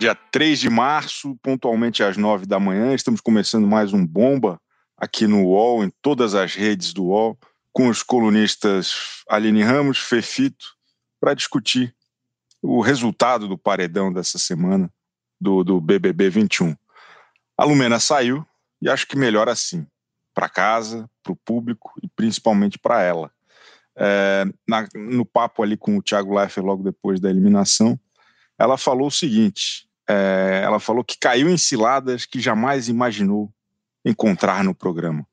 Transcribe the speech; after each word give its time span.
dia 0.00 0.14
3 0.14 0.58
de 0.58 0.70
março, 0.70 1.36
pontualmente 1.42 2.02
às 2.02 2.16
9 2.16 2.46
da 2.46 2.58
manhã. 2.58 2.94
Estamos 2.94 3.20
começando 3.20 3.66
mais 3.66 3.92
um 3.92 4.06
Bomba 4.06 4.58
aqui 4.96 5.26
no 5.26 5.44
UOL, 5.44 5.84
em 5.84 5.90
todas 6.00 6.34
as 6.34 6.54
redes 6.54 6.94
do 6.94 7.08
UOL, 7.08 7.38
com 7.70 7.86
os 7.86 8.02
colunistas 8.02 9.22
Aline 9.28 9.62
Ramos, 9.62 9.98
Fefito, 9.98 10.64
para 11.20 11.34
discutir 11.34 11.94
o 12.62 12.80
resultado 12.80 13.46
do 13.46 13.58
paredão 13.58 14.10
dessa 14.10 14.38
semana 14.38 14.90
do, 15.38 15.62
do 15.62 15.78
BBB 15.78 16.30
21. 16.30 16.74
A 17.58 17.64
Lumena 17.66 18.00
saiu 18.00 18.42
e 18.80 18.88
acho 18.88 19.06
que 19.06 19.18
melhor 19.18 19.50
assim, 19.50 19.86
para 20.32 20.48
casa, 20.48 21.10
para 21.22 21.32
o 21.34 21.36
público 21.36 21.92
e 22.02 22.08
principalmente 22.08 22.78
para 22.78 23.02
ela. 23.02 23.30
É, 23.94 24.46
na, 24.66 24.88
no 24.94 25.26
papo 25.26 25.62
ali 25.62 25.76
com 25.76 25.98
o 25.98 26.02
Thiago 26.02 26.34
Leifert 26.34 26.64
logo 26.64 26.82
depois 26.82 27.20
da 27.20 27.28
eliminação, 27.28 28.00
ela 28.58 28.78
falou 28.78 29.08
o 29.08 29.12
seguinte: 29.12 29.89
é, 30.10 30.62
ela 30.64 30.80
falou 30.80 31.04
que 31.04 31.16
caiu 31.16 31.48
em 31.48 31.56
ciladas 31.56 32.26
que 32.26 32.40
jamais 32.40 32.88
imaginou 32.88 33.52
encontrar 34.04 34.64
no 34.64 34.74
programa. 34.74 35.24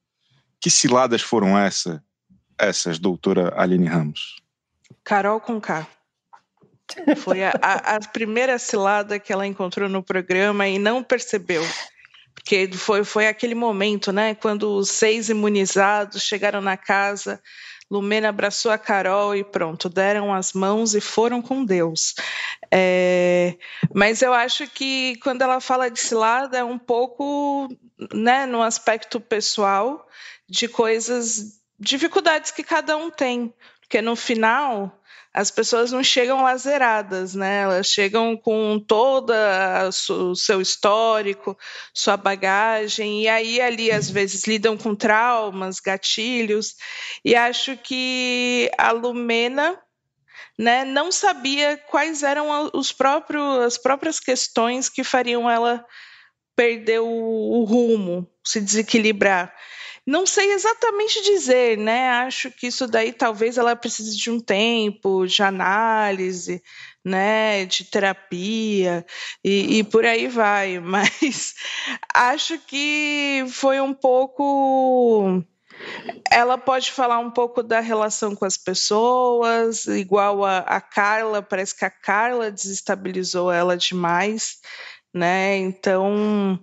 Que 0.60 0.70
ciladas 0.70 1.22
foram 1.22 1.58
essa, 1.58 2.04
essas, 2.60 3.00
doutora 3.00 3.54
Aline 3.58 3.88
Ramos? 3.88 4.36
Carol 5.04 5.40
com 5.40 5.60
K. 5.60 5.88
Foi 7.18 7.44
a, 7.44 7.52
a, 7.62 8.00
primeira 8.00 8.58
cilada 8.58 9.20
que 9.20 9.34
ela 9.34 9.48
encontrou 9.48 9.90
no 9.90 10.04
programa 10.04 10.68
e 10.68 10.80
não 10.80 11.04
percebeu. 11.04 11.64
Porque 12.34 12.70
foi, 12.74 13.04
foi 13.04 13.28
aquele 13.28 13.56
momento, 13.56 14.12
né? 14.12 14.36
Quando 14.36 14.76
os 14.76 14.90
seis 14.90 15.28
imunizados 15.28 16.22
chegaram 16.22 16.62
na 16.62 16.78
casa 16.78 17.42
Lumena 17.90 18.30
abraçou 18.30 18.72
a 18.72 18.78
Carol 18.78 19.36
e 19.36 19.44
pronto, 19.44 19.88
deram 19.88 20.34
as 20.34 20.54
mãos 20.54 20.94
e 20.94 21.02
foram 21.02 21.42
com 21.42 21.64
Deus. 21.64 22.16
É, 22.72 23.56
mas 23.94 24.22
eu 24.22 24.34
acho 24.34 24.68
que 24.68 25.16
quando 25.24 25.42
ela 25.42 25.62
fala 25.62 25.90
de 25.90 26.00
cilada 26.00 26.58
é 26.58 26.64
um 26.64 26.78
pouco 26.78 27.70
né, 28.14 28.46
no 28.46 28.62
aspecto 28.62 29.20
pessoal 29.20 30.06
de 30.50 30.68
coisas, 30.68 31.62
dificuldades 31.80 32.52
que 32.52 32.64
cada 32.64 32.98
um 32.98 33.10
tem. 33.10 33.54
Porque 33.80 34.02
no 34.02 34.18
final 34.18 34.97
as 35.38 35.52
pessoas 35.52 35.92
não 35.92 36.04
chegam 36.04 36.42
lazeradas, 36.42 37.36
né? 37.36 37.62
Elas 37.62 37.86
chegam 37.86 38.36
com 38.36 38.80
todo 38.80 39.32
o 40.10 40.36
seu 40.36 40.60
histórico, 40.60 41.56
sua 41.94 42.18
bagagem, 42.18 43.22
e 43.22 43.28
aí 43.28 43.62
ali 43.62 43.92
às 43.92 44.10
vezes 44.10 44.48
lidam 44.48 44.76
com 44.76 44.96
traumas, 44.96 45.80
gatilhos, 45.80 46.74
e 47.24 47.36
acho 47.36 47.78
que 47.78 48.72
a 48.80 48.92
Lumena 48.92 49.80
né, 50.58 50.84
não 50.84 51.12
sabia 51.12 51.78
quais 51.88 52.24
eram 52.24 52.72
os 52.74 52.92
próprios, 52.92 53.60
as 53.60 53.78
próprias 53.78 54.20
questões 54.20 54.90
que 54.90 55.04
fariam 55.04 55.48
ela 55.48 55.86
perder 56.56 57.00
o, 57.00 57.06
o 57.06 57.64
rumo, 57.64 58.28
se 58.44 58.60
desequilibrar. 58.60 59.54
Não 60.08 60.26
sei 60.26 60.54
exatamente 60.54 61.22
dizer, 61.22 61.78
né? 61.78 62.10
Acho 62.12 62.50
que 62.50 62.68
isso 62.68 62.88
daí 62.88 63.12
talvez 63.12 63.58
ela 63.58 63.76
precise 63.76 64.16
de 64.16 64.32
um 64.32 64.40
tempo 64.40 65.28
de 65.28 65.44
análise, 65.44 66.64
né? 67.04 67.66
De 67.66 67.84
terapia 67.84 69.06
e, 69.44 69.80
e 69.80 69.84
por 69.84 70.06
aí 70.06 70.30
vai. 70.30 70.80
Mas 70.82 71.56
acho 72.14 72.58
que 72.60 73.44
foi 73.50 73.82
um 73.82 73.94
pouco 73.94 75.44
ela 76.32 76.58
pode 76.58 76.92
falar 76.92 77.20
um 77.20 77.30
pouco 77.30 77.62
da 77.62 77.82
relação 77.82 78.34
com 78.34 78.46
as 78.46 78.58
pessoas, 78.58 79.86
igual 79.86 80.44
a, 80.44 80.60
a, 80.60 80.82
Carla, 80.82 81.42
parece 81.42 81.76
que 81.76 81.86
a 81.86 81.90
Carla 81.90 82.50
desestabilizou 82.50 83.52
ela 83.52 83.78
demais, 83.78 84.58
né? 85.14 85.58
Então, 85.58 86.60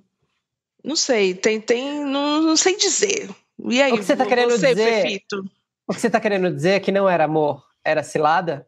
não 0.84 0.94
sei, 0.94 1.34
tem, 1.34 1.58
tem 1.58 2.04
não, 2.04 2.42
não 2.42 2.56
sei 2.56 2.76
dizer. 2.76 3.30
E 3.66 3.80
aí, 3.80 3.92
o 3.92 3.96
que 3.96 4.04
você 4.04 4.12
está 4.12 4.26
querendo 4.26 4.50
você, 4.50 4.74
dizer? 4.74 5.02
Pepito? 5.02 5.44
O 5.88 5.94
que 5.94 6.00
você 6.00 6.08
está 6.08 6.20
querendo 6.20 6.50
dizer 6.52 6.72
é 6.72 6.80
que 6.80 6.92
não 6.92 7.08
era 7.08 7.24
amor, 7.24 7.64
era 7.82 8.02
cilada? 8.02 8.66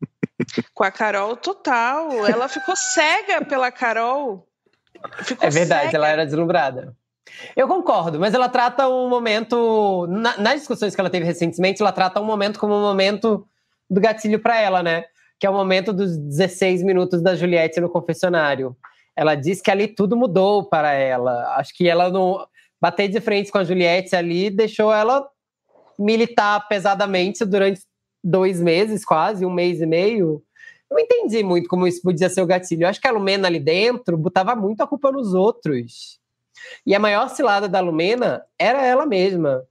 Com 0.72 0.84
a 0.84 0.90
Carol 0.90 1.36
total. 1.36 2.26
Ela 2.26 2.48
ficou 2.48 2.74
cega 2.74 3.44
pela 3.44 3.70
Carol. 3.70 4.48
Ficou 5.22 5.46
é 5.46 5.50
verdade, 5.50 5.86
cega. 5.86 5.98
ela 5.98 6.08
era 6.08 6.24
deslumbrada. 6.24 6.96
Eu 7.54 7.68
concordo, 7.68 8.18
mas 8.18 8.32
ela 8.32 8.48
trata 8.48 8.88
um 8.88 9.08
momento. 9.08 10.06
Na, 10.08 10.38
nas 10.38 10.60
discussões 10.60 10.94
que 10.94 11.00
ela 11.00 11.10
teve 11.10 11.26
recentemente, 11.26 11.82
ela 11.82 11.92
trata 11.92 12.20
um 12.20 12.24
momento 12.24 12.58
como 12.58 12.74
um 12.74 12.80
momento 12.80 13.46
do 13.88 14.00
gatilho 14.00 14.40
para 14.40 14.58
ela, 14.58 14.82
né? 14.82 15.04
Que 15.38 15.46
é 15.46 15.50
o 15.50 15.54
momento 15.54 15.92
dos 15.92 16.16
16 16.16 16.82
minutos 16.82 17.22
da 17.22 17.34
Juliette 17.36 17.80
no 17.80 17.90
confessionário 17.90 18.74
ela 19.16 19.34
diz 19.34 19.60
que 19.60 19.70
ali 19.70 19.88
tudo 19.88 20.16
mudou 20.16 20.64
para 20.64 20.92
ela. 20.92 21.56
Acho 21.56 21.74
que 21.74 21.88
ela 21.88 22.10
não 22.10 22.46
bater 22.80 23.08
de 23.08 23.20
frente 23.20 23.50
com 23.50 23.58
a 23.58 23.64
Juliette 23.64 24.16
ali 24.16 24.48
deixou 24.48 24.92
ela 24.92 25.28
militar 25.98 26.66
pesadamente 26.66 27.44
durante 27.44 27.82
dois 28.24 28.60
meses, 28.60 29.04
quase 29.04 29.44
um 29.44 29.50
mês 29.52 29.80
e 29.80 29.86
meio. 29.86 30.42
Não 30.90 30.98
entendi 30.98 31.42
muito 31.42 31.68
como 31.68 31.86
isso 31.86 32.02
podia 32.02 32.28
ser 32.28 32.40
o 32.40 32.46
gatilho. 32.46 32.84
Eu 32.84 32.88
acho 32.88 33.00
que 33.00 33.06
a 33.06 33.12
Lumena 33.12 33.46
ali 33.46 33.60
dentro 33.60 34.16
botava 34.16 34.56
muito 34.56 34.82
a 34.82 34.86
culpa 34.86 35.12
nos 35.12 35.34
outros. 35.34 36.18
E 36.84 36.94
a 36.94 36.98
maior 36.98 37.28
cilada 37.28 37.68
da 37.68 37.80
Lumena 37.80 38.42
era 38.58 38.84
ela 38.84 39.06
mesma. 39.06 39.62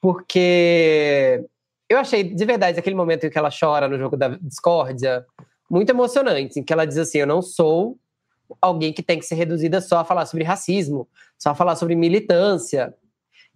Porque 0.00 1.44
eu 1.88 1.98
achei, 1.98 2.22
de 2.22 2.44
verdade, 2.44 2.78
aquele 2.78 2.96
momento 2.96 3.24
em 3.26 3.30
que 3.30 3.38
ela 3.38 3.50
chora 3.50 3.88
no 3.88 3.98
jogo 3.98 4.16
da 4.16 4.28
discórdia, 4.40 5.24
muito 5.70 5.90
emocionante, 5.90 6.60
em 6.60 6.62
que 6.62 6.72
ela 6.72 6.86
diz 6.86 6.98
assim: 6.98 7.18
Eu 7.18 7.26
não 7.26 7.42
sou 7.42 7.98
alguém 8.60 8.92
que 8.92 9.02
tem 9.02 9.18
que 9.18 9.26
ser 9.26 9.34
reduzida 9.34 9.80
só 9.80 9.98
a 9.98 10.04
falar 10.04 10.26
sobre 10.26 10.44
racismo, 10.44 11.08
só 11.38 11.50
a 11.50 11.54
falar 11.54 11.76
sobre 11.76 11.94
militância. 11.94 12.94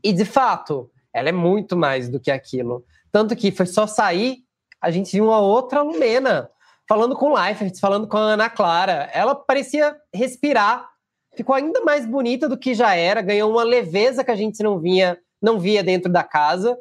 E, 0.03 0.13
de 0.13 0.25
fato, 0.25 0.91
ela 1.13 1.29
é 1.29 1.33
muito 1.33 1.77
mais 1.77 2.09
do 2.09 2.21
que 2.21 2.31
aquilo. 2.31 2.85
Tanto 3.11 3.35
que 3.35 3.51
foi 3.51 3.67
só 3.67 3.87
sair, 3.87 4.39
a 4.81 4.91
gente 4.91 5.13
viu 5.13 5.27
uma 5.27 5.41
outra 5.41 5.83
Lumena, 5.83 6.51
falando 6.89 7.17
com 7.17 7.31
o 7.31 7.35
Leifert, 7.35 7.79
falando 7.81 8.07
com 8.07 8.17
a 8.17 8.21
Ana 8.21 8.51
Clara. 8.51 9.11
Ela 9.13 9.35
parecia 9.35 9.97
respirar, 10.15 10.89
ficou 11.37 11.55
ainda 11.55 11.81
mais 11.83 12.07
bonita 12.07 12.49
do 12.49 12.59
que 12.59 12.75
já 12.75 12.95
era, 12.95 13.23
ganhou 13.23 13.51
uma 13.51 13.65
leveza 13.65 14.25
que 14.25 14.31
a 14.31 14.37
gente 14.37 14.63
não 14.63 14.79
vinha, 14.79 15.19
não 15.41 15.59
via 15.59 15.83
dentro 15.83 16.11
da 16.11 16.23
casa. 16.23 16.79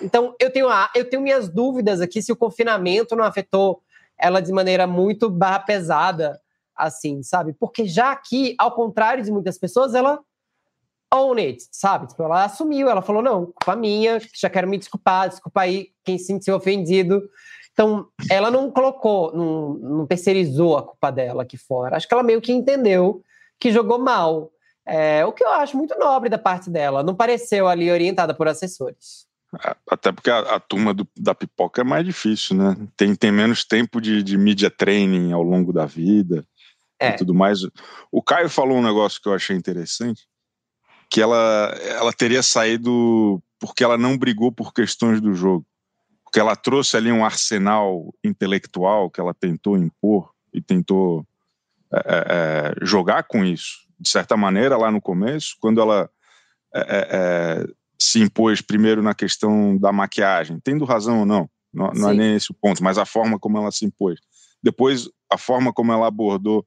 Então, 0.00 0.34
eu 0.38 0.52
tenho, 0.52 0.68
eu 0.94 1.08
tenho 1.08 1.22
minhas 1.22 1.48
dúvidas 1.48 2.00
aqui 2.00 2.22
se 2.22 2.30
o 2.30 2.36
confinamento 2.36 3.16
não 3.16 3.24
afetou 3.24 3.82
ela 4.16 4.40
de 4.40 4.52
maneira 4.52 4.86
muito 4.86 5.30
barra 5.30 5.60
pesada 5.60 6.40
assim, 6.78 7.22
sabe? 7.22 7.52
Porque 7.52 7.86
já 7.86 8.12
aqui, 8.12 8.54
ao 8.58 8.72
contrário 8.72 9.24
de 9.24 9.30
muitas 9.30 9.58
pessoas, 9.58 9.94
ela 9.94 10.20
own 11.12 11.38
it, 11.38 11.66
sabe? 11.72 12.06
Tipo, 12.06 12.22
ela 12.22 12.44
assumiu, 12.44 12.88
ela 12.88 13.02
falou, 13.02 13.22
não, 13.22 13.46
culpa 13.46 13.74
minha, 13.74 14.20
já 14.34 14.48
quero 14.50 14.68
me 14.68 14.78
desculpar, 14.78 15.28
desculpa 15.28 15.62
aí 15.62 15.88
quem 16.04 16.18
se 16.18 16.26
sentiu 16.26 16.54
ofendido. 16.54 17.22
Então, 17.72 18.08
ela 18.30 18.50
não 18.50 18.70
colocou, 18.70 19.34
não, 19.34 19.74
não 19.74 20.06
terceirizou 20.06 20.76
a 20.76 20.82
culpa 20.82 21.10
dela 21.10 21.42
aqui 21.42 21.56
fora. 21.56 21.96
Acho 21.96 22.06
que 22.06 22.14
ela 22.14 22.22
meio 22.22 22.40
que 22.40 22.52
entendeu 22.52 23.22
que 23.58 23.72
jogou 23.72 23.98
mal. 23.98 24.50
É, 24.84 25.24
o 25.24 25.32
que 25.32 25.44
eu 25.44 25.52
acho 25.52 25.76
muito 25.76 25.96
nobre 25.98 26.28
da 26.28 26.38
parte 26.38 26.70
dela. 26.70 27.02
Não 27.02 27.14
pareceu 27.14 27.68
ali 27.68 27.90
orientada 27.90 28.34
por 28.34 28.48
assessores. 28.48 29.26
É, 29.64 29.76
até 29.90 30.12
porque 30.12 30.30
a, 30.30 30.40
a 30.56 30.60
turma 30.60 30.92
do, 30.92 31.06
da 31.16 31.34
pipoca 31.34 31.80
é 31.80 31.84
mais 31.84 32.04
difícil, 32.04 32.56
né? 32.56 32.76
Tem, 32.96 33.14
tem 33.14 33.30
menos 33.30 33.64
tempo 33.64 34.00
de, 34.00 34.22
de 34.22 34.36
media 34.36 34.70
training 34.70 35.32
ao 35.32 35.42
longo 35.42 35.72
da 35.72 35.86
vida 35.86 36.44
é. 37.00 37.10
e 37.10 37.16
tudo 37.16 37.34
mais. 37.34 37.60
O 38.10 38.22
Caio 38.22 38.48
falou 38.48 38.78
um 38.78 38.82
negócio 38.82 39.20
que 39.20 39.28
eu 39.28 39.34
achei 39.34 39.56
interessante, 39.56 40.26
que 41.10 41.20
ela, 41.20 41.74
ela 41.80 42.12
teria 42.12 42.42
saído 42.42 43.42
porque 43.58 43.82
ela 43.82 43.98
não 43.98 44.16
brigou 44.16 44.52
por 44.52 44.72
questões 44.72 45.20
do 45.20 45.34
jogo. 45.34 45.66
Porque 46.24 46.38
ela 46.38 46.54
trouxe 46.54 46.96
ali 46.96 47.10
um 47.10 47.24
arsenal 47.24 48.14
intelectual 48.22 49.10
que 49.10 49.20
ela 49.20 49.32
tentou 49.32 49.76
impor 49.76 50.30
e 50.52 50.60
tentou 50.60 51.26
é, 51.92 51.98
é, 51.98 52.24
é 52.82 52.86
jogar 52.86 53.24
com 53.24 53.44
isso. 53.44 53.86
De 53.98 54.08
certa 54.08 54.36
maneira, 54.36 54.76
lá 54.76 54.90
no 54.90 55.00
começo, 55.00 55.56
quando 55.58 55.80
ela 55.80 56.08
é, 56.74 57.08
é, 57.10 57.66
se 57.98 58.20
impôs 58.20 58.60
primeiro 58.60 59.02
na 59.02 59.14
questão 59.14 59.76
da 59.76 59.90
maquiagem, 59.90 60.60
tendo 60.62 60.84
razão 60.84 61.20
ou 61.20 61.26
não, 61.26 61.50
não, 61.72 61.90
não 61.92 62.10
é 62.10 62.14
nem 62.14 62.34
esse 62.36 62.50
o 62.50 62.54
ponto, 62.54 62.82
mas 62.82 62.98
a 62.98 63.04
forma 63.04 63.38
como 63.38 63.58
ela 63.58 63.72
se 63.72 63.84
impôs. 63.84 64.20
Depois, 64.62 65.08
a 65.30 65.38
forma 65.38 65.72
como 65.72 65.92
ela 65.92 66.06
abordou 66.06 66.64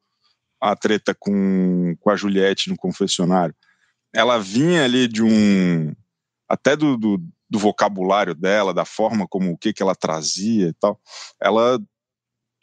a 0.61 0.75
treta 0.75 1.15
com, 1.17 1.95
com 1.99 2.09
a 2.11 2.15
Juliette 2.15 2.69
no 2.69 2.77
confessionário, 2.77 3.55
ela 4.13 4.37
vinha 4.37 4.83
ali 4.83 5.07
de 5.07 5.23
um. 5.23 5.93
até 6.47 6.75
do, 6.75 6.95
do, 6.97 7.21
do 7.49 7.57
vocabulário 7.59 8.35
dela, 8.35 8.73
da 8.73 8.85
forma 8.85 9.27
como 9.27 9.51
o 9.51 9.57
que, 9.57 9.73
que 9.73 9.81
ela 9.81 9.95
trazia 9.95 10.67
e 10.67 10.73
tal, 10.73 11.01
ela 11.41 11.79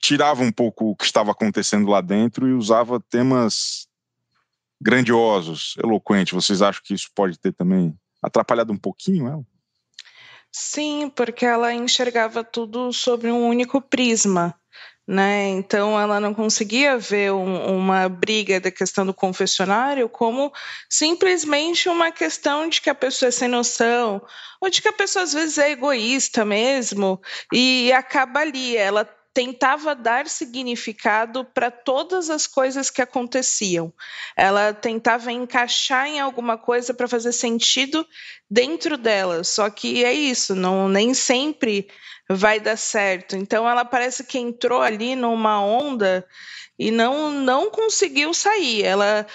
tirava 0.01 0.43
um 0.43 0.53
pouco 0.53 0.91
o 0.91 0.97
que 0.97 1.05
estava 1.05 1.33
acontecendo 1.33 1.89
lá 1.89 2.01
dentro 2.01 2.47
e 2.47 2.53
usava 2.53 3.01
temas 3.11 3.89
grandiosos, 4.81 5.75
eloquentes. 5.83 6.33
Vocês 6.33 6.63
acham 6.63 6.83
que 6.85 6.95
isso 6.95 7.11
pode 7.15 7.39
ter 7.39 7.53
também 7.53 7.99
atrapalhado 8.23 8.73
um 8.73 8.79
pouquinho 8.79 9.27
ela? 9.27 9.45
Sim, 10.53 11.11
porque 11.11 11.45
ela 11.45 11.75
enxergava 11.75 12.43
tudo 12.45 12.93
sobre 12.93 13.31
um 13.31 13.47
único 13.47 13.83
prisma 13.83 14.55
né? 15.09 15.49
Então 15.49 15.99
ela 15.99 16.21
não 16.21 16.35
conseguia 16.35 16.99
ver 16.99 17.33
um, 17.33 17.79
uma 17.79 18.11
briga 18.11 18.61
da 18.61 18.71
questão 18.71 19.07
do 19.07 19.15
confessionário 19.15 20.07
como 20.07 20.53
simplesmente 20.87 21.89
uma 21.89 22.13
questão 22.13 22.69
de 22.69 22.83
que 22.83 22.91
a 22.91 22.95
pessoa 22.95 23.29
é 23.29 23.33
sem 23.33 23.49
noção, 23.49 24.21
ou 24.61 24.69
de 24.69 24.83
que 24.83 24.89
a 24.89 24.93
pessoa 24.93 25.23
às 25.23 25.33
vezes 25.33 25.57
é 25.57 25.71
egoísta 25.71 26.45
mesmo, 26.45 27.19
e 27.51 27.91
acaba 27.93 28.41
ali. 28.41 28.77
Ela 28.77 29.09
tentava 29.39 29.95
dar 29.95 30.27
significado 30.27 31.45
para 31.45 31.71
todas 31.71 32.29
as 32.29 32.45
coisas 32.45 32.91
que 32.91 33.01
aconteciam. 33.01 33.93
Ela 34.37 34.75
tentava 34.75 35.31
encaixar 35.31 36.09
em 36.09 36.19
alguma 36.19 36.59
coisa 36.59 36.93
para 36.93 37.07
fazer 37.07 37.31
sentido 37.31 38.05
dentro 38.51 38.99
dela. 38.99 39.45
Só 39.45 39.71
que 39.71 40.05
é 40.05 40.13
isso, 40.13 40.57
não 40.57 40.89
nem 40.89 41.15
sempre 41.15 41.87
vai 42.29 42.59
dar 42.59 42.77
certo. 42.77 43.37
Então 43.37 43.69
ela 43.69 43.85
parece 43.85 44.25
que 44.25 44.41
entrou 44.41 44.83
ali 44.83 45.15
numa 45.15 45.65
onda 45.65 46.27
e 46.79 46.91
não 46.91 47.31
não 47.31 47.71
conseguiu 47.71 48.33
sair. 48.33 48.85
Ela 48.85 49.27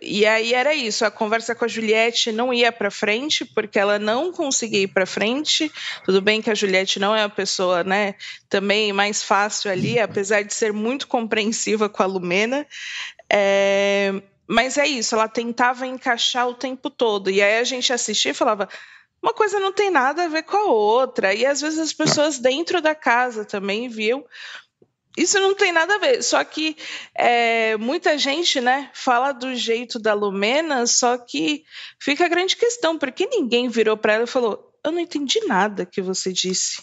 e 0.00 0.24
aí 0.24 0.54
era 0.54 0.74
isso, 0.74 1.04
a 1.04 1.10
conversa 1.10 1.54
com 1.54 1.64
a 1.64 1.68
Juliette 1.68 2.30
não 2.30 2.54
ia 2.54 2.70
para 2.70 2.90
frente 2.90 3.44
porque 3.44 3.78
ela 3.78 3.98
não 3.98 4.32
conseguia 4.32 4.82
ir 4.82 4.88
para 4.88 5.04
frente. 5.04 5.70
Tudo 6.04 6.20
bem 6.20 6.40
que 6.40 6.50
a 6.50 6.54
Juliette 6.54 7.00
não 7.00 7.14
é 7.14 7.24
a 7.24 7.28
pessoa, 7.28 7.82
né, 7.82 8.14
também 8.48 8.92
mais 8.92 9.22
fácil 9.22 9.70
ali, 9.70 9.98
apesar 9.98 10.42
de 10.42 10.54
ser 10.54 10.72
muito 10.72 11.08
compreensiva 11.08 11.88
com 11.88 12.02
a 12.02 12.06
Lumena. 12.06 12.66
É, 13.28 14.12
mas 14.46 14.76
é 14.76 14.86
isso, 14.86 15.14
ela 15.14 15.28
tentava 15.28 15.86
encaixar 15.86 16.46
o 16.46 16.54
tempo 16.54 16.90
todo. 16.90 17.30
E 17.30 17.42
aí 17.42 17.58
a 17.58 17.64
gente 17.64 17.92
assistia 17.92 18.32
e 18.32 18.34
falava: 18.34 18.68
uma 19.22 19.32
coisa 19.32 19.60
não 19.60 19.72
tem 19.72 19.88
nada 19.88 20.24
a 20.24 20.28
ver 20.28 20.42
com 20.42 20.56
a 20.56 20.64
outra. 20.64 21.32
E 21.32 21.46
às 21.46 21.60
vezes 21.60 21.78
as 21.78 21.92
pessoas 21.92 22.38
dentro 22.38 22.82
da 22.82 22.94
casa 22.94 23.44
também 23.44 23.88
viam. 23.88 24.24
Isso 25.16 25.38
não 25.38 25.54
tem 25.54 25.72
nada 25.72 25.94
a 25.94 25.98
ver. 25.98 26.22
Só 26.22 26.42
que 26.42 26.76
é, 27.14 27.76
muita 27.76 28.16
gente 28.16 28.60
né, 28.60 28.90
fala 28.94 29.32
do 29.32 29.54
jeito 29.54 29.98
da 29.98 30.14
Lumena, 30.14 30.86
só 30.86 31.18
que 31.18 31.64
fica 32.00 32.24
a 32.24 32.28
grande 32.28 32.56
questão, 32.56 32.98
porque 32.98 33.26
ninguém 33.26 33.68
virou 33.68 33.96
para 33.96 34.14
ela 34.14 34.24
e 34.24 34.28
falou: 34.28 34.72
Eu 34.84 34.92
não 34.92 35.00
entendi 35.00 35.40
nada 35.46 35.84
que 35.84 36.00
você 36.00 36.32
disse. 36.32 36.82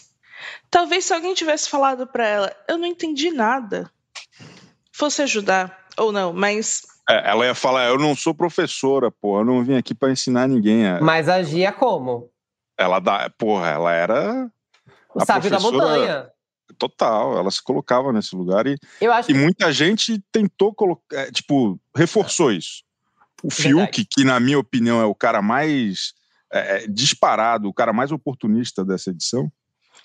Talvez 0.70 1.04
se 1.04 1.12
alguém 1.12 1.34
tivesse 1.34 1.68
falado 1.68 2.06
para 2.06 2.26
ela: 2.26 2.56
Eu 2.68 2.78
não 2.78 2.86
entendi 2.86 3.30
nada, 3.30 3.90
fosse 4.92 5.22
ajudar 5.22 5.86
ou 5.96 6.12
não, 6.12 6.32
mas 6.32 6.82
é, 7.10 7.30
ela 7.30 7.44
ia 7.44 7.54
falar: 7.54 7.88
Eu 7.88 7.98
não 7.98 8.14
sou 8.14 8.32
professora, 8.32 9.10
pô, 9.10 9.40
eu 9.40 9.44
não 9.44 9.64
vim 9.64 9.76
aqui 9.76 9.92
para 9.92 10.12
ensinar 10.12 10.46
ninguém. 10.46 10.84
Mas 11.00 11.28
agia 11.28 11.72
como? 11.72 12.30
Ela 12.78 13.00
dá, 13.00 13.28
porra, 13.36 13.68
ela 13.68 13.92
era. 13.92 14.48
O 15.12 15.24
sábio 15.24 15.50
da 15.50 15.58
montanha. 15.58 16.30
Total, 16.78 17.38
ela 17.38 17.50
se 17.50 17.62
colocava 17.62 18.12
nesse 18.12 18.34
lugar 18.34 18.66
e, 18.66 18.76
e 19.28 19.34
muita 19.34 19.72
gente 19.72 20.22
tentou 20.32 20.74
colocar, 20.74 21.16
é, 21.16 21.30
tipo, 21.30 21.78
reforçou 21.94 22.52
isso. 22.52 22.82
O 23.42 23.50
Fiuk, 23.50 24.04
que 24.04 24.24
na 24.24 24.38
minha 24.38 24.58
opinião 24.58 25.00
é 25.00 25.04
o 25.04 25.14
cara 25.14 25.40
mais 25.40 26.12
é, 26.52 26.84
é, 26.84 26.86
disparado, 26.86 27.68
o 27.68 27.74
cara 27.74 27.92
mais 27.92 28.12
oportunista 28.12 28.84
dessa 28.84 29.10
edição, 29.10 29.50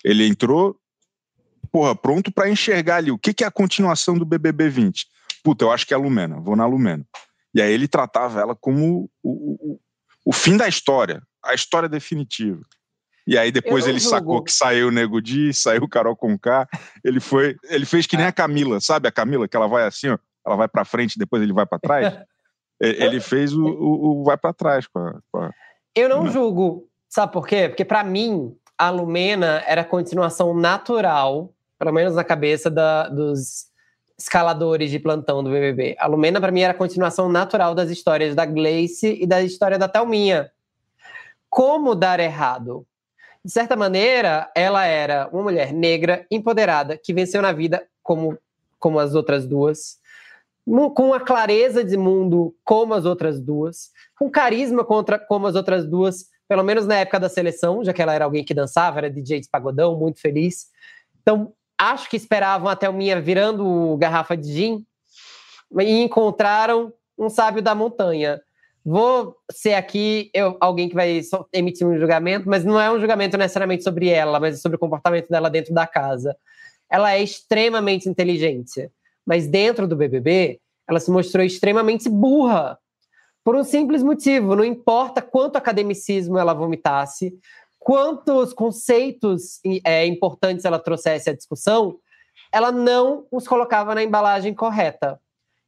ele 0.02 0.26
entrou, 0.26 0.78
porra, 1.70 1.94
pronto 1.94 2.32
para 2.32 2.48
enxergar 2.48 2.96
ali 2.96 3.10
o 3.10 3.18
que, 3.18 3.34
que 3.34 3.44
é 3.44 3.46
a 3.46 3.50
continuação 3.50 4.16
do 4.16 4.24
BBB 4.24 4.68
20 4.70 5.06
puta, 5.46 5.64
eu 5.64 5.70
acho 5.70 5.86
que 5.86 5.94
é 5.94 5.96
a 5.96 6.00
Lumena, 6.00 6.40
vou 6.40 6.56
na 6.56 6.66
Lumena. 6.66 7.06
E 7.54 7.62
aí 7.62 7.72
ele 7.72 7.86
tratava 7.86 8.40
ela 8.40 8.56
como 8.56 9.08
o, 9.22 9.74
o, 9.74 9.80
o 10.24 10.32
fim 10.32 10.56
da 10.56 10.66
história, 10.66 11.22
a 11.40 11.54
história 11.54 11.88
definitiva. 11.88 12.60
E 13.26 13.36
aí 13.36 13.50
depois 13.50 13.86
ele 13.86 13.98
julgo. 13.98 14.16
sacou 14.16 14.42
que 14.42 14.52
saiu 14.52 14.88
o 14.88 14.90
Nego 14.90 15.20
Di, 15.20 15.52
saiu 15.52 15.82
o 15.82 15.88
Carol 15.88 16.14
Conká, 16.14 16.68
ele 17.04 17.18
foi, 17.18 17.56
ele 17.64 17.84
fez 17.84 18.06
que 18.06 18.16
nem 18.16 18.26
a 18.26 18.32
Camila, 18.32 18.80
sabe 18.80 19.08
a 19.08 19.12
Camila, 19.12 19.48
que 19.48 19.56
ela 19.56 19.66
vai 19.66 19.84
assim, 19.84 20.10
ó, 20.10 20.18
ela 20.46 20.56
vai 20.56 20.68
para 20.68 20.84
frente, 20.84 21.18
depois 21.18 21.42
ele 21.42 21.52
vai 21.52 21.66
para 21.66 21.78
trás. 21.78 22.18
ele 22.78 23.20
fez 23.20 23.52
o, 23.52 23.64
o, 23.64 24.20
o 24.20 24.24
vai 24.24 24.36
para 24.36 24.52
trás 24.52 24.86
com 24.86 24.98
a, 24.98 25.18
com 25.32 25.40
a, 25.40 25.50
Eu 25.94 26.08
não 26.08 26.24
né? 26.24 26.30
julgo, 26.30 26.88
sabe 27.08 27.32
por 27.32 27.46
quê? 27.46 27.68
Porque 27.68 27.84
para 27.84 28.04
mim 28.04 28.56
a 28.78 28.90
Lumena 28.90 29.62
era 29.66 29.80
a 29.80 29.84
continuação 29.84 30.54
natural, 30.54 31.52
pelo 31.78 31.92
menos 31.92 32.14
na 32.14 32.22
cabeça 32.22 32.70
da, 32.70 33.08
dos 33.08 33.66
escaladores 34.18 34.90
de 34.90 34.98
plantão 34.98 35.42
do 35.42 35.50
BBB. 35.50 35.96
A 35.98 36.06
Lumena, 36.06 36.40
para 36.40 36.50
mim, 36.50 36.60
era 36.60 36.72
a 36.72 36.76
continuação 36.76 37.28
natural 37.28 37.74
das 37.74 37.90
histórias 37.90 38.34
da 38.34 38.46
Gleice 38.46 39.18
e 39.20 39.26
da 39.26 39.42
história 39.42 39.78
da 39.78 39.88
Thelminha. 39.88 40.50
Como 41.50 41.94
dar 41.94 42.18
errado? 42.18 42.86
De 43.46 43.52
certa 43.52 43.76
maneira, 43.76 44.50
ela 44.56 44.84
era 44.86 45.28
uma 45.32 45.44
mulher 45.44 45.72
negra, 45.72 46.26
empoderada, 46.28 46.98
que 46.98 47.14
venceu 47.14 47.40
na 47.40 47.52
vida 47.52 47.86
como, 48.02 48.36
como 48.76 48.98
as 48.98 49.14
outras 49.14 49.46
duas, 49.46 50.00
com 50.96 51.14
a 51.14 51.20
clareza 51.20 51.84
de 51.84 51.96
mundo 51.96 52.56
como 52.64 52.92
as 52.92 53.04
outras 53.04 53.40
duas, 53.40 53.92
com 54.18 54.28
carisma 54.28 54.84
contra, 54.84 55.16
como 55.16 55.46
as 55.46 55.54
outras 55.54 55.86
duas, 55.86 56.26
pelo 56.48 56.64
menos 56.64 56.88
na 56.88 56.96
época 56.96 57.20
da 57.20 57.28
seleção, 57.28 57.84
já 57.84 57.92
que 57.92 58.02
ela 58.02 58.12
era 58.12 58.24
alguém 58.24 58.42
que 58.42 58.52
dançava, 58.52 58.98
era 58.98 59.08
DJ 59.08 59.42
de 59.42 59.48
pagodão, 59.48 59.96
muito 59.96 60.20
feliz. 60.20 60.66
Então, 61.22 61.52
acho 61.78 62.10
que 62.10 62.16
esperavam 62.16 62.66
até 62.68 62.88
o 62.88 62.92
minha 62.92 63.20
virando 63.20 63.96
garrafa 63.96 64.36
de 64.36 64.52
gin 64.52 64.86
e 65.78 66.02
encontraram 66.02 66.92
um 67.16 67.28
sábio 67.28 67.62
da 67.62 67.76
montanha. 67.76 68.42
Vou 68.88 69.36
ser 69.50 69.74
aqui 69.74 70.30
eu, 70.32 70.56
alguém 70.60 70.88
que 70.88 70.94
vai 70.94 71.20
emitir 71.52 71.84
um 71.84 71.98
julgamento, 71.98 72.48
mas 72.48 72.64
não 72.64 72.80
é 72.80 72.88
um 72.88 73.00
julgamento 73.00 73.36
necessariamente 73.36 73.82
sobre 73.82 74.08
ela, 74.08 74.38
mas 74.38 74.62
sobre 74.62 74.76
o 74.76 74.78
comportamento 74.78 75.28
dela 75.28 75.50
dentro 75.50 75.74
da 75.74 75.88
casa. 75.88 76.36
Ela 76.88 77.12
é 77.12 77.20
extremamente 77.20 78.08
inteligente, 78.08 78.88
mas 79.26 79.48
dentro 79.48 79.88
do 79.88 79.96
BBB, 79.96 80.60
ela 80.88 81.00
se 81.00 81.10
mostrou 81.10 81.44
extremamente 81.44 82.08
burra. 82.08 82.78
Por 83.42 83.56
um 83.56 83.64
simples 83.64 84.04
motivo, 84.04 84.54
não 84.54 84.64
importa 84.64 85.20
quanto 85.20 85.56
academicismo 85.56 86.38
ela 86.38 86.54
vomitasse, 86.54 87.36
quantos 87.80 88.52
conceitos 88.52 89.58
é, 89.84 90.06
importantes 90.06 90.64
ela 90.64 90.78
trouxesse 90.78 91.28
à 91.28 91.34
discussão, 91.34 91.98
ela 92.52 92.70
não 92.70 93.26
os 93.32 93.48
colocava 93.48 93.96
na 93.96 94.04
embalagem 94.04 94.54
correta. 94.54 95.20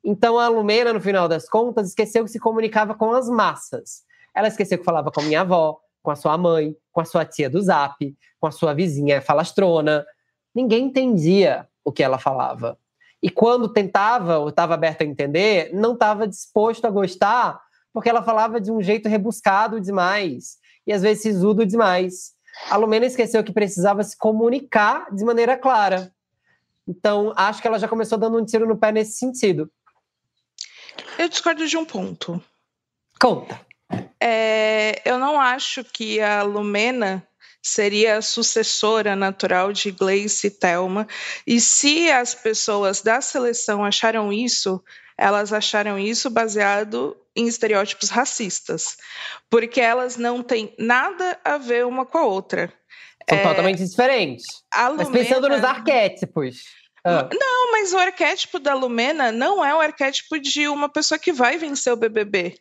Então 0.05 0.39
a 0.39 0.49
Lumena, 0.49 0.93
no 0.93 1.01
final 1.01 1.29
das 1.29 1.49
contas, 1.49 1.89
esqueceu 1.89 2.25
que 2.25 2.31
se 2.31 2.39
comunicava 2.39 2.95
com 2.95 3.13
as 3.13 3.29
massas. 3.29 4.03
Ela 4.35 4.49
esqueceu 4.49 4.79
que 4.79 4.85
falava 4.85 5.11
com 5.11 5.21
a 5.21 5.25
minha 5.25 5.41
avó, 5.41 5.79
com 6.03 6.11
a 6.11 6.17
sua 6.17 6.39
mãe, 6.39 6.75
com 6.93 7.01
a 7.01 7.05
sua 7.05 7.25
tia 7.25 7.51
do 7.51 7.61
zap, 7.61 8.17
com 8.41 8.47
a 8.47 8.51
sua 8.51 8.73
vizinha 8.73 9.21
falastrona. 9.21 10.07
Ninguém 10.55 10.85
entendia 10.85 11.69
o 11.85 11.93
que 11.93 12.03
ela 12.03 12.19
falava. 12.19 12.79
E 13.23 13.29
quando 13.29 13.69
tentava 13.69 14.39
ou 14.39 14.49
estava 14.49 14.75
aberta 14.75 15.03
a 15.03 15.07
entender, 15.07 15.71
não 15.75 15.95
estava 15.95 16.27
disposto 16.27 16.85
a 16.85 16.91
gostar, 16.91 17.61
porque 17.93 18.09
ela 18.09 18.23
falava 18.23 18.61
de 18.61 18.71
um 18.71 18.81
jeito 18.81 19.09
rebuscado 19.09 19.81
demais 19.81 20.57
e 20.87 20.93
às 20.93 21.03
vezes 21.03 21.23
sisudo 21.23 21.67
demais. 21.67 22.33
A 22.71 22.77
Lumena 22.77 23.07
esqueceu 23.07 23.43
que 23.43 23.53
precisava 23.53 24.03
se 24.05 24.17
comunicar 24.17 25.13
de 25.15 25.25
maneira 25.25 25.57
clara. 25.57 26.13
Então, 26.87 27.35
acho 27.37 27.61
que 27.61 27.69
ela 27.69 27.79
já 27.79 27.87
começou 27.87 28.17
dando 28.17 28.39
um 28.39 28.45
tiro 28.45 28.67
no 28.67 28.79
pé 28.79 28.91
nesse 28.91 29.19
sentido. 29.19 29.71
Eu 31.19 31.29
discordo 31.29 31.67
de 31.67 31.77
um 31.77 31.85
ponto. 31.85 32.43
Conta. 33.21 33.61
É, 34.21 35.01
eu 35.05 35.19
não 35.19 35.41
acho 35.41 35.83
que 35.85 36.21
a 36.21 36.43
Lumena 36.43 37.27
seria 37.63 38.19
a 38.19 38.23
sucessora 38.23 39.17
natural 39.17 39.73
de 39.73 39.91
Gleice 39.91 40.47
e 40.47 40.51
Thelma. 40.51 41.07
E 41.47 41.61
se 41.61 42.11
as 42.11 42.35
pessoas 42.35 43.03
da 43.03 43.21
seleção 43.21 43.85
acharam 43.85 44.33
isso, 44.33 44.83
elas 45.17 45.53
acharam 45.53 45.99
isso 45.99 46.31
baseado 46.31 47.17
em 47.35 47.47
estereótipos 47.47 48.09
racistas, 48.09 48.97
porque 49.49 49.81
elas 49.81 50.17
não 50.17 50.43
têm 50.43 50.75
nada 50.79 51.39
a 51.45 51.59
ver 51.59 51.87
uma 51.87 52.05
com 52.05 52.19
a 52.19 52.25
outra. 52.25 52.73
São 53.29 53.39
é, 53.39 53.43
totalmente 53.43 53.85
diferentes. 53.85 54.47
Lumena, 54.75 54.95
mas 54.97 55.09
pensando 55.09 55.49
nos 55.49 55.63
arquétipos. 55.63 56.65
Ah. 57.09 57.29
Não, 57.33 57.73
mas 57.73 57.93
o 57.93 57.99
arquétipo 57.99 58.59
da 58.59 58.75
Lumena 58.75 59.33
não 59.33 59.65
é 59.65 59.75
o 59.75 59.81
arquétipo 59.81 60.39
de 60.39 60.69
uma 60.69 60.89
pessoa 60.89 61.19
que 61.19 61.33
vai 61.33 61.57
vencer 61.57 61.93
o 61.93 61.97
BBB, 61.97 62.59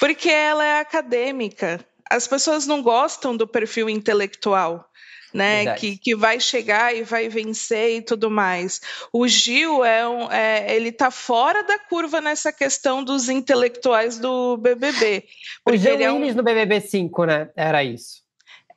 porque 0.00 0.28
ela 0.28 0.64
é 0.64 0.80
acadêmica. 0.80 1.84
As 2.08 2.26
pessoas 2.26 2.66
não 2.66 2.82
gostam 2.82 3.36
do 3.36 3.46
perfil 3.46 3.90
intelectual 3.90 4.88
né? 5.36 5.74
Que, 5.74 5.98
que 5.98 6.16
vai 6.16 6.40
chegar 6.40 6.96
e 6.96 7.02
vai 7.02 7.28
vencer 7.28 7.98
e 7.98 8.02
tudo 8.02 8.30
mais. 8.30 8.80
O 9.12 9.28
Gil 9.28 9.84
é, 9.84 10.08
um, 10.08 10.32
é 10.32 10.74
ele 10.74 10.88
está 10.88 11.10
fora 11.10 11.62
da 11.62 11.78
curva 11.78 12.20
nessa 12.20 12.52
questão 12.52 13.04
dos 13.04 13.28
intelectuais 13.28 14.18
do 14.18 14.56
BBB. 14.56 15.24
O 15.66 15.76
Gil 15.76 16.00
é 16.00 16.10
um... 16.10 16.18
no 16.18 16.42
BBB 16.42 16.80
5, 16.80 17.24
né? 17.26 17.50
Era 17.54 17.84
isso. 17.84 18.25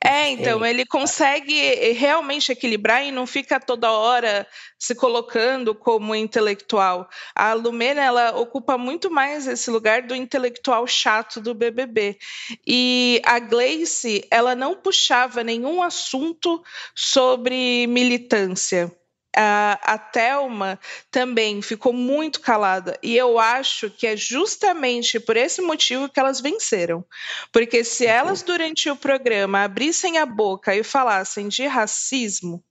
É, 0.02 0.30
então, 0.30 0.64
ele 0.64 0.86
consegue 0.86 1.92
realmente 1.92 2.50
equilibrar 2.50 3.04
e 3.04 3.12
não 3.12 3.26
fica 3.26 3.60
toda 3.60 3.92
hora 3.92 4.46
se 4.78 4.94
colocando 4.94 5.74
como 5.74 6.14
intelectual. 6.14 7.08
A 7.34 7.52
Lumena, 7.52 8.00
ela 8.00 8.36
ocupa 8.36 8.78
muito 8.78 9.10
mais 9.10 9.46
esse 9.46 9.70
lugar 9.70 10.02
do 10.02 10.14
intelectual 10.14 10.86
chato 10.86 11.38
do 11.38 11.54
BBB. 11.54 12.18
E 12.66 13.20
a 13.26 13.38
Gleice, 13.38 14.26
ela 14.30 14.54
não 14.54 14.74
puxava 14.74 15.44
nenhum 15.44 15.82
assunto 15.82 16.62
sobre 16.94 17.86
militância. 17.86 18.90
A, 19.36 19.78
a 19.82 19.98
Thelma 19.98 20.78
também 21.10 21.62
ficou 21.62 21.92
muito 21.92 22.40
calada. 22.40 22.98
E 23.02 23.16
eu 23.16 23.38
acho 23.38 23.90
que 23.90 24.06
é 24.06 24.16
justamente 24.16 25.20
por 25.20 25.36
esse 25.36 25.60
motivo 25.62 26.08
que 26.08 26.18
elas 26.18 26.40
venceram. 26.40 27.04
Porque 27.52 27.84
se 27.84 28.06
elas, 28.06 28.42
durante 28.42 28.90
o 28.90 28.96
programa, 28.96 29.64
abrissem 29.64 30.18
a 30.18 30.26
boca 30.26 30.74
e 30.74 30.82
falassem 30.82 31.48
de 31.48 31.66
racismo, 31.66 32.62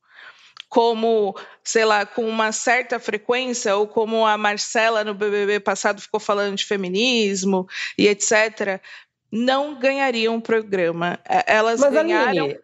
como, 0.68 1.36
sei 1.64 1.84
lá, 1.84 2.06
com 2.06 2.28
uma 2.28 2.52
certa 2.52 3.00
frequência, 3.00 3.76
ou 3.76 3.88
como 3.88 4.26
a 4.26 4.38
Marcela 4.38 5.04
no 5.04 5.16
BBB 5.16 5.60
passado 5.60 6.02
ficou 6.02 6.20
falando 6.20 6.56
de 6.56 6.66
feminismo 6.66 7.68
e 7.98 8.08
etc., 8.08 8.80
não 9.32 9.80
ganhariam 9.80 10.36
o 10.36 10.42
programa. 10.42 11.20
Elas 11.46 11.80
Mas, 11.80 11.94
ganharam. 11.94 12.46
Aline, 12.46 12.60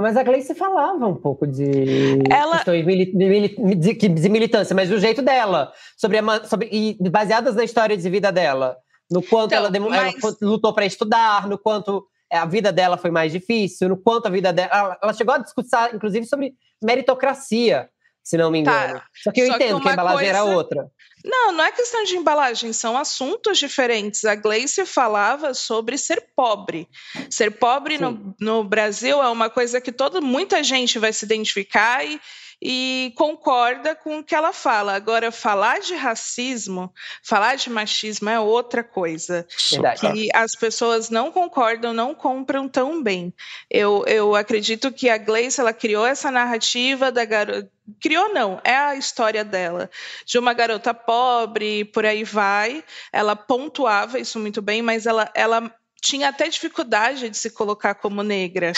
mas 0.00 0.16
a 0.16 0.22
Gleice 0.22 0.54
falava 0.54 1.06
um 1.06 1.14
pouco 1.14 1.46
de 1.46 2.22
ela... 2.30 2.56
questões 2.56 2.84
de, 2.84 4.08
de, 4.08 4.28
militância, 4.28 4.74
mas 4.74 4.88
do 4.88 4.98
jeito 4.98 5.22
dela, 5.22 5.72
sobre, 5.96 6.18
a, 6.18 6.44
sobre 6.44 6.68
e 6.70 6.96
baseadas 7.10 7.54
na 7.54 7.64
história 7.64 7.96
de 7.96 8.10
vida 8.10 8.30
dela, 8.32 8.76
no 9.10 9.22
quanto 9.22 9.52
então, 9.54 9.66
ela, 9.66 9.88
mas... 9.88 10.14
ela, 10.22 10.36
lutou 10.42 10.72
para 10.72 10.86
estudar, 10.86 11.48
no 11.48 11.58
quanto 11.58 12.06
é, 12.30 12.38
a 12.38 12.46
vida 12.46 12.72
dela 12.72 12.96
foi 12.96 13.10
mais 13.10 13.32
difícil, 13.32 13.88
no 13.88 13.96
quanto 13.96 14.26
a 14.26 14.30
vida 14.30 14.52
dela. 14.52 14.70
Ela, 14.72 14.98
ela 15.02 15.12
chegou 15.12 15.34
a 15.34 15.38
discutir, 15.38 15.94
inclusive, 15.94 16.26
sobre 16.26 16.54
meritocracia 16.82 17.88
se 18.22 18.36
não 18.36 18.50
me 18.50 18.62
tá. 18.62 18.84
engano. 18.84 19.00
Tá. 19.00 19.06
Só 19.22 19.32
que 19.32 19.40
eu 19.40 19.46
Só 19.46 19.56
entendo 19.56 19.76
que, 19.76 19.82
que 19.82 19.88
a 19.88 19.92
embalagem 19.92 20.18
coisa... 20.18 20.30
era 20.30 20.44
outra. 20.44 20.90
Não, 21.24 21.52
não 21.52 21.64
é 21.64 21.72
questão 21.72 22.02
de 22.04 22.16
embalagem, 22.16 22.72
são 22.72 22.96
assuntos 22.96 23.58
diferentes. 23.58 24.24
A 24.24 24.34
Gleice 24.34 24.86
falava 24.86 25.52
sobre 25.52 25.98
ser 25.98 26.28
pobre. 26.34 26.88
Ser 27.28 27.50
pobre 27.50 27.98
no, 27.98 28.34
no, 28.40 28.64
Brasil 28.64 29.22
é 29.22 29.28
uma 29.28 29.50
coisa 29.50 29.80
que 29.80 29.92
toda, 29.92 30.20
muita 30.20 30.62
gente 30.62 30.98
vai 30.98 31.12
se 31.12 31.24
identificar 31.24 32.04
e, 32.06 32.18
e 32.62 33.12
concorda 33.16 33.94
com 33.94 34.18
o 34.18 34.24
que 34.24 34.34
ela 34.34 34.52
fala. 34.52 34.94
Agora, 34.94 35.32
falar 35.32 35.80
de 35.80 35.94
racismo, 35.94 36.92
falar 37.22 37.56
de 37.56 37.70
machismo 37.70 38.28
é 38.28 38.38
outra 38.38 38.84
coisa. 38.84 39.46
Verdade. 39.70 40.18
E 40.18 40.28
as 40.34 40.54
pessoas 40.54 41.08
não 41.08 41.30
concordam, 41.30 41.92
não 41.92 42.14
compram 42.14 42.68
tão 42.68 43.02
bem. 43.02 43.32
Eu, 43.70 44.04
eu 44.06 44.34
acredito 44.34 44.92
que 44.92 45.08
a 45.08 45.16
Gleice 45.16 45.60
ela 45.60 45.72
criou 45.72 46.06
essa 46.06 46.30
narrativa 46.30 47.10
da 47.10 47.24
garota. 47.24 47.70
Criou 48.00 48.32
não, 48.32 48.60
é 48.62 48.76
a 48.76 48.94
história 48.94 49.42
dela, 49.42 49.90
de 50.24 50.38
uma 50.38 50.52
garota 50.52 50.94
pobre, 50.94 51.84
por 51.86 52.06
aí 52.06 52.22
vai. 52.22 52.84
Ela 53.12 53.34
pontuava 53.34 54.18
isso 54.20 54.38
muito 54.38 54.62
bem, 54.62 54.80
mas 54.80 55.06
ela, 55.06 55.28
ela 55.34 55.74
tinha 56.00 56.28
até 56.28 56.48
dificuldade 56.48 57.28
de 57.28 57.36
se 57.36 57.50
colocar 57.50 57.94
como 57.94 58.22
negra. 58.22 58.72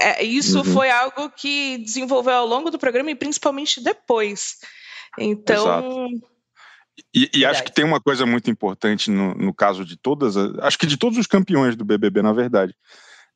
É, 0.00 0.22
isso 0.22 0.58
uhum. 0.58 0.64
foi 0.64 0.90
algo 0.90 1.30
que 1.30 1.78
desenvolveu 1.78 2.34
ao 2.34 2.46
longo 2.46 2.70
do 2.70 2.78
programa 2.78 3.10
e 3.10 3.14
principalmente 3.14 3.82
depois. 3.82 4.56
Então. 5.18 6.08
E, 7.14 7.30
e 7.34 7.44
acho 7.44 7.62
que 7.62 7.72
tem 7.72 7.84
uma 7.84 8.00
coisa 8.00 8.24
muito 8.24 8.50
importante 8.50 9.10
no, 9.10 9.34
no 9.34 9.52
caso 9.52 9.84
de 9.84 9.96
todas, 9.96 10.34
acho 10.36 10.78
que 10.78 10.86
de 10.86 10.96
todos 10.96 11.18
os 11.18 11.26
campeões 11.26 11.76
do 11.76 11.84
BBB, 11.84 12.22
na 12.22 12.32
verdade, 12.32 12.74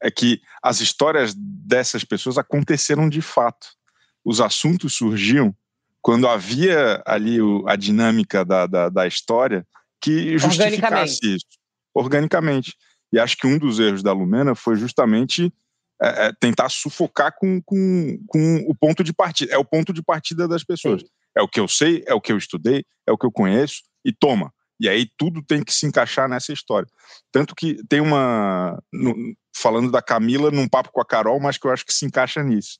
é 0.03 0.11
que 0.11 0.41
as 0.63 0.81
histórias 0.81 1.35
dessas 1.37 2.05
pessoas 2.05 2.39
aconteceram 2.39 3.09
de 3.09 3.21
fato. 3.21 3.69
Os 4.25 4.41
assuntos 4.41 4.95
surgiam 4.95 5.55
quando 6.01 6.27
havia 6.27 7.03
ali 7.07 7.41
o, 7.41 7.67
a 7.69 7.77
dinâmica 7.77 8.45
da, 8.45 8.67
da, 8.67 8.89
da 8.89 9.07
história 9.07 9.67
que 10.01 10.39
justificasse 10.39 11.35
isso 11.35 11.47
organicamente. 11.95 12.75
E 13.13 13.19
acho 13.19 13.37
que 13.37 13.47
um 13.47 13.59
dos 13.59 13.79
erros 13.79 14.03
da 14.03 14.13
Lumena 14.13 14.55
foi 14.55 14.77
justamente 14.77 15.53
é, 16.03 16.27
é, 16.27 16.33
tentar 16.41 16.69
sufocar 16.69 17.35
com, 17.39 17.61
com, 17.63 18.19
com 18.27 18.57
o 18.67 18.75
ponto 18.75 19.05
de 19.05 19.13
partida. 19.13 19.53
É 19.53 19.59
o 19.59 19.65
ponto 19.65 19.93
de 19.93 20.03
partida 20.03 20.49
das 20.49 20.65
pessoas. 20.65 21.03
É 21.37 21.43
o 21.43 21.49
que 21.49 21.61
eu 21.61 21.69
sei, 21.69 22.03
é 22.07 22.15
o 22.15 22.21
que 22.21 22.33
eu 22.33 22.39
estudei, 22.39 22.85
é 23.07 23.13
o 23.13 23.19
que 23.19 23.27
eu 23.27 23.33
conheço, 23.33 23.83
e 24.05 24.13
toma. 24.13 24.53
E 24.81 24.89
aí 24.89 25.07
tudo 25.19 25.43
tem 25.43 25.63
que 25.63 25.75
se 25.75 25.87
encaixar 25.87 26.29
nessa 26.29 26.53
história. 26.53 26.89
Tanto 27.31 27.55
que 27.55 27.85
tem 27.87 28.01
uma. 28.01 28.83
No, 28.91 29.15
falando 29.55 29.91
da 29.91 30.01
Camila 30.01 30.51
num 30.51 30.67
papo 30.67 30.91
com 30.91 31.03
a 31.03 31.07
Carol, 31.07 31.39
mas 31.39 31.59
que 31.59 31.67
eu 31.67 31.71
acho 31.71 31.85
que 31.85 31.93
se 31.93 32.07
encaixa 32.07 32.43
nisso. 32.43 32.79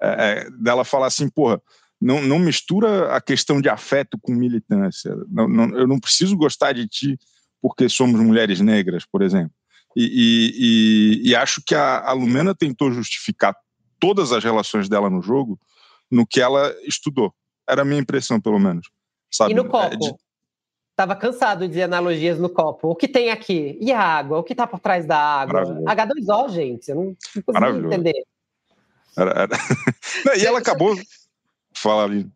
É, 0.00 0.08
é, 0.08 0.50
dela 0.62 0.84
falar 0.84 1.08
assim, 1.08 1.28
porra, 1.28 1.60
não, 2.00 2.22
não 2.22 2.38
mistura 2.38 3.14
a 3.14 3.20
questão 3.20 3.60
de 3.60 3.68
afeto 3.68 4.16
com 4.22 4.32
militância. 4.32 5.12
Não, 5.28 5.48
não, 5.48 5.76
eu 5.76 5.88
não 5.88 5.98
preciso 5.98 6.36
gostar 6.36 6.72
de 6.72 6.86
ti 6.86 7.18
porque 7.60 7.88
somos 7.88 8.20
mulheres 8.20 8.60
negras, 8.60 9.04
por 9.04 9.20
exemplo. 9.20 9.52
E, 9.96 11.22
e, 11.24 11.30
e, 11.30 11.36
acho 11.36 11.60
que 11.66 11.74
a, 11.74 12.00
a 12.00 12.12
Lumena 12.12 12.54
tentou 12.54 12.92
justificar 12.92 13.56
todas 13.98 14.32
as 14.32 14.42
relações 14.42 14.88
dela 14.88 15.10
no 15.10 15.20
jogo 15.20 15.58
no 16.10 16.26
que 16.26 16.40
ela 16.40 16.74
estudou. 16.84 17.34
Era 17.68 17.82
a 17.82 17.84
minha 17.84 18.00
impressão, 18.00 18.40
pelo 18.40 18.58
menos. 18.58 18.88
Sabe? 19.30 19.52
E 19.52 19.54
no 19.54 19.68
copo? 19.68 19.94
É 19.94 19.96
de... 19.96 20.14
Tava 20.96 21.16
cansado 21.16 21.66
de 21.66 21.82
analogias 21.82 22.38
no 22.38 22.48
copo. 22.48 22.88
O 22.90 22.94
que 22.94 23.08
tem 23.08 23.30
aqui? 23.30 23.78
E 23.80 23.92
a 23.92 24.00
água? 24.00 24.38
O 24.38 24.42
que 24.42 24.54
tá 24.54 24.66
por 24.66 24.80
trás 24.80 25.06
da 25.06 25.18
água? 25.18 25.64
H2O, 25.64 26.50
gente. 26.50 26.90
Eu 26.90 26.96
não, 26.96 27.16
não 27.36 27.42
consigo 27.42 27.86
entender. 27.86 28.24
Era, 29.16 29.30
era... 29.30 29.56
e 30.38 30.46
ela 30.46 30.58
acabou 30.58 30.94
Fala 31.80 32.04
ali. 32.04 32.30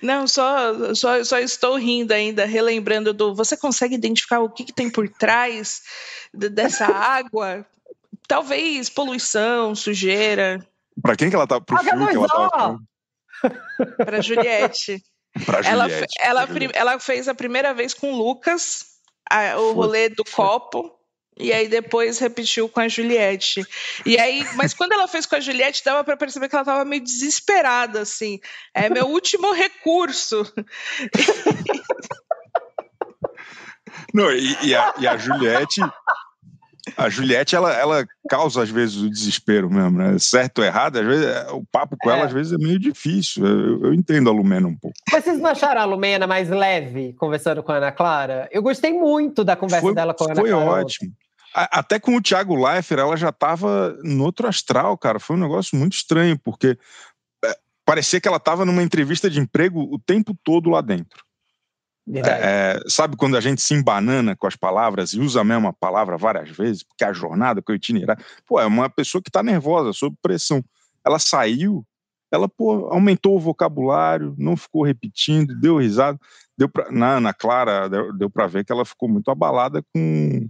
Não, 0.00 0.26
só, 0.26 0.94
só, 0.94 1.22
só 1.22 1.38
estou 1.38 1.76
rindo 1.76 2.14
ainda, 2.14 2.46
relembrando 2.46 3.12
do. 3.12 3.34
Você 3.34 3.54
consegue 3.54 3.94
identificar 3.94 4.40
o 4.40 4.48
que, 4.48 4.64
que 4.64 4.72
tem 4.72 4.88
por 4.88 5.06
trás 5.06 5.82
dessa 6.32 6.86
água? 6.86 7.66
Talvez 8.26 8.88
poluição, 8.88 9.74
sujeira. 9.74 10.66
Para 11.02 11.14
quem 11.14 11.28
que 11.28 11.36
ela 11.36 11.46
tá? 11.46 11.60
Pro 11.60 11.76
filme 11.76 12.08
que 12.08 12.16
ela 12.16 12.28
tava 12.28 12.80
Para 13.98 14.22
Juliette. 14.22 15.04
pra 15.44 15.60
Juliette. 15.62 16.06
Ela, 16.24 16.46
ela, 16.46 16.48
ela, 16.72 16.98
fez 16.98 17.28
a 17.28 17.34
primeira 17.34 17.74
vez 17.74 17.92
com 17.92 18.10
o 18.10 18.16
Lucas, 18.16 18.86
a, 19.30 19.58
o 19.58 19.74
rolê 19.74 20.08
do 20.08 20.24
copo. 20.24 20.95
E 21.38 21.52
aí 21.52 21.68
depois 21.68 22.18
repetiu 22.18 22.68
com 22.68 22.80
a 22.80 22.88
Juliette. 22.88 23.62
E 24.06 24.18
aí, 24.18 24.46
mas 24.54 24.72
quando 24.72 24.92
ela 24.92 25.06
fez 25.06 25.26
com 25.26 25.36
a 25.36 25.40
Juliette, 25.40 25.84
dava 25.84 26.02
para 26.02 26.16
perceber 26.16 26.48
que 26.48 26.54
ela 26.54 26.62
estava 26.62 26.84
meio 26.84 27.02
desesperada, 27.02 28.00
assim. 28.00 28.40
É 28.74 28.88
meu 28.88 29.06
último 29.06 29.52
recurso. 29.52 30.50
Não, 34.14 34.32
e, 34.32 34.56
e, 34.62 34.74
a, 34.74 34.94
e 34.98 35.06
a 35.06 35.16
Juliette, 35.16 35.80
a 36.96 37.08
Juliette, 37.08 37.56
ela, 37.56 37.72
ela 37.72 38.06
causa 38.28 38.62
às 38.62 38.70
vezes 38.70 38.96
o 38.96 39.10
desespero 39.10 39.70
mesmo, 39.70 39.98
né? 39.98 40.18
Certo 40.18 40.58
ou 40.58 40.64
errado, 40.64 40.98
às 40.98 41.06
vezes 41.06 41.26
o 41.52 41.64
papo 41.70 41.96
com 42.00 42.10
é. 42.10 42.14
ela 42.14 42.26
às 42.26 42.32
vezes 42.32 42.52
é 42.52 42.56
meio 42.56 42.78
difícil. 42.78 43.44
Eu, 43.44 43.86
eu, 43.86 43.94
entendo 43.94 44.30
a 44.30 44.32
Lumena 44.32 44.68
um 44.68 44.76
pouco. 44.76 44.96
Mas 45.10 45.24
vocês 45.24 45.38
não 45.38 45.50
acharam 45.50 45.80
a 45.80 45.84
Lumena 45.84 46.26
mais 46.26 46.48
leve 46.48 47.12
conversando 47.14 47.62
com 47.62 47.72
a 47.72 47.76
Ana 47.76 47.92
Clara? 47.92 48.48
Eu 48.50 48.62
gostei 48.62 48.92
muito 48.92 49.44
da 49.44 49.56
conversa 49.56 49.82
foi, 49.82 49.94
dela 49.94 50.14
com 50.14 50.24
a 50.24 50.26
Ana 50.28 50.40
foi 50.40 50.50
Clara. 50.50 50.64
Foi 50.64 50.80
ótimo. 50.80 51.10
Ontem. 51.10 51.25
Até 51.58 51.98
com 51.98 52.14
o 52.14 52.20
Thiago 52.20 52.54
Leifert, 52.54 53.00
ela 53.00 53.16
já 53.16 53.30
estava 53.30 53.96
no 54.04 54.24
outro 54.24 54.46
astral, 54.46 54.98
cara. 54.98 55.18
Foi 55.18 55.36
um 55.36 55.40
negócio 55.40 55.78
muito 55.78 55.94
estranho, 55.94 56.38
porque 56.38 56.78
é, 57.42 57.58
parecia 57.82 58.20
que 58.20 58.28
ela 58.28 58.36
estava 58.36 58.66
numa 58.66 58.82
entrevista 58.82 59.30
de 59.30 59.40
emprego 59.40 59.80
o 59.80 59.98
tempo 59.98 60.36
todo 60.44 60.68
lá 60.68 60.82
dentro. 60.82 61.24
É, 62.14 62.20
é, 62.20 62.80
sabe 62.86 63.16
quando 63.16 63.38
a 63.38 63.40
gente 63.40 63.62
se 63.62 63.72
embanana 63.72 64.36
com 64.36 64.46
as 64.46 64.54
palavras 64.54 65.12
e 65.12 65.18
usa 65.18 65.40
a 65.40 65.44
mesma 65.44 65.72
palavra 65.72 66.18
várias 66.18 66.50
vezes, 66.50 66.82
porque 66.82 67.04
a 67.04 67.12
jornada, 67.12 67.62
que 67.62 67.72
o 67.72 67.74
itinerário. 67.74 68.22
Pô, 68.46 68.60
é 68.60 68.66
uma 68.66 68.90
pessoa 68.90 69.22
que 69.22 69.30
está 69.30 69.42
nervosa, 69.42 69.94
sob 69.94 70.14
pressão. 70.20 70.62
Ela 71.04 71.18
saiu, 71.18 71.86
ela 72.30 72.48
pô, 72.48 72.88
aumentou 72.90 73.34
o 73.34 73.40
vocabulário, 73.40 74.34
não 74.36 74.58
ficou 74.58 74.84
repetindo, 74.84 75.58
deu 75.58 75.78
risada. 75.78 76.18
Deu 76.56 76.68
pra, 76.68 76.90
na 76.92 77.16
Ana 77.16 77.32
Clara, 77.34 77.88
deu, 77.88 78.12
deu 78.12 78.30
para 78.30 78.46
ver 78.46 78.64
que 78.64 78.72
ela 78.72 78.84
ficou 78.84 79.08
muito 79.08 79.30
abalada 79.30 79.82
com 79.94 80.48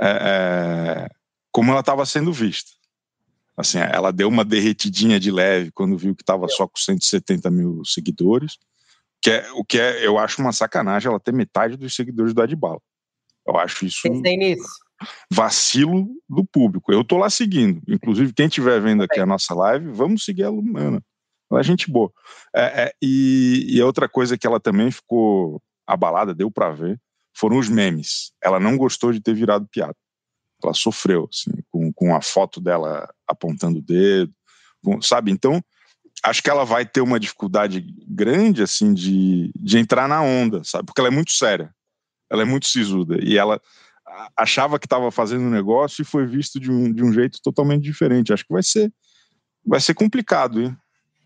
é, 0.00 0.08
é, 0.08 1.08
como 1.52 1.70
ela 1.70 1.80
estava 1.80 2.06
sendo 2.06 2.32
vista. 2.32 2.70
Assim, 3.56 3.78
ela 3.78 4.10
deu 4.10 4.28
uma 4.28 4.44
derretidinha 4.44 5.20
de 5.20 5.30
leve 5.30 5.70
quando 5.72 5.98
viu 5.98 6.14
que 6.14 6.22
estava 6.22 6.48
só 6.48 6.66
com 6.66 6.78
170 6.78 7.50
mil 7.50 7.84
seguidores, 7.84 8.56
que 9.20 9.30
é, 9.30 9.52
o 9.52 9.64
que 9.64 9.78
é, 9.78 10.06
eu 10.06 10.18
acho 10.18 10.40
uma 10.40 10.52
sacanagem 10.52 11.08
ela 11.08 11.20
ter 11.20 11.32
metade 11.32 11.76
dos 11.76 11.94
seguidores 11.94 12.32
do 12.32 12.40
Adbala. 12.40 12.80
Eu 13.46 13.58
acho 13.58 13.84
isso 13.84 14.00
vacilo 15.30 16.08
do 16.28 16.44
público. 16.44 16.92
Eu 16.92 17.04
tô 17.04 17.16
lá 17.16 17.30
seguindo. 17.30 17.80
Inclusive, 17.88 18.32
quem 18.32 18.46
estiver 18.46 18.80
vendo 18.80 19.02
aqui 19.02 19.18
a 19.20 19.26
nossa 19.26 19.54
live, 19.54 19.90
vamos 19.90 20.24
seguir 20.24 20.44
a 20.44 20.50
Lumana. 20.50 21.02
Ela 21.50 21.60
é 21.60 21.64
gente 21.64 21.90
boa. 21.90 22.12
É, 22.54 22.84
é, 22.84 22.92
e, 23.02 23.66
e 23.68 23.82
outra 23.82 24.08
coisa 24.08 24.38
que 24.38 24.46
ela 24.46 24.60
também 24.60 24.90
ficou 24.90 25.60
abalada, 25.86 26.34
deu 26.34 26.50
para 26.50 26.70
ver, 26.70 27.00
foram 27.34 27.58
os 27.58 27.68
memes. 27.68 28.32
Ela 28.42 28.60
não 28.60 28.76
gostou 28.76 29.12
de 29.12 29.20
ter 29.20 29.34
virado 29.34 29.66
piada. 29.70 29.96
Ela 30.62 30.74
sofreu, 30.74 31.28
assim, 31.32 31.50
com, 31.70 31.92
com 31.92 32.14
a 32.14 32.20
foto 32.20 32.60
dela 32.60 33.08
apontando 33.26 33.78
o 33.78 33.82
dedo, 33.82 34.32
com, 34.82 35.00
sabe? 35.00 35.30
Então, 35.30 35.62
acho 36.22 36.42
que 36.42 36.50
ela 36.50 36.64
vai 36.64 36.84
ter 36.84 37.00
uma 37.00 37.18
dificuldade 37.18 37.84
grande, 38.06 38.62
assim, 38.62 38.92
de, 38.92 39.50
de 39.56 39.78
entrar 39.78 40.08
na 40.08 40.22
onda, 40.22 40.62
sabe? 40.64 40.86
Porque 40.86 41.00
ela 41.00 41.08
é 41.08 41.12
muito 41.12 41.32
séria. 41.32 41.74
Ela 42.30 42.42
é 42.42 42.44
muito 42.44 42.66
sisuda. 42.66 43.18
E 43.22 43.38
ela 43.38 43.60
achava 44.36 44.78
que 44.78 44.86
estava 44.86 45.10
fazendo 45.10 45.44
um 45.44 45.50
negócio 45.50 46.02
e 46.02 46.04
foi 46.04 46.26
visto 46.26 46.58
de 46.60 46.70
um, 46.70 46.92
de 46.92 47.02
um 47.02 47.12
jeito 47.12 47.38
totalmente 47.42 47.82
diferente. 47.82 48.32
Acho 48.32 48.44
que 48.44 48.52
vai 48.52 48.62
ser, 48.62 48.92
vai 49.64 49.80
ser 49.80 49.94
complicado, 49.94 50.60
hein? 50.60 50.76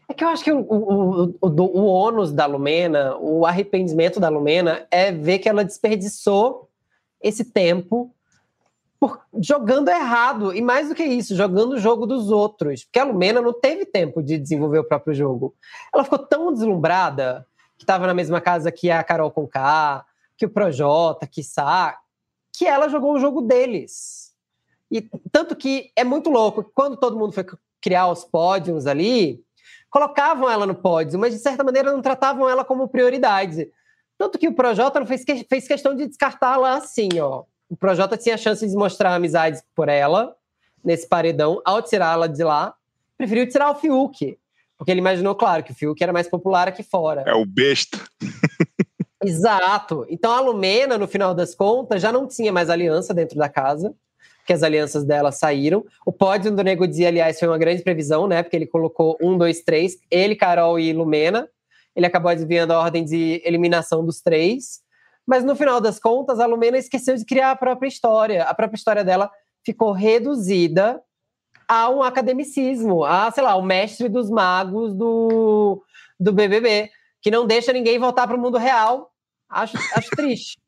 É 0.08 0.14
que 0.14 0.23
eu 0.23 0.28
acho 0.28 0.44
que 0.44 0.52
o, 0.52 0.61
o, 0.61 1.25
o, 1.40 1.49
o, 1.49 1.87
ônus 1.87 2.32
da 2.32 2.46
Lumena, 2.46 3.16
o 3.18 3.46
arrependimento 3.46 4.20
da 4.20 4.28
Lumena, 4.28 4.87
é 4.90 5.11
ver 5.11 5.38
que 5.38 5.49
ela 5.49 5.64
desperdiçou 5.64 6.68
esse 7.23 7.44
tempo 7.44 8.14
por, 9.00 9.20
jogando 9.40 9.88
errado. 9.88 10.54
E 10.54 10.61
mais 10.61 10.88
do 10.88 10.94
que 10.94 11.04
isso, 11.04 11.34
jogando 11.34 11.73
o 11.73 11.78
jogo 11.78 12.06
dos 12.06 12.30
outros. 12.30 12.84
Porque 12.84 12.99
a 12.99 13.04
Lumena 13.04 13.40
não 13.40 13.52
teve 13.52 13.87
tempo 13.87 14.23
de 14.23 14.38
desenvolver 14.38 14.78
o 14.78 14.84
próprio 14.84 15.14
jogo. 15.14 15.54
Ela 15.92 16.04
ficou 16.04 16.18
tão 16.18 16.52
deslumbrada 16.52 17.46
que 17.76 17.84
estava 17.84 18.06
na 18.06 18.14
mesma 18.14 18.40
casa 18.40 18.70
que 18.70 18.90
a 18.90 19.02
Carol 19.02 19.30
Conká, 19.30 20.04
que 20.37 20.46
o 20.46 20.50
Projota, 20.50 21.26
que 21.26 21.42
Sá, 21.42 21.99
que 22.52 22.66
ela 22.66 22.88
jogou 22.88 23.14
o 23.14 23.18
jogo 23.18 23.40
deles. 23.40 24.32
E 24.90 25.00
tanto 25.32 25.56
que 25.56 25.90
é 25.96 26.04
muito 26.04 26.30
louco, 26.30 26.70
quando 26.75 26.96
todo 26.96 27.18
mundo 27.18 27.32
foi 27.32 27.44
criar 27.80 28.08
os 28.08 28.25
pódios 28.25 28.87
ali, 28.87 29.44
colocavam 29.94 30.50
ela 30.50 30.66
no 30.66 30.74
pódio, 30.74 31.20
mas 31.20 31.32
de 31.32 31.38
certa 31.38 31.62
maneira 31.62 31.92
não 31.92 32.02
tratavam 32.02 32.50
ela 32.50 32.64
como 32.64 32.88
prioridade. 32.88 33.70
Tanto 34.18 34.40
que 34.40 34.48
o 34.48 34.52
Projota 34.52 34.98
não 34.98 35.06
fez, 35.06 35.24
que, 35.24 35.46
fez 35.48 35.68
questão 35.68 35.94
de 35.94 36.08
descartá-la 36.08 36.78
assim, 36.78 37.20
ó. 37.20 37.44
O 37.68 37.76
Projota 37.76 38.16
tinha 38.16 38.34
a 38.34 38.38
chance 38.38 38.66
de 38.66 38.74
mostrar 38.74 39.14
amizades 39.14 39.62
por 39.72 39.88
ela 39.88 40.34
nesse 40.84 41.08
paredão, 41.08 41.62
ao 41.64 41.80
tirá-la 41.80 42.26
de 42.26 42.42
lá, 42.42 42.74
preferiu 43.16 43.48
tirar 43.48 43.70
o 43.70 43.76
Fiuk. 43.76 44.36
Porque 44.76 44.90
ele 44.90 44.98
imaginou, 44.98 45.36
claro, 45.36 45.62
que 45.62 45.70
o 45.70 45.74
Fiuk 45.74 46.02
era 46.02 46.12
mais 46.12 46.26
popular 46.26 46.66
aqui 46.66 46.82
fora. 46.82 47.22
É 47.24 47.32
o 47.32 47.46
besta. 47.46 47.96
Exato. 49.24 50.04
Então 50.10 50.32
a 50.32 50.40
Lumena, 50.40 50.98
no 50.98 51.06
final 51.06 51.32
das 51.32 51.54
contas, 51.54 52.02
já 52.02 52.10
não 52.10 52.26
tinha 52.26 52.52
mais 52.52 52.68
aliança 52.68 53.14
dentro 53.14 53.38
da 53.38 53.48
casa 53.48 53.94
que 54.44 54.52
as 54.52 54.62
alianças 54.62 55.04
dela 55.04 55.32
saíram. 55.32 55.84
O 56.04 56.12
pódio 56.12 56.54
do 56.54 56.62
Nego 56.62 56.86
Di, 56.86 57.06
aliás, 57.06 57.38
foi 57.38 57.48
uma 57.48 57.58
grande 57.58 57.82
previsão, 57.82 58.26
né? 58.26 58.42
Porque 58.42 58.56
ele 58.56 58.66
colocou 58.66 59.16
um, 59.20 59.36
dois, 59.36 59.62
três, 59.62 59.96
ele, 60.10 60.36
Carol 60.36 60.78
e 60.78 60.92
Lumena. 60.92 61.48
Ele 61.96 62.06
acabou 62.06 62.30
adivinhando 62.30 62.72
a 62.72 62.80
ordem 62.80 63.04
de 63.04 63.40
eliminação 63.44 64.04
dos 64.04 64.20
três. 64.20 64.82
Mas 65.26 65.44
no 65.44 65.56
final 65.56 65.80
das 65.80 65.98
contas, 65.98 66.38
a 66.38 66.46
Lumena 66.46 66.76
esqueceu 66.76 67.16
de 67.16 67.24
criar 67.24 67.52
a 67.52 67.56
própria 67.56 67.88
história. 67.88 68.44
A 68.44 68.54
própria 68.54 68.76
história 68.76 69.02
dela 69.02 69.30
ficou 69.64 69.92
reduzida 69.92 71.00
a 71.66 71.88
um 71.88 72.02
academicismo, 72.02 73.04
a, 73.04 73.30
sei 73.30 73.42
lá, 73.42 73.56
o 73.56 73.62
mestre 73.62 74.08
dos 74.08 74.28
magos 74.28 74.94
do, 74.94 75.82
do 76.20 76.32
BBB, 76.32 76.90
que 77.22 77.30
não 77.30 77.46
deixa 77.46 77.72
ninguém 77.72 77.98
voltar 77.98 78.26
para 78.26 78.36
o 78.36 78.40
mundo 78.40 78.58
real. 78.58 79.10
Acho, 79.48 79.78
acho 79.96 80.10
triste. 80.10 80.58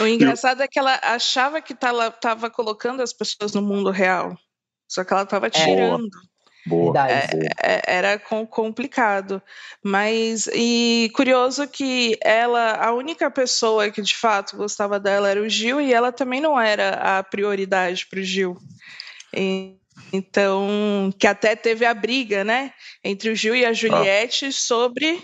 O 0.00 0.06
engraçado 0.06 0.62
é 0.62 0.68
que 0.68 0.78
ela 0.78 0.98
achava 1.02 1.60
que 1.60 1.72
estava 1.72 2.50
colocando 2.50 3.02
as 3.02 3.12
pessoas 3.12 3.52
no 3.54 3.62
mundo 3.62 3.90
real, 3.90 4.36
só 4.88 5.04
que 5.04 5.12
ela 5.12 5.22
estava 5.22 5.46
é. 5.46 5.50
tirando. 5.50 6.10
Boa. 6.64 6.94
É, 7.10 7.28
é, 7.60 7.82
era 7.86 8.18
complicado. 8.18 9.42
Mas, 9.82 10.48
e 10.54 11.10
curioso 11.14 11.66
que 11.66 12.16
ela, 12.22 12.76
a 12.76 12.92
única 12.92 13.30
pessoa 13.30 13.90
que 13.90 14.00
de 14.00 14.16
fato 14.16 14.56
gostava 14.56 15.00
dela 15.00 15.28
era 15.28 15.42
o 15.42 15.48
Gil, 15.48 15.80
e 15.80 15.92
ela 15.92 16.12
também 16.12 16.40
não 16.40 16.60
era 16.60 17.18
a 17.18 17.22
prioridade 17.22 18.06
para 18.06 18.20
o 18.20 18.22
Gil. 18.22 18.56
E, 19.34 19.76
então, 20.12 21.12
que 21.18 21.26
até 21.26 21.56
teve 21.56 21.84
a 21.84 21.94
briga, 21.94 22.44
né, 22.44 22.72
entre 23.02 23.30
o 23.30 23.34
Gil 23.34 23.56
e 23.56 23.64
a 23.64 23.72
Juliette 23.72 24.46
ah. 24.46 24.52
sobre 24.52 25.20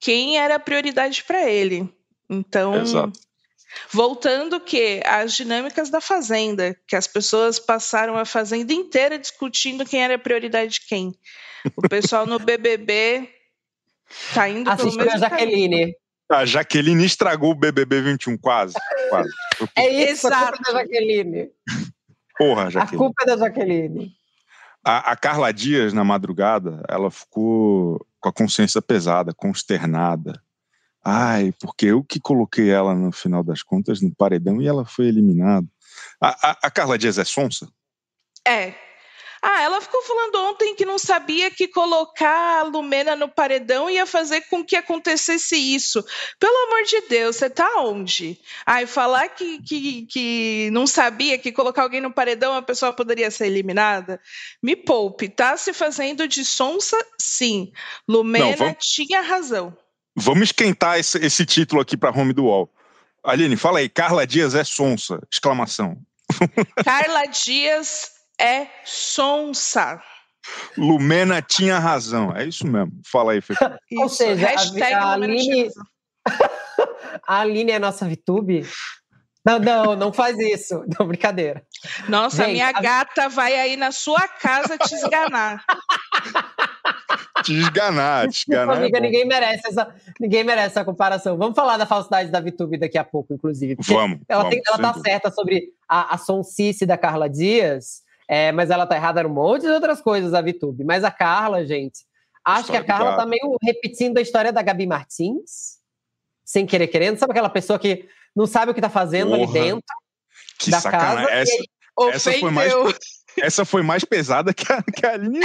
quem 0.00 0.38
era 0.38 0.56
a 0.56 0.60
prioridade 0.60 1.24
para 1.24 1.48
ele. 1.50 1.92
Então, 2.30 2.74
Exato. 2.76 3.18
Voltando 3.90 4.60
que 4.60 5.00
as 5.04 5.34
dinâmicas 5.34 5.90
da 5.90 6.00
fazenda, 6.00 6.76
que 6.86 6.96
as 6.96 7.06
pessoas 7.06 7.58
passaram 7.58 8.16
a 8.16 8.24
fazenda 8.24 8.72
inteira 8.72 9.18
discutindo 9.18 9.84
quem 9.84 10.02
era 10.02 10.14
a 10.14 10.18
prioridade 10.18 10.74
de 10.74 10.86
quem. 10.86 11.14
O 11.76 11.88
pessoal 11.88 12.26
no 12.26 12.38
BBB 12.38 13.28
tá 14.34 14.48
indo 14.48 14.70
Assistiu 14.70 14.98
pelo 14.98 15.10
mesmo 15.10 15.24
a 15.24 15.28
Jaqueline. 15.28 15.80
Caminho. 15.80 15.94
A 16.30 16.44
Jaqueline 16.44 17.04
estragou 17.04 17.52
o 17.52 17.54
BBB 17.54 18.02
21 18.02 18.36
quase, 18.36 18.74
quase. 19.08 19.30
É 19.74 20.10
isso, 20.10 20.26
Exato. 20.26 20.34
a 20.34 20.56
culpa 20.56 20.62
é 20.68 20.72
da 20.72 20.78
Jaqueline. 20.78 21.50
Porra, 22.36 22.70
Jaqueline. 22.70 22.96
A 22.96 22.98
culpa 22.98 23.22
é 23.22 23.26
da 23.26 23.36
Jaqueline. 23.36 24.12
A, 24.84 25.12
a 25.12 25.16
Carla 25.16 25.52
Dias, 25.52 25.92
na 25.92 26.04
madrugada, 26.04 26.82
ela 26.88 27.10
ficou 27.10 28.06
com 28.20 28.28
a 28.28 28.32
consciência 28.32 28.82
pesada, 28.82 29.32
consternada 29.34 30.40
Ai, 31.10 31.54
porque 31.58 31.86
eu 31.86 32.04
que 32.04 32.20
coloquei 32.20 32.68
ela 32.68 32.94
no 32.94 33.10
final 33.10 33.42
das 33.42 33.62
contas 33.62 34.02
no 34.02 34.14
paredão 34.14 34.60
e 34.60 34.68
ela 34.68 34.84
foi 34.84 35.06
eliminada. 35.06 35.66
A, 36.20 36.50
a, 36.50 36.58
a 36.64 36.70
Carla 36.70 36.98
Dias 36.98 37.16
é 37.16 37.24
sonsa? 37.24 37.66
É. 38.46 38.74
Ah, 39.40 39.62
ela 39.62 39.80
ficou 39.80 40.02
falando 40.02 40.34
ontem 40.50 40.74
que 40.74 40.84
não 40.84 40.98
sabia 40.98 41.50
que 41.50 41.66
colocar 41.66 42.60
a 42.60 42.62
Lumena 42.64 43.16
no 43.16 43.26
paredão 43.26 43.88
ia 43.88 44.04
fazer 44.04 44.42
com 44.50 44.62
que 44.62 44.76
acontecesse 44.76 45.56
isso. 45.56 46.04
Pelo 46.38 46.66
amor 46.66 46.84
de 46.84 47.00
Deus, 47.08 47.36
você 47.36 47.48
tá 47.48 47.66
onde? 47.78 48.38
Ai, 48.66 48.84
falar 48.84 49.30
que, 49.30 49.62
que, 49.62 50.06
que 50.06 50.68
não 50.72 50.86
sabia 50.86 51.38
que 51.38 51.52
colocar 51.52 51.84
alguém 51.84 52.02
no 52.02 52.12
paredão 52.12 52.52
a 52.52 52.60
pessoa 52.60 52.92
poderia 52.92 53.30
ser 53.30 53.46
eliminada? 53.46 54.20
Me 54.62 54.76
poupe, 54.76 55.26
tá 55.30 55.56
se 55.56 55.72
fazendo 55.72 56.28
de 56.28 56.44
sonsa, 56.44 56.98
sim. 57.18 57.72
Lumena 58.06 58.50
não, 58.50 58.56
vamos... 58.56 58.76
tinha 58.84 59.22
razão. 59.22 59.74
Vamos 60.18 60.48
esquentar 60.48 60.98
esse, 60.98 61.18
esse 61.18 61.46
título 61.46 61.80
aqui 61.80 61.96
para 61.96 62.10
home 62.10 62.32
do 62.32 62.44
UOL. 62.44 62.70
Aline, 63.22 63.56
fala 63.56 63.78
aí, 63.78 63.88
Carla 63.88 64.26
Dias 64.26 64.54
é 64.54 64.64
sonsa, 64.64 65.20
exclamação. 65.30 65.98
Carla 66.84 67.26
Dias 67.26 68.10
é 68.40 68.66
sonsa. 68.84 70.02
Lumena 70.76 71.42
tinha 71.42 71.78
razão, 71.78 72.34
é 72.34 72.46
isso 72.46 72.66
mesmo. 72.66 72.92
Fala 73.06 73.32
aí, 73.32 73.40
Fê. 73.40 73.54
Ou 73.98 74.08
seja, 74.08 74.46
Hashtag 74.46 74.94
a, 74.94 75.02
a 75.02 75.12
Aline... 75.12 75.68
a 77.26 77.40
Aline 77.40 77.72
é 77.72 77.78
nossa 77.78 78.08
VTube? 78.08 78.66
Não, 79.44 79.58
não, 79.58 79.96
não 79.96 80.12
faz 80.12 80.38
isso. 80.38 80.84
Não, 80.98 81.06
brincadeira. 81.06 81.62
Nossa, 82.08 82.44
Gente, 82.44 82.54
minha 82.54 82.68
a... 82.68 82.80
gata 82.80 83.28
vai 83.28 83.54
aí 83.54 83.76
na 83.76 83.92
sua 83.92 84.26
casa 84.26 84.76
te 84.76 84.94
esganar. 84.94 85.64
Te 87.48 87.60
esganar, 87.60 88.28
te 88.28 88.40
esganar. 88.48 88.76
É 88.76 88.78
amiga, 88.78 88.98
é 88.98 89.00
ninguém, 89.00 89.24
merece 89.24 89.66
essa, 89.66 89.94
ninguém 90.20 90.44
merece 90.44 90.68
essa 90.68 90.84
comparação. 90.84 91.36
Vamos 91.38 91.56
falar 91.56 91.76
da 91.76 91.86
falsidade 91.86 92.30
da 92.30 92.40
VTube 92.40 92.78
daqui 92.78 92.98
a 92.98 93.04
pouco, 93.04 93.32
inclusive. 93.32 93.76
Vamos. 93.80 94.18
Ela, 94.28 94.42
vamos, 94.42 94.54
tem, 94.54 94.62
ela 94.66 94.78
tá 94.78 95.00
certa 95.00 95.30
sobre 95.30 95.72
a, 95.88 96.14
a 96.14 96.18
sonsice 96.18 96.84
da 96.84 96.98
Carla 96.98 97.28
Dias, 97.28 98.02
é, 98.28 98.52
mas 98.52 98.70
ela 98.70 98.86
tá 98.86 98.96
errada 98.96 99.22
num 99.22 99.30
monte 99.30 99.62
de 99.62 99.68
outras 99.68 100.00
coisas, 100.00 100.34
a 100.34 100.42
VTube. 100.42 100.84
Mas 100.84 101.04
a 101.04 101.10
Carla, 101.10 101.64
gente, 101.64 102.00
acho 102.44 102.70
que 102.70 102.76
a 102.76 102.84
Carla 102.84 103.16
tá 103.16 103.24
meio 103.24 103.56
repetindo 103.62 104.18
a 104.18 104.22
história 104.22 104.52
da 104.52 104.62
Gabi 104.62 104.86
Martins, 104.86 105.78
sem 106.44 106.66
querer 106.66 106.88
querendo. 106.88 107.18
Sabe 107.18 107.32
aquela 107.32 107.50
pessoa 107.50 107.78
que 107.78 108.06
não 108.36 108.46
sabe 108.46 108.70
o 108.70 108.74
que 108.74 108.80
tá 108.80 108.90
fazendo 108.90 109.30
Porra, 109.30 109.42
ali 109.42 109.52
dentro 109.52 109.94
que 110.58 110.70
da 110.70 110.80
sacanagem. 110.80 111.26
casa? 111.26 111.40
Essa, 112.10 112.30
essa 112.30 112.32
foi 112.38 112.50
mais 112.50 112.72
essa 113.42 113.64
foi 113.64 113.82
mais 113.82 114.04
pesada 114.04 114.52
que 114.52 114.70
a, 114.72 114.82
que 114.82 115.06
a 115.06 115.12
Aline 115.12 115.40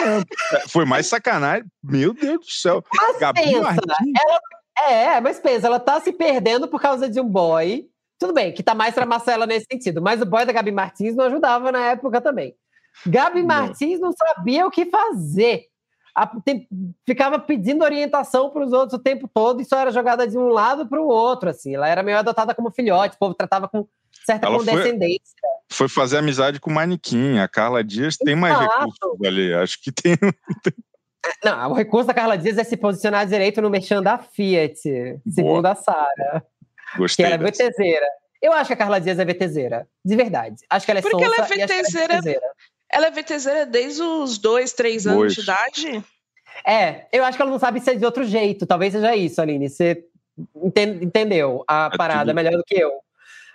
Foi 0.70 0.86
mais 0.86 1.08
sacanagem. 1.08 1.66
Meu 1.84 2.14
Deus 2.14 2.40
do 2.40 2.52
céu. 2.52 2.84
Mas 2.96 3.20
Gabi 3.20 3.42
pensa, 3.42 3.60
ela, 3.60 4.40
é, 4.90 5.22
mas 5.22 5.40
pensa, 5.40 5.68
ela 5.68 5.80
tá 5.80 6.00
se 6.02 6.12
perdendo 6.12 6.68
por 6.68 6.82
causa 6.82 7.10
de 7.10 7.20
um 7.20 7.28
boy. 7.28 7.88
Tudo 8.20 8.34
bem, 8.34 8.54
que 8.54 8.64
tá 8.64 8.74
mais 8.74 8.94
pra 8.94 9.06
Marcela 9.06 9.46
nesse 9.46 9.66
sentido, 9.70 10.02
mas 10.02 10.22
o 10.22 10.26
boy 10.26 10.46
da 10.46 10.54
Gabi 10.54 10.72
Martins 10.72 11.16
não 11.16 11.26
ajudava 11.26 11.72
na 11.72 11.92
época 11.92 12.22
também. 12.22 12.56
Gabi 13.06 13.42
não. 13.42 13.48
Martins 13.48 14.00
não 14.00 14.12
sabia 14.14 14.66
o 14.66 14.72
que 14.72 14.86
fazer. 14.86 15.66
A, 16.16 16.28
tem, 16.28 16.68
ficava 17.06 17.40
pedindo 17.40 17.84
orientação 17.84 18.50
para 18.52 18.64
os 18.64 18.72
outros 18.72 19.00
o 19.00 19.04
tempo 19.04 19.28
todo 19.34 19.62
e 19.62 19.66
só 19.66 19.80
era 19.80 19.92
jogada 19.92 20.28
de 20.28 20.38
um 20.38 20.48
lado 20.48 20.88
para 20.88 21.02
o 21.02 21.08
outro, 21.08 21.50
assim. 21.50 21.74
Ela 21.76 21.88
era 21.88 22.04
meio 22.04 22.18
adotada 22.18 22.54
como 22.54 22.72
filhote, 22.72 23.16
o 23.16 23.20
povo 23.20 23.34
tratava 23.34 23.68
com 23.68 23.88
certa 24.26 24.48
ela 24.48 24.58
condescendência. 24.58 25.36
Foi, 25.70 25.88
foi, 25.88 25.90
fazer 25.90 26.18
amizade 26.18 26.60
com 26.60 26.70
o 26.70 26.74
manequim. 26.74 27.40
A 27.40 27.48
Carla 27.48 27.84
Dias 27.84 28.18
tem 28.18 28.36
mais 28.36 28.58
recursos 28.58 29.26
ali. 29.26 29.54
Acho 29.54 29.82
que 29.82 29.92
tem. 29.92 30.16
Não, 31.44 31.72
o 31.72 31.74
recurso 31.74 32.08
da 32.08 32.14
Carla 32.14 32.38
Dias 32.38 32.58
é 32.58 32.64
se 32.64 32.76
posicionar 32.76 33.26
direito 33.26 33.62
no 33.62 33.70
merchan 33.70 34.02
da 34.04 34.18
Fiat, 34.18 34.82
segundo 35.28 35.62
Boa. 35.62 35.72
a 35.72 35.76
Sara. 35.76 36.46
Gostei. 36.98 37.26
Que 37.26 37.34
ela 37.34 37.44
é 37.44 37.52
VTZera. 37.52 38.08
Eu 38.42 38.52
acho 38.52 38.68
que 38.68 38.74
a 38.74 38.78
Carla 38.78 39.00
Dias 39.00 39.18
é 39.20 39.26
VTZera, 39.26 39.88
de 40.04 40.16
verdade. 40.18 40.58
Acho 40.70 40.86
que 40.86 40.92
ela 40.92 41.00
é 41.00 41.02
Porque 41.02 41.26
sonsa 41.26 41.54
ela 41.54 41.64
é 41.64 41.82
VTZera. 41.82 42.42
Ela 42.94 43.08
é 43.08 43.12
VTZera 43.12 43.66
desde 43.66 44.02
os 44.04 44.38
dois, 44.38 44.72
três 44.72 45.08
anos 45.08 45.34
de 45.34 45.42
idade? 45.42 46.04
É, 46.66 47.08
eu 47.12 47.24
acho 47.24 47.36
que 47.36 47.42
ela 47.42 47.52
não 47.52 47.60
sabe 47.60 47.80
ser 47.80 47.98
de 47.98 48.06
outro 48.06 48.24
jeito. 48.24 48.68
Talvez 48.68 48.94
seja 48.94 49.16
isso, 49.16 49.42
Aline. 49.42 49.68
Você 49.68 50.06
entendeu 51.02 51.64
a 51.68 51.90
é 51.92 51.98
parada 51.98 52.26
tudo. 52.26 52.36
melhor 52.36 52.56
do 52.56 52.64
que 52.64 52.76
eu. 52.76 52.92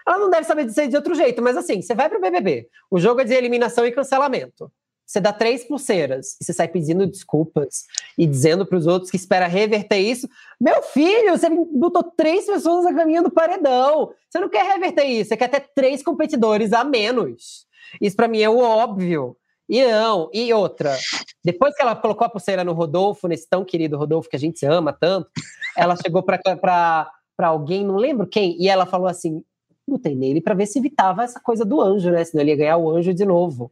Ela 0.07 0.19
não 0.19 0.29
deve 0.29 0.45
saber 0.45 0.65
de 0.65 0.73
ser 0.73 0.89
de 0.89 0.97
outro 0.97 1.15
jeito, 1.15 1.41
mas 1.41 1.57
assim, 1.57 1.81
você 1.81 1.95
vai 1.95 2.09
pro 2.09 2.21
BBB. 2.21 2.67
O 2.91 2.99
jogo 2.99 3.21
é 3.21 3.25
de 3.25 3.35
eliminação 3.35 3.87
e 3.87 3.93
cancelamento. 3.93 4.73
Você 5.07 5.21
dá 5.21 5.33
três 5.33 5.65
pulseiras 5.65 6.37
e 6.41 6.45
você 6.45 6.53
sai 6.53 6.69
pedindo 6.69 7.07
desculpas 7.07 7.85
e 8.17 8.27
dizendo 8.27 8.67
para 8.67 8.77
os 8.77 8.87
outros 8.87 9.11
que 9.11 9.17
espera 9.17 9.47
reverter 9.47 9.99
isso. 9.99 10.29
Meu 10.61 10.83
filho, 10.83 11.31
você 11.31 11.49
botou 11.49 12.03
três 12.03 12.45
pessoas 12.45 12.85
a 12.85 12.93
caminho 12.93 13.23
do 13.23 13.31
paredão. 13.31 14.13
Você 14.29 14.39
não 14.39 14.51
quer 14.51 14.65
reverter 14.65 15.05
isso, 15.05 15.29
você 15.29 15.37
quer 15.37 15.49
ter 15.49 15.71
três 15.75 16.03
competidores 16.03 16.73
a 16.75 16.85
menos. 16.85 17.68
Isso 18.01 18.17
para 18.17 18.29
mim 18.29 18.41
é 18.41 18.49
o 18.49 18.59
óbvio. 18.59 19.37
E 19.69 19.85
não, 19.85 20.31
e 20.33 20.53
outra. 20.55 20.97
Depois 21.45 21.75
que 21.75 21.83
ela 21.83 21.95
colocou 21.95 22.27
a 22.27 22.31
pulseira 22.31 22.65
no 22.65 22.73
Rodolfo, 22.73 23.29
nesse 23.29 23.47
tão 23.49 23.65
querido 23.65 23.99
Rodolfo 23.99 24.29
que 24.29 24.37
a 24.37 24.39
gente 24.39 24.65
ama 24.65 24.93
tanto, 24.93 25.29
ela 25.77 25.95
chegou 25.97 26.23
para 26.23 27.11
alguém, 27.43 27.85
não 27.85 27.97
lembro 27.97 28.27
quem, 28.27 28.57
e 28.59 28.69
ela 28.69 28.87
falou 28.87 29.07
assim: 29.07 29.45
botei 29.87 30.15
nele 30.15 30.41
para 30.41 30.55
ver 30.55 30.67
se 30.67 30.79
evitava 30.79 31.23
essa 31.23 31.39
coisa 31.39 31.65
do 31.65 31.81
anjo, 31.81 32.11
né? 32.11 32.25
Senão 32.25 32.43
ele 32.43 32.53
ia 32.53 32.57
ganhar 32.57 32.77
o 32.79 32.91
anjo 32.91 33.13
de 33.13 33.25
novo. 33.25 33.71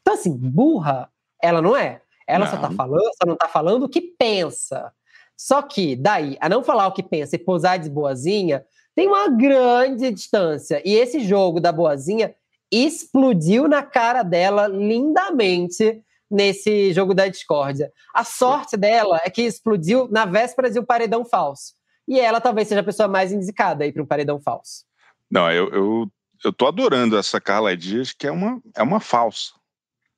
Então, 0.00 0.14
assim, 0.14 0.36
burra, 0.36 1.10
ela 1.42 1.60
não 1.60 1.76
é. 1.76 2.00
Ela 2.26 2.46
não. 2.46 2.52
só 2.52 2.58
tá 2.58 2.70
falando, 2.70 3.10
só 3.22 3.26
não 3.26 3.36
tá 3.36 3.48
falando 3.48 3.82
o 3.84 3.88
que 3.88 4.00
pensa. 4.00 4.92
Só 5.36 5.60
que, 5.62 5.96
daí, 5.96 6.36
a 6.40 6.48
não 6.48 6.62
falar 6.62 6.86
o 6.86 6.92
que 6.92 7.02
pensa 7.02 7.36
e 7.36 7.38
posar 7.38 7.78
de 7.78 7.90
boazinha, 7.90 8.64
tem 8.94 9.08
uma 9.08 9.28
grande 9.28 10.10
distância. 10.10 10.80
E 10.84 10.94
esse 10.94 11.20
jogo 11.20 11.60
da 11.60 11.72
boazinha 11.72 12.34
explodiu 12.70 13.68
na 13.68 13.82
cara 13.82 14.22
dela 14.22 14.66
lindamente 14.66 16.02
nesse 16.30 16.92
jogo 16.92 17.14
da 17.14 17.28
discórdia. 17.28 17.92
A 18.12 18.24
sorte 18.24 18.76
dela 18.76 19.20
é 19.24 19.30
que 19.30 19.42
explodiu 19.42 20.08
na 20.10 20.24
véspera 20.24 20.70
de 20.70 20.78
um 20.78 20.84
paredão 20.84 21.24
falso. 21.24 21.74
E 22.06 22.18
ela 22.18 22.40
talvez 22.40 22.68
seja 22.68 22.80
a 22.80 22.84
pessoa 22.84 23.08
mais 23.08 23.32
indicada 23.32 23.84
aí 23.84 23.92
para 23.92 24.02
um 24.02 24.06
paredão 24.06 24.40
falso. 24.40 24.84
Não, 25.30 25.50
eu, 25.50 25.68
eu, 25.72 26.12
eu 26.44 26.52
tô 26.52 26.66
adorando 26.66 27.16
essa 27.16 27.40
Carla 27.40 27.76
Dias, 27.76 28.12
que 28.12 28.26
é 28.26 28.30
uma, 28.30 28.60
é 28.76 28.82
uma 28.82 29.00
falsa. 29.00 29.52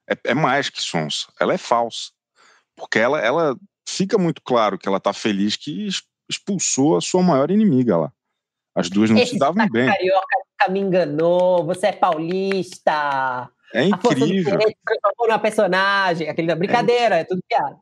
É, 0.08 0.30
é 0.30 0.34
mais 0.34 0.68
que 0.68 0.80
sonsa. 0.80 1.26
Ela 1.40 1.54
é 1.54 1.58
falsa. 1.58 2.10
Porque 2.76 2.98
ela, 2.98 3.20
ela 3.20 3.56
fica 3.88 4.18
muito 4.18 4.42
claro 4.42 4.78
que 4.78 4.88
ela 4.88 5.00
tá 5.00 5.12
feliz 5.12 5.56
que 5.56 5.88
expulsou 6.28 6.96
a 6.96 7.00
sua 7.00 7.22
maior 7.22 7.50
inimiga 7.50 7.96
lá. 7.96 8.12
As 8.74 8.90
duas 8.90 9.08
não 9.08 9.18
Esse 9.18 9.32
se 9.32 9.38
davam 9.38 9.66
bem. 9.70 9.86
Carioca 9.86 10.45
me 10.68 10.80
enganou, 10.80 11.64
você 11.64 11.88
é 11.88 11.92
paulista. 11.92 13.50
É 13.72 13.84
incrível. 13.84 14.58
A 15.24 15.28
na 15.28 15.38
personagem, 15.38 16.28
aquele 16.28 16.48
da 16.48 16.56
brincadeira, 16.56 17.16
é, 17.16 17.20
é 17.20 17.24
tudo 17.24 17.42
piada. 17.48 17.76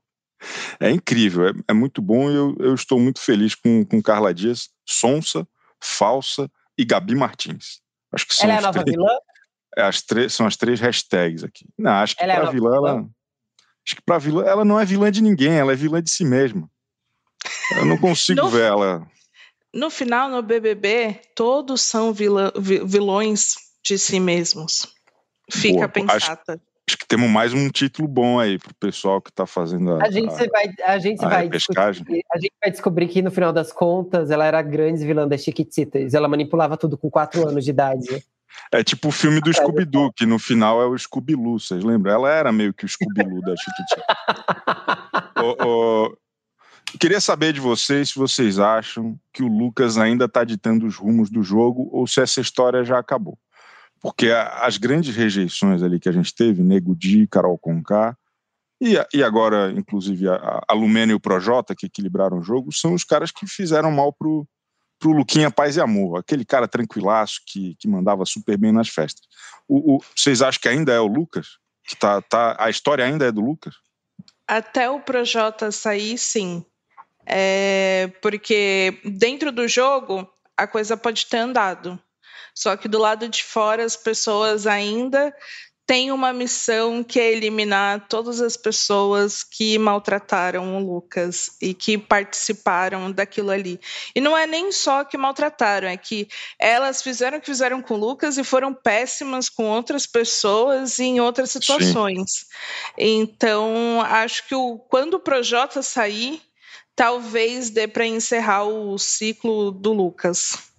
É 0.80 0.90
incrível, 0.90 1.48
é, 1.48 1.52
é 1.68 1.72
muito 1.72 2.02
bom 2.02 2.30
e 2.30 2.34
eu, 2.34 2.54
eu, 2.58 2.74
estou 2.74 2.98
muito 2.98 3.20
feliz 3.20 3.54
com, 3.54 3.84
com 3.84 4.02
Carla 4.02 4.34
Dias, 4.34 4.68
Sonsa, 4.84 5.46
Falsa 5.80 6.50
e 6.76 6.84
Gabi 6.84 7.14
Martins. 7.14 7.80
Acho 8.12 8.26
que 8.26 8.34
são 8.34 8.44
ela 8.44 8.54
é 8.54 8.58
a 8.58 8.62
nova 8.62 8.82
três, 8.82 8.96
vilã? 8.96 9.12
É, 9.76 9.82
as 9.82 10.02
três, 10.02 10.34
são 10.34 10.46
as 10.46 10.56
três 10.56 10.80
hashtags 10.80 11.44
aqui. 11.44 11.66
Não, 11.78 11.92
acho 11.92 12.16
que 12.16 12.22
ela 12.22 12.34
pra 12.34 12.48
é 12.48 12.52
vilã, 12.52 12.70
vilã, 12.70 12.76
ela. 12.76 13.08
Acho 13.86 13.96
que 13.96 14.02
pra 14.02 14.18
vilã, 14.18 14.44
ela 14.44 14.64
não 14.64 14.78
é 14.78 14.84
vilã 14.84 15.10
de 15.10 15.22
ninguém, 15.22 15.52
ela 15.52 15.72
é 15.72 15.76
vilã 15.76 16.02
de 16.02 16.10
si 16.10 16.24
mesma. 16.24 16.68
Eu 17.76 17.84
não 17.86 17.98
consigo 17.98 18.42
não, 18.42 18.50
ver 18.50 18.64
ela. 18.64 19.06
No 19.74 19.90
final, 19.90 20.30
no 20.30 20.40
BBB, 20.40 21.20
todos 21.34 21.82
são 21.82 22.12
vilã, 22.12 22.52
vilões 22.56 23.54
de 23.84 23.98
si 23.98 24.20
mesmos. 24.20 24.94
Fica 25.50 25.78
Boa, 25.78 25.88
pensata. 25.88 26.52
Acho, 26.52 26.60
acho, 26.88 26.98
que 26.98 27.06
temos 27.08 27.28
mais 27.28 27.52
um 27.52 27.68
título 27.68 28.06
bom 28.06 28.38
aí 28.38 28.56
pro 28.56 28.72
pessoal 28.76 29.20
que 29.20 29.30
está 29.30 29.46
fazendo 29.46 29.94
a, 29.94 30.04
a 30.04 30.10
gente 30.10 30.32
a, 30.32 30.48
vai 30.48 30.70
a 30.84 30.98
gente 30.98 31.24
a 31.24 31.28
vai 31.28 31.48
descobrir, 31.48 32.22
a 32.32 32.38
gente 32.38 32.54
vai 32.62 32.70
descobrir 32.70 33.08
que 33.08 33.20
no 33.20 33.32
final 33.32 33.52
das 33.52 33.72
contas 33.72 34.30
ela 34.30 34.46
era 34.46 34.60
a 34.60 34.62
grande 34.62 35.04
vilã 35.04 35.26
das 35.26 35.42
Chiquititas. 35.42 36.14
Ela 36.14 36.28
manipulava 36.28 36.76
tudo 36.76 36.96
com 36.96 37.10
quatro 37.10 37.46
anos 37.46 37.64
de 37.64 37.70
idade. 37.70 38.24
É 38.70 38.84
tipo 38.84 39.08
o 39.08 39.12
filme 39.12 39.40
do 39.40 39.52
Scooby-Doo, 39.52 40.12
que 40.12 40.24
no 40.24 40.38
final 40.38 40.80
é 40.80 40.86
o 40.86 40.96
Scooby-Loo, 40.96 41.58
vocês 41.58 41.82
lembram? 41.82 42.14
Ela 42.14 42.30
era 42.30 42.52
meio 42.52 42.72
que 42.72 42.84
o 42.84 42.88
Scooby-Loo 42.88 43.40
da 43.40 43.54
Chiquitita. 43.56 44.04
o, 45.42 46.16
Queria 46.98 47.20
saber 47.20 47.52
de 47.52 47.60
vocês 47.60 48.10
se 48.10 48.18
vocês 48.18 48.58
acham 48.58 49.18
que 49.32 49.42
o 49.42 49.48
Lucas 49.48 49.98
ainda 49.98 50.26
está 50.26 50.44
ditando 50.44 50.86
os 50.86 50.96
rumos 50.96 51.28
do 51.28 51.42
jogo 51.42 51.88
ou 51.92 52.06
se 52.06 52.20
essa 52.20 52.40
história 52.40 52.84
já 52.84 52.98
acabou. 52.98 53.38
Porque 54.00 54.28
as 54.28 54.76
grandes 54.76 55.14
rejeições 55.16 55.82
ali 55.82 55.98
que 55.98 56.08
a 56.08 56.12
gente 56.12 56.34
teve, 56.34 56.62
Nego 56.62 56.94
Di, 56.94 57.26
Carol 57.26 57.58
Conká, 57.58 58.16
e, 58.80 58.94
e 59.14 59.22
agora, 59.22 59.72
inclusive, 59.72 60.28
a, 60.28 60.62
a 60.68 60.74
Lumena 60.74 61.12
e 61.12 61.14
o 61.14 61.20
Projota, 61.20 61.74
que 61.74 61.86
equilibraram 61.86 62.38
o 62.38 62.42
jogo, 62.42 62.70
são 62.72 62.92
os 62.92 63.02
caras 63.02 63.30
que 63.30 63.46
fizeram 63.46 63.90
mal 63.90 64.12
pro, 64.12 64.46
pro 64.98 65.12
Luquinha 65.12 65.50
Paz 65.50 65.76
e 65.76 65.80
Amor, 65.80 66.18
aquele 66.18 66.44
cara 66.44 66.68
tranquilaço 66.68 67.40
que, 67.46 67.74
que 67.76 67.88
mandava 67.88 68.26
super 68.26 68.58
bem 68.58 68.72
nas 68.72 68.88
festas. 68.88 69.26
O, 69.66 69.96
o, 69.96 70.00
vocês 70.14 70.42
acham 70.42 70.60
que 70.60 70.68
ainda 70.68 70.92
é 70.92 71.00
o 71.00 71.06
Lucas? 71.06 71.58
Que 71.86 71.96
tá, 71.96 72.20
tá, 72.20 72.56
a 72.58 72.68
história 72.68 73.04
ainda 73.04 73.26
é 73.26 73.32
do 73.32 73.40
Lucas? 73.40 73.74
Até 74.46 74.90
o 74.90 75.00
Projota 75.00 75.72
sair, 75.72 76.18
sim. 76.18 76.64
É, 77.26 78.10
porque 78.20 78.98
dentro 79.04 79.50
do 79.50 79.66
jogo 79.66 80.28
a 80.56 80.66
coisa 80.66 80.96
pode 80.96 81.26
ter 81.26 81.38
andado. 81.38 81.98
Só 82.54 82.76
que 82.76 82.86
do 82.86 82.98
lado 82.98 83.28
de 83.28 83.42
fora 83.42 83.84
as 83.84 83.96
pessoas 83.96 84.66
ainda 84.66 85.34
têm 85.86 86.10
uma 86.10 86.32
missão 86.32 87.04
que 87.04 87.20
é 87.20 87.32
eliminar 87.32 88.06
todas 88.08 88.40
as 88.40 88.56
pessoas 88.56 89.42
que 89.42 89.78
maltrataram 89.78 90.76
o 90.76 90.94
Lucas 90.94 91.50
e 91.60 91.74
que 91.74 91.98
participaram 91.98 93.12
daquilo 93.12 93.50
ali. 93.50 93.78
E 94.14 94.20
não 94.20 94.36
é 94.36 94.46
nem 94.46 94.72
só 94.72 95.04
que 95.04 95.18
maltrataram, 95.18 95.88
é 95.88 95.96
que 95.96 96.26
elas 96.58 97.02
fizeram 97.02 97.36
o 97.38 97.40
que 97.40 97.46
fizeram 97.46 97.82
com 97.82 97.94
o 97.94 97.98
Lucas 97.98 98.38
e 98.38 98.44
foram 98.44 98.72
péssimas 98.72 99.48
com 99.48 99.64
outras 99.66 100.06
pessoas 100.06 100.98
e 100.98 101.04
em 101.04 101.20
outras 101.20 101.50
situações. 101.50 102.30
Sim. 102.30 102.46
Então, 102.96 104.00
acho 104.00 104.46
que 104.48 104.54
o, 104.54 104.78
quando 104.78 105.14
o 105.14 105.20
Projota 105.20 105.82
sair, 105.82 106.40
talvez 106.96 107.70
dê 107.70 107.88
para 107.88 108.06
encerrar 108.06 108.64
o 108.64 108.96
ciclo 108.98 109.70
do 109.70 109.92
Lucas. 109.92 110.70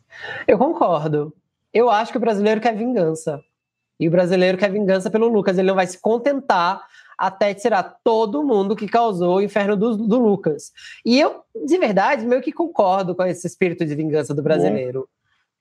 Eu 0.47 0.57
concordo. 0.57 1.33
Eu 1.73 1.89
acho 1.89 2.11
que 2.11 2.17
o 2.17 2.21
brasileiro 2.21 2.61
quer 2.61 2.75
vingança. 2.75 3.41
E 3.99 4.07
o 4.07 4.11
brasileiro 4.11 4.57
quer 4.57 4.71
vingança 4.71 5.09
pelo 5.09 5.27
Lucas. 5.27 5.57
Ele 5.57 5.67
não 5.67 5.75
vai 5.75 5.87
se 5.87 5.99
contentar 5.99 6.85
até 7.17 7.53
tirar 7.53 7.97
todo 8.03 8.43
mundo 8.43 8.75
que 8.75 8.87
causou 8.87 9.37
o 9.37 9.41
inferno 9.41 9.75
do, 9.75 9.95
do 9.95 10.19
Lucas. 10.19 10.71
E 11.05 11.19
eu, 11.19 11.43
de 11.65 11.77
verdade, 11.77 12.25
meio 12.25 12.41
que 12.41 12.51
concordo 12.51 13.15
com 13.15 13.23
esse 13.23 13.47
espírito 13.47 13.85
de 13.85 13.95
vingança 13.95 14.33
do 14.33 14.43
brasileiro. 14.43 15.07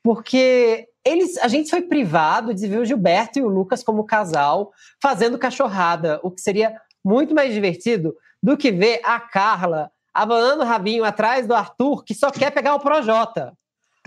Porque 0.03 0.89
eles, 1.05 1.39
a 1.39 1.49
gente 1.49 1.71
foi 1.71 1.83
privado 1.83 2.53
de 2.53 2.67
ver 2.67 2.79
o 2.79 2.85
Gilberto 2.85 3.39
e 3.39 3.43
o 3.43 3.49
Lucas 3.49 3.83
como 3.83 4.05
casal 4.05 4.73
fazendo 5.01 5.39
cachorrada, 5.39 6.21
o 6.23 6.31
que 6.31 6.41
seria 6.41 6.77
muito 7.05 7.35
mais 7.35 7.53
divertido 7.55 8.15
do 8.43 8.57
que 8.57 8.73
ver 8.73 9.01
a 9.05 9.21
Carla 9.21 9.91
abanando 10.15 10.63
o 10.63 10.67
rabinho 10.67 11.05
atrás 11.05 11.47
do 11.47 11.55
Arthur, 11.55 12.05
que 12.05 12.15
só 12.15 12.31
quer 12.31 12.53
pegar 12.53 12.75
o 12.75 12.81
Projota. 12.81 13.53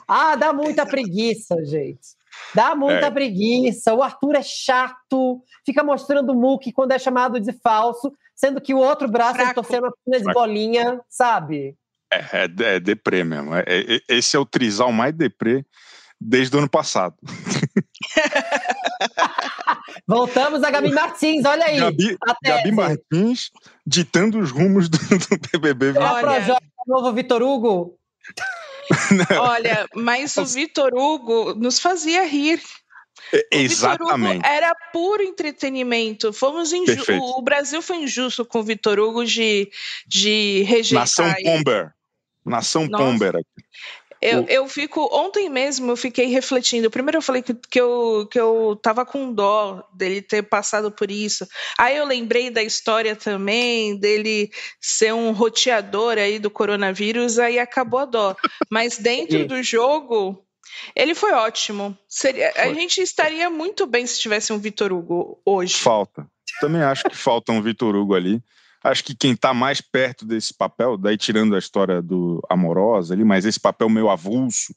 Ah, 0.07 0.35
dá 0.35 0.53
muita 0.53 0.85
preguiça, 0.85 1.55
gente. 1.65 2.15
Dá 2.55 2.75
muita 2.75 3.07
é. 3.07 3.11
preguiça. 3.11 3.93
O 3.93 4.01
Arthur 4.01 4.35
é 4.35 4.43
chato, 4.43 5.43
fica 5.65 5.83
mostrando 5.83 6.31
o 6.31 6.35
Muki 6.35 6.71
quando 6.71 6.93
é 6.93 6.99
chamado 6.99 7.39
de 7.39 7.51
falso, 7.51 8.13
sendo 8.35 8.61
que 8.61 8.73
o 8.73 8.77
outro 8.77 9.09
braço 9.09 9.41
ele 9.41 9.53
torcendo 9.53 9.87
a 9.87 9.91
pinha 10.05 10.19
de 10.19 10.33
bolinha, 10.33 11.01
sabe? 11.09 11.75
É, 12.13 12.43
é, 12.43 12.75
é 12.75 12.79
deprê 12.79 13.23
mesmo. 13.23 13.53
É, 13.53 13.65
é, 13.67 13.99
esse 14.07 14.37
é 14.37 14.39
o 14.39 14.45
trisal 14.45 14.93
mais 14.93 15.13
deprê 15.13 15.65
desde 16.21 16.55
o 16.55 16.59
ano 16.59 16.69
passado. 16.69 17.15
Voltamos 20.07 20.63
a 20.63 20.71
Gabi 20.71 20.91
Martins, 20.93 21.45
olha 21.45 21.65
aí. 21.65 21.79
Gabi, 21.79 22.17
Gabi 22.43 22.71
Martins 22.71 23.51
ditando 23.87 24.39
os 24.39 24.51
rumos 24.51 24.89
do, 24.89 24.97
do 24.97 25.59
BBB. 25.59 25.97
Olha, 25.97 26.21
Projota, 26.21 26.65
novo 26.85 27.13
Vitor 27.13 27.41
Hugo. 27.41 27.97
Olha, 29.39 29.87
mas 29.95 30.35
o 30.35 30.45
Vitor 30.45 30.93
Hugo 30.93 31.53
nos 31.55 31.79
fazia 31.79 32.25
rir. 32.25 32.61
É, 33.33 33.47
exatamente. 33.51 34.45
era 34.45 34.73
puro 34.93 35.23
entretenimento. 35.23 36.31
Fomos 36.31 36.71
inju... 36.71 37.01
O 37.19 37.41
Brasil 37.41 37.81
foi 37.81 37.97
injusto 37.97 38.45
com 38.45 38.59
o 38.59 38.63
Vitor 38.63 38.99
Hugo 38.99 39.25
de, 39.25 39.69
de 40.05 40.63
rejeitar. 40.63 41.03
Nação 41.03 41.33
Pomber. 41.43 41.93
Nação 42.45 42.87
Nossa. 42.87 43.03
Pomber. 43.03 43.45
Eu, 44.21 44.45
eu 44.47 44.67
fico. 44.67 45.07
Ontem 45.11 45.49
mesmo 45.49 45.91
eu 45.91 45.97
fiquei 45.97 46.25
refletindo. 46.27 46.89
Primeiro 46.89 47.17
eu 47.17 47.21
falei 47.21 47.41
que, 47.41 47.53
que, 47.53 47.79
eu, 47.79 48.27
que 48.29 48.39
eu 48.39 48.77
tava 48.81 49.05
com 49.05 49.31
dó 49.31 49.87
dele 49.93 50.21
ter 50.21 50.43
passado 50.43 50.91
por 50.91 51.11
isso. 51.11 51.47
Aí 51.77 51.97
eu 51.97 52.05
lembrei 52.05 52.49
da 52.49 52.63
história 52.63 53.15
também 53.15 53.97
dele 53.99 54.51
ser 54.81 55.13
um 55.13 55.31
roteador 55.31 56.17
aí 56.17 56.39
do 56.39 56.49
coronavírus, 56.49 57.37
aí 57.37 57.59
acabou 57.59 57.99
a 57.99 58.05
dó. 58.05 58.35
Mas 58.69 58.97
dentro 58.99 59.47
do 59.47 59.61
jogo, 59.61 60.43
ele 60.95 61.13
foi 61.13 61.31
ótimo. 61.33 61.97
Seria, 62.07 62.51
foi. 62.53 62.61
A 62.61 62.73
gente 62.73 63.01
estaria 63.01 63.49
muito 63.49 63.85
bem 63.85 64.05
se 64.07 64.19
tivesse 64.19 64.51
um 64.51 64.59
Vitor 64.59 64.91
Hugo 64.91 65.39
hoje. 65.45 65.75
Falta. 65.75 66.27
Também 66.59 66.81
acho 66.81 67.03
que 67.03 67.15
falta 67.15 67.51
um 67.51 67.61
Vitor 67.61 67.95
Hugo 67.95 68.15
ali 68.15 68.41
acho 68.87 69.03
que 69.03 69.15
quem 69.15 69.33
está 69.33 69.53
mais 69.53 69.81
perto 69.81 70.25
desse 70.25 70.53
papel, 70.53 70.97
daí 70.97 71.17
tirando 71.17 71.55
a 71.55 71.59
história 71.59 72.01
do 72.01 72.41
Amorosa 72.49 73.13
ali, 73.13 73.23
mas 73.23 73.45
esse 73.45 73.59
papel 73.59 73.89
meio 73.89 74.09
avulso, 74.09 74.73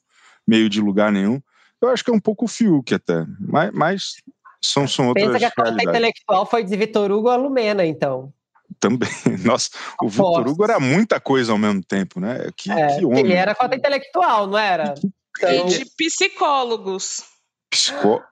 meio 0.46 0.68
de 0.68 0.80
lugar 0.80 1.12
nenhum, 1.12 1.40
eu 1.80 1.88
acho 1.88 2.04
que 2.04 2.10
é 2.10 2.14
um 2.14 2.20
pouco 2.20 2.44
o 2.44 2.48
Fiuk 2.48 2.94
até, 2.94 3.24
mas, 3.40 3.70
mas 3.72 4.14
são, 4.62 4.86
são 4.86 5.08
outras 5.08 5.26
Pensa 5.26 5.38
que 5.38 5.44
a 5.44 5.50
cota 5.50 5.82
intelectual 5.82 6.46
foi 6.46 6.64
de 6.64 6.76
Vitor 6.76 7.10
Hugo 7.10 7.28
a 7.28 7.36
Lumena, 7.36 7.84
então. 7.84 8.32
Também. 8.78 9.08
Nossa, 9.44 9.70
o 10.02 10.08
Vitor 10.08 10.46
Hugo 10.46 10.64
era 10.64 10.78
muita 10.78 11.18
coisa 11.18 11.52
ao 11.52 11.58
mesmo 11.58 11.82
tempo, 11.82 12.20
né? 12.20 12.50
Que, 12.56 12.70
é, 12.70 12.98
que 12.98 13.04
homem. 13.04 13.20
Ele 13.20 13.32
era 13.32 13.54
cota 13.54 13.74
intelectual, 13.74 14.46
não 14.46 14.58
era? 14.58 14.94
Então... 15.38 15.68
E 15.68 15.78
de 15.78 15.84
psicólogos. 15.96 17.22
Psicó... 17.70 18.22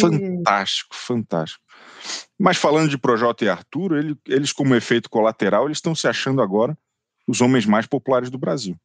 Fantástico, 0.00 0.94
fantástico. 0.94 1.64
Mas 2.38 2.56
falando 2.56 2.88
de 2.88 2.98
Projota 2.98 3.44
e 3.44 3.48
Arthur, 3.48 3.96
ele, 3.96 4.16
eles, 4.26 4.52
como 4.52 4.74
efeito 4.74 5.08
colateral, 5.08 5.66
eles 5.66 5.78
estão 5.78 5.94
se 5.94 6.08
achando 6.08 6.42
agora 6.42 6.76
os 7.26 7.40
homens 7.40 7.66
mais 7.66 7.86
populares 7.86 8.30
do 8.30 8.38
Brasil. 8.38 8.76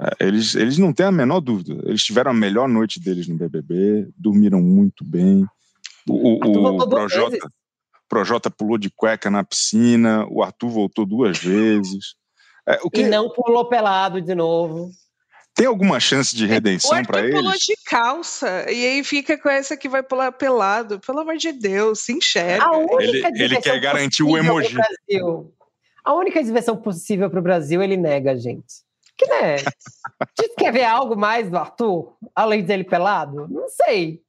É, 0.00 0.26
eles, 0.26 0.54
eles 0.54 0.78
não 0.78 0.92
têm 0.92 1.06
a 1.06 1.12
menor 1.12 1.40
dúvida. 1.40 1.74
Eles 1.88 2.02
tiveram 2.02 2.30
a 2.30 2.34
melhor 2.34 2.68
noite 2.68 3.00
deles 3.00 3.28
no 3.28 3.36
BBB, 3.36 4.08
dormiram 4.16 4.60
muito 4.60 5.04
bem. 5.04 5.44
O, 6.08 6.14
o, 6.14 6.82
o 6.82 6.88
Projota, 6.88 7.50
Projota 8.08 8.50
pulou 8.50 8.76
de 8.76 8.90
cueca 8.90 9.30
na 9.30 9.44
piscina, 9.44 10.26
o 10.28 10.42
Arthur 10.42 10.68
voltou 10.68 11.06
duas 11.06 11.38
vezes. 11.38 12.14
É, 12.66 12.78
que... 12.92 13.02
E 13.02 13.08
não 13.08 13.30
pulou 13.30 13.68
pelado 13.68 14.20
de 14.20 14.34
novo. 14.34 14.90
Tem 15.54 15.66
alguma 15.66 16.00
chance 16.00 16.34
de 16.34 16.46
redenção 16.46 17.02
para 17.04 17.20
eles? 17.20 17.34
pulou 17.34 17.52
de 17.52 17.76
calça 17.86 18.70
e 18.70 18.86
aí 18.86 19.04
fica 19.04 19.38
com 19.38 19.48
essa 19.48 19.76
que 19.76 19.88
vai 19.88 20.02
pular 20.02 20.32
pelado. 20.32 20.98
Pelo 20.98 21.20
amor 21.20 21.36
de 21.36 21.52
Deus, 21.52 22.00
se 22.00 22.12
enxerga. 22.12 22.64
Ele, 22.98 23.24
ele 23.40 23.60
quer 23.60 23.78
garantir 23.78 24.24
o 24.24 24.36
emoji. 24.36 24.76
A 26.04 26.12
única 26.12 26.42
diversão 26.42 26.76
possível 26.76 27.30
para 27.30 27.38
o 27.38 27.42
Brasil 27.42 27.82
ele 27.82 27.96
nega, 27.96 28.36
gente. 28.36 28.84
Que 29.16 29.26
né? 29.26 29.56
Gente 30.38 30.54
quer 30.58 30.72
ver 30.72 30.84
algo 30.84 31.16
mais 31.16 31.48
do 31.48 31.56
Arthur, 31.56 32.16
além 32.34 32.64
dele 32.64 32.82
pelado? 32.82 33.46
Não 33.48 33.68
sei. 33.68 34.20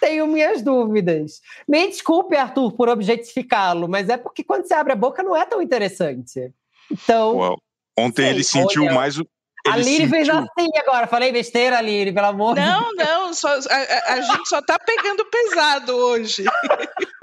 Tenho 0.00 0.26
minhas 0.26 0.60
dúvidas. 0.62 1.40
Me 1.66 1.88
desculpe, 1.88 2.36
Arthur, 2.36 2.72
por 2.72 2.88
objetificá-lo, 2.88 3.88
mas 3.88 4.08
é 4.08 4.16
porque 4.16 4.44
quando 4.44 4.66
você 4.66 4.74
abre 4.74 4.92
a 4.92 4.96
boca 4.96 5.22
não 5.22 5.34
é 5.34 5.46
tão 5.46 5.62
interessante. 5.62 6.52
Então. 6.92 7.38
Well, 7.38 7.56
ontem 7.98 8.22
sei, 8.22 8.30
ele 8.32 8.44
sentiu 8.44 8.84
olha, 8.84 8.94
mais 8.94 9.18
o. 9.18 9.26
a 9.66 9.76
Liri 9.76 10.08
sentiu... 10.08 10.10
fez 10.10 10.28
assim 10.28 10.70
agora. 10.78 11.06
Falei 11.06 11.32
besteira, 11.32 11.80
Liri, 11.80 12.12
pelo 12.12 12.26
amor 12.26 12.56
não, 12.56 12.90
de 12.90 12.96
Deus. 12.96 13.42
Não, 13.42 13.50
não. 13.50 13.66
A, 13.70 14.12
a, 14.14 14.20
gente 14.20 14.48
só 14.48 14.60
tá 14.62 14.78
pegando 14.78 15.24
pesado 15.26 15.94
hoje. 15.94 16.44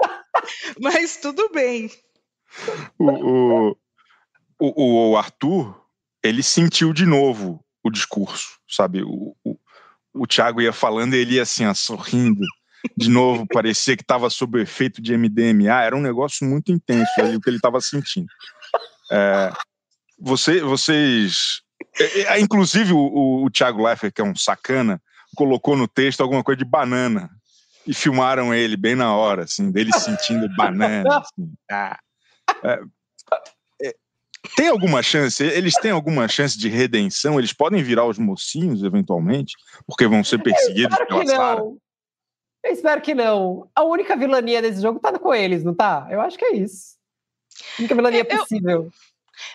mas 0.80 1.16
tudo 1.16 1.48
bem. 1.50 1.90
O, 2.98 3.70
o, 3.70 3.76
o, 4.58 5.10
o 5.10 5.16
Arthur, 5.16 5.80
ele 6.22 6.42
sentiu 6.42 6.92
de 6.92 7.06
novo 7.06 7.64
o 7.82 7.90
discurso, 7.90 8.58
sabe? 8.68 9.02
O, 9.02 9.36
o, 9.44 9.56
o 10.14 10.26
Thiago 10.26 10.60
ia 10.60 10.72
falando 10.72 11.14
e 11.14 11.18
ele 11.18 11.34
ia 11.34 11.42
assim, 11.42 11.66
ó, 11.66 11.74
sorrindo. 11.74 12.44
De 12.96 13.08
novo, 13.08 13.46
parecia 13.46 13.96
que 13.96 14.02
estava 14.02 14.28
sob 14.28 14.58
o 14.58 14.62
efeito 14.62 15.00
de 15.00 15.16
MDMA. 15.16 15.82
Era 15.82 15.96
um 15.96 16.00
negócio 16.00 16.46
muito 16.46 16.72
intenso 16.72 17.12
ali, 17.18 17.36
o 17.36 17.40
que 17.40 17.48
ele 17.48 17.56
estava 17.56 17.80
sentindo. 17.80 18.26
É, 19.10 19.52
você, 20.18 20.60
vocês. 20.60 21.62
É, 21.98 22.20
é, 22.34 22.40
inclusive, 22.40 22.92
o, 22.92 23.44
o 23.44 23.50
Thiago 23.50 23.84
Leifert, 23.84 24.12
que 24.12 24.20
é 24.20 24.24
um 24.24 24.34
sacana, 24.34 25.00
colocou 25.36 25.76
no 25.76 25.88
texto 25.88 26.20
alguma 26.20 26.42
coisa 26.42 26.58
de 26.58 26.64
banana. 26.64 27.30
E 27.84 27.92
filmaram 27.92 28.54
ele 28.54 28.76
bem 28.76 28.94
na 28.94 29.16
hora, 29.16 29.42
assim, 29.42 29.70
dele 29.70 29.92
sentindo 29.92 30.48
banana. 30.54 31.02
Assim. 31.18 31.52
Ah, 31.68 31.98
é, 32.62 32.78
tem 34.56 34.68
alguma 34.68 35.02
chance? 35.02 35.42
Eles 35.42 35.74
têm 35.74 35.90
alguma 35.90 36.28
chance 36.28 36.58
de 36.58 36.68
redenção? 36.68 37.38
Eles 37.38 37.52
podem 37.52 37.82
virar 37.82 38.06
os 38.06 38.18
mocinhos, 38.18 38.82
eventualmente? 38.82 39.54
Porque 39.86 40.06
vão 40.06 40.24
ser 40.24 40.42
perseguidos 40.42 40.96
pela 41.06 41.26
Sara? 41.26 41.60
Eu 42.64 42.72
espero 42.72 43.00
que 43.00 43.14
não. 43.14 43.68
A 43.74 43.82
única 43.82 44.16
vilania 44.16 44.62
desse 44.62 44.80
jogo 44.80 45.00
tá 45.00 45.18
com 45.18 45.34
eles, 45.34 45.64
não 45.64 45.74
tá? 45.74 46.06
Eu 46.10 46.20
acho 46.20 46.38
que 46.38 46.44
é 46.44 46.56
isso. 46.56 46.96
A 47.76 47.80
única 47.80 47.94
vilania 47.94 48.20
eu, 48.20 48.38
possível. 48.38 48.70
Eu 48.70 48.92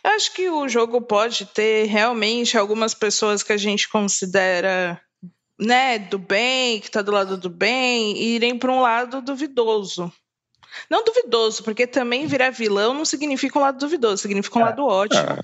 acho 0.03 0.33
que 0.33 0.49
o 0.49 0.67
jogo 0.67 1.01
pode 1.01 1.45
ter 1.45 1.85
realmente 1.87 2.57
algumas 2.57 2.93
pessoas 2.93 3.43
que 3.43 3.53
a 3.53 3.57
gente 3.57 3.87
considera 3.89 5.01
né, 5.59 5.97
do 5.97 6.17
bem, 6.17 6.79
que 6.79 6.91
tá 6.91 7.01
do 7.01 7.11
lado 7.11 7.37
do 7.37 7.49
bem, 7.49 8.17
irem 8.17 8.57
para 8.57 8.71
um 8.71 8.81
lado 8.81 9.21
duvidoso. 9.21 10.11
Não 10.89 11.03
duvidoso, 11.03 11.63
porque 11.63 11.87
também 11.87 12.27
virar 12.27 12.51
vilão 12.51 12.93
não 12.93 13.05
significa 13.05 13.57
um 13.57 13.61
lado 13.61 13.79
duvidoso, 13.79 14.21
significa 14.21 14.59
um 14.59 14.61
é, 14.61 14.65
lado 14.65 14.85
ótimo. 14.85 15.39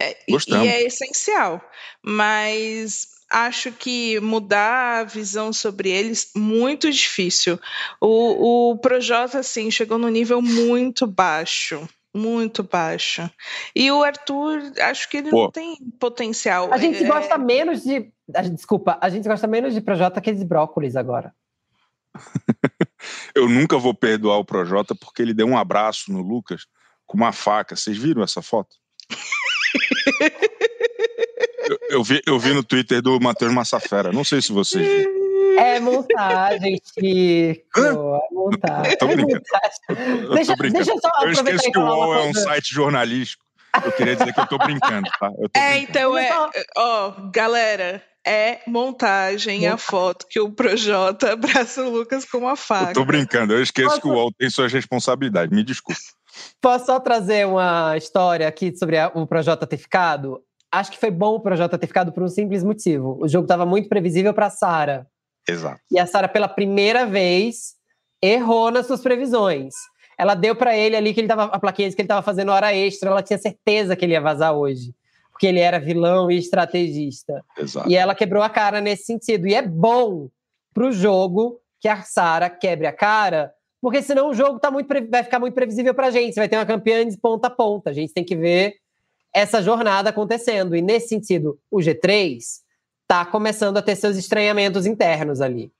É, 0.00 0.10
é, 0.10 0.18
e 0.28 0.68
é 0.68 0.82
essencial. 0.84 1.60
Mas 2.02 3.08
acho 3.30 3.72
que 3.72 4.18
mudar 4.20 5.00
a 5.00 5.04
visão 5.04 5.52
sobre 5.52 5.90
eles 5.90 6.30
muito 6.34 6.90
difícil. 6.90 7.58
O, 8.00 8.70
o 8.70 8.78
Projota, 8.78 9.40
assim, 9.40 9.70
chegou 9.70 9.98
no 9.98 10.08
nível 10.08 10.40
muito 10.40 11.06
baixo. 11.06 11.86
Muito 12.14 12.62
baixo. 12.62 13.28
E 13.74 13.90
o 13.90 14.04
Arthur, 14.04 14.72
acho 14.80 15.10
que 15.10 15.16
ele 15.16 15.30
Pô. 15.30 15.44
não 15.44 15.50
tem 15.50 15.76
potencial. 15.98 16.72
A 16.72 16.78
gente 16.78 17.02
é... 17.02 17.06
gosta 17.06 17.36
menos 17.36 17.82
de. 17.82 18.12
Desculpa, 18.52 18.96
a 19.00 19.08
gente 19.08 19.26
gosta 19.26 19.48
menos 19.48 19.74
de 19.74 19.80
Projota 19.80 20.20
que 20.20 20.32
de 20.32 20.44
brócolis 20.44 20.94
agora. 20.94 21.34
eu 23.34 23.48
nunca 23.48 23.76
vou 23.76 23.92
perdoar 23.92 24.38
o 24.38 24.44
Projota 24.44 24.94
porque 24.94 25.22
ele 25.22 25.34
deu 25.34 25.46
um 25.46 25.58
abraço 25.58 26.12
no 26.12 26.22
Lucas 26.22 26.66
com 27.04 27.16
uma 27.16 27.32
faca. 27.32 27.74
Vocês 27.74 27.98
viram 27.98 28.22
essa 28.22 28.40
foto? 28.40 28.76
eu, 31.68 31.78
eu, 31.90 32.04
vi, 32.04 32.22
eu 32.24 32.38
vi 32.38 32.54
no 32.54 32.62
Twitter 32.62 33.02
do 33.02 33.20
Matheus 33.20 33.52
Massafera. 33.52 34.12
Não 34.12 34.22
sei 34.22 34.40
se 34.40 34.52
vocês 34.52 34.86
viram. 34.86 35.23
É 35.58 35.80
montagem, 35.80 36.80
Chico. 36.82 37.80
É 37.80 37.92
montagem. 38.32 38.96
Tô 38.96 39.06
brincando. 39.06 39.42
É 39.88 40.34
deixa, 40.34 40.54
deixa 40.56 40.90
eu 40.92 41.00
só 41.00 41.10
Eu 41.22 41.30
esqueço 41.30 41.70
que 41.70 41.78
o 41.78 41.82
UOL 41.82 42.14
é 42.14 42.22
um 42.22 42.34
site 42.34 42.74
jornalístico. 42.74 43.44
Eu 43.84 43.92
queria 43.92 44.14
dizer 44.14 44.32
que 44.32 44.40
eu 44.40 44.46
tô 44.46 44.58
brincando, 44.58 45.08
tá? 45.18 45.32
Eu 45.38 45.48
tô 45.48 45.60
é, 45.60 45.72
brincando. 45.72 45.90
então 45.90 46.18
é. 46.18 46.30
Ó, 46.76 47.12
galera, 47.32 48.02
é 48.26 48.60
montagem 48.66 49.66
a 49.66 49.76
foto 49.76 50.26
que 50.28 50.40
o 50.40 50.50
Projota 50.50 51.32
abraça 51.34 51.82
o 51.82 51.90
Lucas 51.90 52.24
com 52.24 52.38
uma 52.38 52.56
faca. 52.56 52.90
Eu 52.90 52.94
tô 52.94 53.04
brincando, 53.04 53.52
eu 53.52 53.62
esqueço 53.62 53.88
Posso... 53.88 54.00
que 54.00 54.08
o 54.08 54.12
UOL 54.12 54.32
tem 54.38 54.48
suas 54.48 54.72
responsabilidades, 54.72 55.54
me 55.54 55.62
desculpe. 55.62 56.00
Posso 56.60 56.86
só 56.86 56.98
trazer 56.98 57.46
uma 57.46 57.96
história 57.96 58.48
aqui 58.48 58.76
sobre 58.76 58.96
o 59.14 59.26
Projota 59.26 59.66
ter 59.66 59.76
ficado? 59.76 60.40
Acho 60.72 60.90
que 60.90 60.98
foi 60.98 61.10
bom 61.10 61.34
o 61.34 61.40
Projota 61.40 61.78
ter 61.78 61.86
ficado 61.86 62.12
por 62.12 62.22
um 62.22 62.28
simples 62.28 62.64
motivo. 62.64 63.18
O 63.20 63.28
jogo 63.28 63.44
estava 63.44 63.64
muito 63.64 63.88
previsível 63.88 64.34
para 64.34 64.50
Sara. 64.50 65.06
Exato. 65.48 65.80
E 65.90 65.98
a 65.98 66.06
Sara, 66.06 66.28
pela 66.28 66.48
primeira 66.48 67.06
vez, 67.06 67.74
errou 68.22 68.70
nas 68.70 68.86
suas 68.86 69.00
previsões. 69.00 69.74
Ela 70.16 70.34
deu 70.34 70.54
para 70.54 70.76
ele 70.76 70.96
ali 70.96 71.12
que 71.12 71.20
ele 71.20 71.28
tava, 71.28 71.44
a 71.44 71.58
plaquinha 71.58 71.90
que 71.90 72.00
ele 72.00 72.04
estava 72.04 72.22
fazendo 72.22 72.52
hora 72.52 72.74
extra, 72.74 73.10
ela 73.10 73.22
tinha 73.22 73.38
certeza 73.38 73.96
que 73.96 74.04
ele 74.04 74.12
ia 74.12 74.20
vazar 74.20 74.54
hoje 74.54 74.94
porque 75.34 75.48
ele 75.48 75.58
era 75.58 75.80
vilão 75.80 76.30
e 76.30 76.38
estrategista. 76.38 77.44
Exato. 77.58 77.90
E 77.90 77.96
ela 77.96 78.14
quebrou 78.14 78.40
a 78.40 78.48
cara 78.48 78.80
nesse 78.80 79.04
sentido. 79.04 79.48
E 79.48 79.54
é 79.54 79.60
bom 79.60 80.28
pro 80.72 80.92
jogo 80.92 81.60
que 81.80 81.88
a 81.88 82.02
Sara 82.02 82.48
quebre 82.48 82.86
a 82.86 82.92
cara, 82.92 83.52
porque 83.80 84.00
senão 84.00 84.30
o 84.30 84.34
jogo 84.34 84.60
tá 84.60 84.70
muito, 84.70 84.88
vai 85.10 85.24
ficar 85.24 85.40
muito 85.40 85.54
previsível 85.54 85.92
pra 85.92 86.12
gente. 86.12 86.36
Vai 86.36 86.48
ter 86.48 86.56
uma 86.56 86.64
campeã 86.64 87.04
de 87.06 87.18
ponta 87.18 87.48
a 87.48 87.50
ponta. 87.50 87.90
A 87.90 87.92
gente 87.92 88.14
tem 88.14 88.24
que 88.24 88.36
ver 88.36 88.76
essa 89.34 89.60
jornada 89.60 90.10
acontecendo. 90.10 90.76
E 90.76 90.80
nesse 90.80 91.08
sentido, 91.08 91.58
o 91.68 91.78
G3 91.78 92.38
tá 93.06 93.24
começando 93.24 93.76
a 93.76 93.82
ter 93.82 93.96
seus 93.96 94.16
estranhamentos 94.16 94.86
internos 94.86 95.40
ali. 95.40 95.72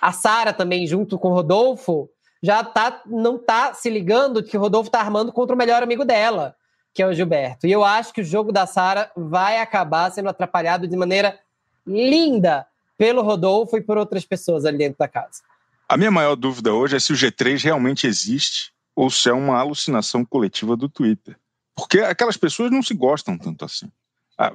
A 0.00 0.12
Sara 0.12 0.52
também, 0.52 0.86
junto 0.86 1.18
com 1.18 1.28
o 1.28 1.34
Rodolfo, 1.34 2.08
já 2.42 2.64
tá, 2.64 3.02
não 3.06 3.38
tá 3.38 3.74
se 3.74 3.88
ligando 3.90 4.42
que 4.42 4.56
o 4.56 4.60
Rodolfo 4.60 4.90
tá 4.90 5.00
armando 5.00 5.32
contra 5.32 5.54
o 5.54 5.58
melhor 5.58 5.82
amigo 5.82 6.04
dela 6.04 6.56
que 6.94 7.02
é 7.02 7.06
o 7.06 7.14
Gilberto. 7.14 7.66
E 7.66 7.72
eu 7.72 7.84
acho 7.84 8.12
que 8.12 8.20
o 8.20 8.24
jogo 8.24 8.52
da 8.52 8.66
Sara 8.66 9.10
vai 9.16 9.58
acabar 9.58 10.10
sendo 10.10 10.28
atrapalhado 10.28 10.86
de 10.86 10.96
maneira 10.96 11.38
linda 11.86 12.66
pelo 12.98 13.22
Rodolfo 13.22 13.76
e 13.76 13.80
por 13.80 13.96
outras 13.96 14.24
pessoas 14.24 14.64
ali 14.64 14.78
dentro 14.78 14.98
da 14.98 15.08
casa. 15.08 15.42
A 15.88 15.96
minha 15.96 16.10
maior 16.10 16.36
dúvida 16.36 16.72
hoje 16.72 16.96
é 16.96 17.00
se 17.00 17.12
o 17.12 17.16
G3 17.16 17.64
realmente 17.64 18.06
existe 18.06 18.72
ou 18.94 19.10
se 19.10 19.28
é 19.28 19.32
uma 19.32 19.58
alucinação 19.58 20.24
coletiva 20.24 20.76
do 20.76 20.88
Twitter. 20.88 21.36
Porque 21.74 22.00
aquelas 22.00 22.36
pessoas 22.36 22.70
não 22.70 22.82
se 22.82 22.94
gostam 22.94 23.38
tanto 23.38 23.64
assim. 23.64 23.90
Ah, 24.38 24.52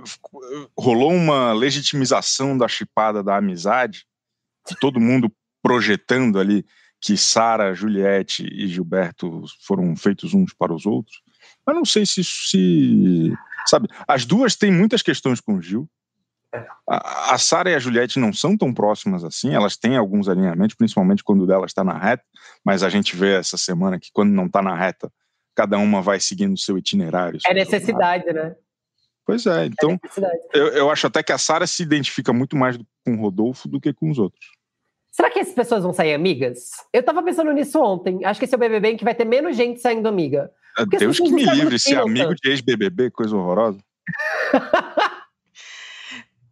rolou 0.77 1.11
uma 1.11 1.53
legitimização 1.53 2.57
da 2.57 2.67
chipada 2.67 3.23
da 3.23 3.37
amizade, 3.37 4.05
todo 4.79 4.99
mundo 4.99 5.31
projetando 5.61 6.39
ali 6.39 6.65
que 6.99 7.15
Sara, 7.15 7.73
Juliette 7.73 8.43
e 8.43 8.67
Gilberto 8.67 9.43
foram 9.65 9.95
feitos 9.95 10.33
uns 10.33 10.53
para 10.53 10.73
os 10.73 10.85
outros. 10.85 11.21
Mas 11.65 11.75
não 11.75 11.85
sei 11.85 12.05
se 12.05 12.21
isso 12.21 12.49
se. 12.49 13.33
Sabe, 13.65 13.87
as 14.07 14.25
duas 14.25 14.55
têm 14.55 14.71
muitas 14.71 15.01
questões 15.01 15.39
com 15.39 15.55
o 15.55 15.61
Gil. 15.61 15.87
É. 16.53 16.65
A, 16.89 17.35
a 17.35 17.37
Sara 17.37 17.69
e 17.69 17.75
a 17.75 17.79
Juliette 17.79 18.19
não 18.19 18.31
são 18.31 18.57
tão 18.57 18.73
próximas 18.73 19.23
assim, 19.23 19.53
elas 19.53 19.75
têm 19.75 19.97
alguns 19.97 20.29
alinhamentos, 20.29 20.75
principalmente 20.75 21.23
quando 21.23 21.45
dela 21.45 21.65
está 21.65 21.83
na 21.83 21.97
reta, 21.97 22.23
mas 22.63 22.83
a 22.83 22.89
gente 22.89 23.17
vê 23.17 23.35
essa 23.35 23.57
semana 23.57 23.99
que 23.99 24.09
quando 24.13 24.31
não 24.31 24.45
está 24.45 24.61
na 24.61 24.73
reta, 24.73 25.11
cada 25.53 25.77
uma 25.77 26.01
vai 26.01 26.21
seguindo 26.21 26.53
o 26.53 26.57
seu 26.57 26.77
itinerário. 26.77 27.39
É 27.45 27.53
necessidade, 27.53 28.31
né? 28.31 28.55
Pois 29.27 29.45
é, 29.45 29.65
então 29.65 29.99
eu, 30.53 30.67
eu 30.67 30.89
acho 30.89 31.05
até 31.05 31.21
que 31.21 31.33
a 31.33 31.37
Sara 31.37 31.67
se 31.67 31.83
identifica 31.83 32.31
muito 32.31 32.55
mais 32.55 32.77
com 33.05 33.13
o 33.13 33.21
Rodolfo 33.21 33.67
do 33.67 33.77
que 33.77 33.93
com 33.93 34.09
os 34.09 34.17
outros. 34.17 34.47
Será 35.11 35.29
que 35.29 35.39
essas 35.39 35.53
pessoas 35.53 35.83
vão 35.83 35.91
sair 35.91 36.13
amigas? 36.13 36.69
Eu 36.93 37.03
tava 37.03 37.21
pensando 37.21 37.51
nisso 37.51 37.77
ontem. 37.81 38.23
Acho 38.23 38.39
que 38.39 38.45
esse 38.45 38.55
é 38.55 38.57
o 38.57 38.59
BBB 38.59 38.91
em 38.91 38.97
que 38.97 39.03
vai 39.03 39.13
ter 39.13 39.25
menos 39.25 39.57
gente 39.57 39.81
saindo 39.81 40.07
amiga. 40.07 40.49
Porque 40.77 40.97
Deus 40.97 41.19
que 41.19 41.29
me 41.29 41.43
livre, 41.43 41.77
ser 41.77 41.97
amigo 41.97 42.33
de 42.35 42.49
ex-BBB, 42.49 43.11
coisa 43.11 43.35
horrorosa. 43.35 43.79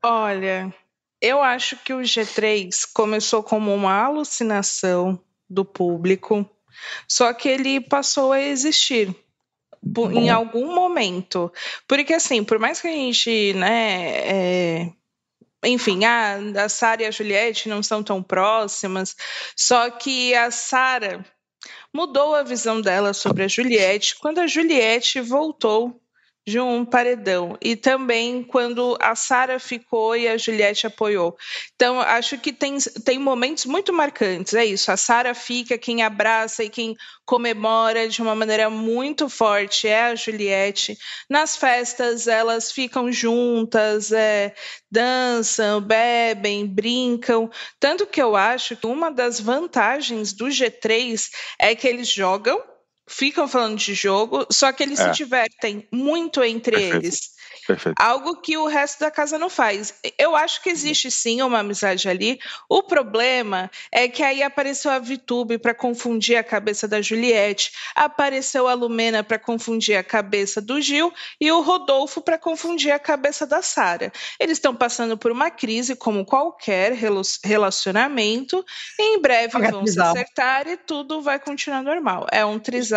Olha, 0.04 0.74
eu 1.22 1.42
acho 1.42 1.78
que 1.78 1.94
o 1.94 2.00
G3 2.00 2.70
começou 2.94 3.42
como 3.42 3.74
uma 3.74 3.94
alucinação 3.94 5.18
do 5.50 5.64
público 5.64 6.50
Só 7.08 7.32
que 7.34 7.48
ele 7.48 7.80
passou 7.80 8.32
a 8.32 8.42
existir. 8.42 9.16
Em 10.12 10.30
algum 10.30 10.74
momento. 10.74 11.52
Porque, 11.88 12.14
assim, 12.14 12.44
por 12.44 12.60
mais 12.60 12.82
que 12.82 12.88
a 12.88 12.92
gente, 12.92 13.54
né, 13.54 14.08
é, 14.26 14.92
enfim, 15.64 16.06
a, 16.06 16.38
a 16.64 16.70
Sara 16.70 17.04
e 17.04 17.06
a 17.06 17.12
Juliette 17.12 17.70
não 17.70 17.82
são 17.82 18.04
tão 18.04 18.22
próximas, 18.22 19.16
só 19.56 19.90
que 19.90 20.34
a 20.36 20.52
Sara 20.52 21.26
mudou 21.94 22.36
a 22.36 22.44
visão 22.44 22.82
dela 22.82 23.14
sobre 23.14 23.44
a 23.44 23.48
Juliette 23.48 24.16
quando 24.20 24.40
a 24.40 24.48
Juliette 24.48 25.22
voltou 25.22 26.02
de 26.48 26.60
um 26.60 26.86
paredão. 26.86 27.58
E 27.62 27.76
também 27.76 28.44
quando 28.44 28.96
a 29.02 29.16
Sara 29.16 29.60
ficou 29.60 30.16
e 30.16 30.28
a 30.28 30.38
Juliette 30.38 30.86
apoiou. 30.86 31.36
Então, 31.76 32.00
acho 32.00 32.38
que 32.38 32.54
tem, 32.54 32.78
tem 33.04 33.18
momentos 33.18 33.66
muito 33.66 33.92
marcantes. 33.92 34.54
É 34.54 34.64
isso. 34.64 34.92
A 34.92 34.98
Sara 34.98 35.34
fica, 35.34 35.78
quem 35.78 36.04
abraça 36.04 36.64
e 36.64 36.70
quem 36.70 36.96
comemora 37.26 38.08
de 38.08 38.22
uma 38.22 38.36
maneira 38.36 38.70
muito 38.70 39.28
forte 39.28 39.88
é 39.88 40.04
a 40.04 40.16
Juliette. 40.16 40.96
Nas 41.28 41.58
festas, 41.58 42.28
elas 42.28 42.72
ficam 42.72 43.12
juntas, 43.12 44.12
é, 44.12 44.54
dançam, 44.92 45.82
bebem, 45.82 46.68
brincam. 46.68 47.50
Tanto 47.80 48.06
que 48.06 48.22
eu 48.22 48.36
acho 48.36 48.76
que 48.76 48.86
uma 48.86 49.10
das 49.10 49.40
vantagens 49.40 50.32
do 50.32 50.46
G3 50.46 51.30
é 51.58 51.74
que 51.74 51.88
eles 51.88 52.08
jogam 52.08 52.62
ficam 53.08 53.48
falando 53.48 53.78
de 53.78 53.94
jogo, 53.94 54.46
só 54.52 54.72
que 54.72 54.84
eles 54.84 55.00
é. 55.00 55.06
se 55.06 55.18
divertem 55.18 55.88
muito 55.92 56.44
entre 56.44 56.76
Perfeito. 56.76 56.96
eles. 56.98 57.36
Perfeito. 57.66 58.00
Algo 58.00 58.36
que 58.38 58.58
o 58.58 58.68
resto 58.68 59.00
da 59.00 59.10
casa 59.10 59.40
não 59.40 59.50
faz. 59.50 59.96
Eu 60.18 60.36
acho 60.36 60.62
que 60.62 60.70
existe 60.70 61.10
sim 61.10 61.42
uma 61.42 61.60
amizade 61.60 62.08
ali. 62.08 62.40
O 62.70 62.84
problema 62.84 63.72
é 63.92 64.08
que 64.08 64.22
aí 64.22 64.44
apareceu 64.44 64.92
a 64.92 65.00
Vitube 65.00 65.58
para 65.58 65.74
confundir 65.74 66.36
a 66.36 66.44
cabeça 66.44 66.88
da 66.88 67.02
Juliette, 67.02 67.72
apareceu 67.96 68.68
a 68.68 68.74
Lumena 68.74 69.24
para 69.24 69.40
confundir 69.40 69.96
a 69.96 70.04
cabeça 70.04 70.62
do 70.62 70.80
Gil 70.80 71.12
e 71.40 71.52
o 71.52 71.62
Rodolfo 71.62 72.22
para 72.22 72.38
confundir 72.38 72.92
a 72.92 73.00
cabeça 73.00 73.48
da 73.48 73.62
Sara. 73.62 74.12
Eles 74.40 74.58
estão 74.58 74.76
passando 74.76 75.18
por 75.18 75.32
uma 75.32 75.50
crise 75.50 75.96
como 75.96 76.26
qualquer 76.26 76.94
relacionamento. 77.44 78.64
E 79.00 79.16
em 79.16 79.22
breve 79.22 79.58
vão 79.72 79.88
se 79.88 80.00
acertar 80.00 80.68
e 80.68 80.78
tudo 80.78 81.22
vai 81.22 81.40
continuar 81.40 81.82
normal. 81.82 82.28
É 82.32 82.46
um 82.46 82.60
trisal. 82.60 82.95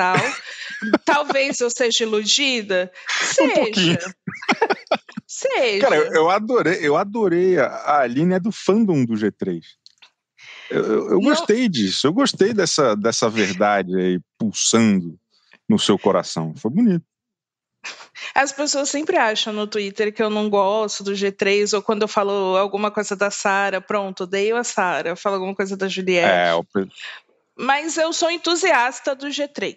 Talvez 1.05 1.61
eu 1.61 1.71
seja 1.71 2.05
iludida. 2.05 2.91
Seja. 3.09 3.99
Um 4.05 5.09
Seja. 5.29 5.81
Cara, 5.81 5.97
eu, 5.97 6.31
adorei, 6.31 6.79
eu 6.81 6.97
adorei. 6.97 7.59
A, 7.59 8.01
Aline 8.01 8.35
é 8.35 8.41
do 8.41 8.51
fandom 8.51 9.05
do 9.05 9.13
G3. 9.13 9.63
Eu, 10.71 10.85
eu, 10.85 11.11
eu 11.11 11.21
gostei 11.21 11.69
disso, 11.69 12.07
eu 12.07 12.13
gostei 12.13 12.53
dessa, 12.53 12.95
dessa 12.95 13.29
verdade 13.29 13.95
aí 13.95 14.21
pulsando 14.39 15.19
no 15.69 15.79
seu 15.79 15.99
coração. 15.99 16.55
Foi 16.57 16.71
bonito. 16.71 17.05
As 18.35 18.53
pessoas 18.53 18.89
sempre 18.89 19.17
acham 19.17 19.53
no 19.53 19.67
Twitter 19.67 20.13
que 20.13 20.23
eu 20.23 20.31
não 20.31 20.49
gosto 20.51 21.05
do 21.05 21.13
G3, 21.13 21.75
ou 21.75 21.83
quando 21.83 22.03
eu 22.03 22.09
falo 22.09 22.57
alguma 22.57 22.91
coisa 22.91 23.15
da 23.15 23.31
Sara, 23.31 23.81
pronto, 23.81 24.25
odeio 24.25 24.57
a 24.57 24.65
Sara, 24.65 25.15
falo 25.15 25.37
alguma 25.37 25.55
coisa 25.55 25.77
da 25.77 25.89
Juliette. 25.89 26.29
É, 26.29 26.53
eu... 26.53 26.67
Mas 27.59 27.97
eu 27.97 28.13
sou 28.13 28.31
entusiasta 28.31 29.15
do 29.15 29.27
G3. 29.27 29.77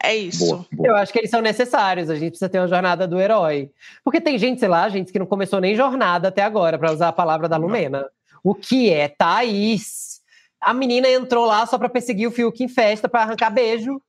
É 0.00 0.14
isso. 0.14 0.46
Boa, 0.46 0.66
boa. 0.72 0.88
Eu 0.90 0.96
acho 0.96 1.12
que 1.12 1.18
eles 1.18 1.30
são 1.30 1.40
necessários. 1.40 2.08
A 2.08 2.14
gente 2.14 2.30
precisa 2.30 2.48
ter 2.48 2.60
uma 2.60 2.68
jornada 2.68 3.06
do 3.06 3.18
herói. 3.18 3.70
Porque 4.04 4.20
tem 4.20 4.38
gente, 4.38 4.60
sei 4.60 4.68
lá, 4.68 4.88
gente 4.88 5.10
que 5.10 5.18
não 5.18 5.26
começou 5.26 5.60
nem 5.60 5.74
jornada 5.74 6.28
até 6.28 6.42
agora, 6.42 6.78
para 6.78 6.92
usar 6.92 7.08
a 7.08 7.12
palavra 7.12 7.48
da 7.48 7.56
Lumena. 7.56 8.08
O 8.44 8.54
que 8.54 8.90
é 8.90 9.08
Thaís? 9.08 10.20
A 10.60 10.72
menina 10.72 11.08
entrou 11.08 11.46
lá 11.46 11.66
só 11.66 11.76
para 11.78 11.88
perseguir 11.88 12.28
o 12.28 12.30
Fiuk 12.30 12.62
em 12.62 12.68
festa, 12.68 13.08
para 13.08 13.22
arrancar 13.22 13.50
beijo. 13.50 14.00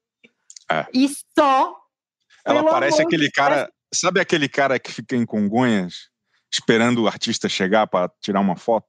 É. 0.71 0.85
E 0.93 1.09
só. 1.37 1.75
Ela 2.45 2.63
parece 2.63 3.01
aquele 3.01 3.31
cara. 3.31 3.71
Sabe 3.91 4.19
aquele 4.19 4.47
cara 4.47 4.77
que 4.77 4.91
fica 4.91 5.15
em 5.15 5.25
Congonhas 5.25 6.09
esperando 6.51 7.03
o 7.03 7.07
artista 7.07 7.49
chegar 7.49 7.87
para 7.87 8.11
tirar 8.21 8.39
uma 8.39 8.55
foto? 8.55 8.87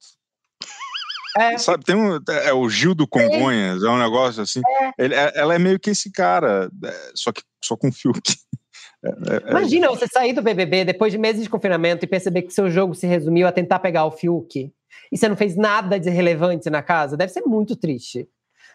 É. 1.38 1.58
Sabe, 1.58 1.84
tem 1.84 1.94
um, 1.94 2.18
é 2.28 2.52
o 2.52 2.68
Gil 2.68 2.94
do 2.94 3.06
Congonhas, 3.06 3.82
é, 3.82 3.86
é 3.86 3.90
um 3.90 3.98
negócio 3.98 4.42
assim. 4.42 4.60
É. 4.66 4.90
Ele, 4.98 5.14
é, 5.14 5.32
ela 5.34 5.54
é 5.54 5.58
meio 5.58 5.78
que 5.78 5.90
esse 5.90 6.10
cara, 6.10 6.70
é, 6.84 7.12
só 7.14 7.32
que 7.32 7.42
só 7.62 7.76
com 7.76 7.92
Fiuk. 7.92 8.20
É, 9.02 9.08
é, 9.08 9.50
Imagina 9.50 9.88
você 9.88 10.06
sair 10.06 10.34
do 10.34 10.42
BBB 10.42 10.84
depois 10.84 11.10
de 11.10 11.16
meses 11.16 11.42
de 11.42 11.48
confinamento 11.48 12.04
e 12.04 12.06
perceber 12.06 12.42
que 12.42 12.52
seu 12.52 12.68
jogo 12.68 12.94
se 12.94 13.06
resumiu 13.06 13.46
a 13.46 13.52
tentar 13.52 13.78
pegar 13.78 14.04
o 14.04 14.10
Fiuk 14.10 14.70
e 15.10 15.16
você 15.16 15.26
não 15.26 15.36
fez 15.36 15.56
nada 15.56 15.98
de 15.98 16.10
relevante 16.10 16.68
na 16.68 16.82
casa. 16.82 17.16
Deve 17.16 17.32
ser 17.32 17.40
muito 17.46 17.74
triste. 17.74 18.28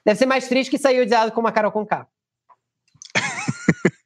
Deve 0.04 0.18
ser 0.18 0.26
mais 0.26 0.48
triste 0.48 0.72
que 0.72 0.80
sair 0.80 1.02
odiado 1.02 1.32
com 1.32 1.42
uma 1.42 1.52
Carol 1.52 1.72
Conká. 1.72 2.08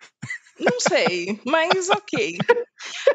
Não 0.59 0.79
sei, 0.79 1.39
mas 1.45 1.89
ok. 1.89 2.37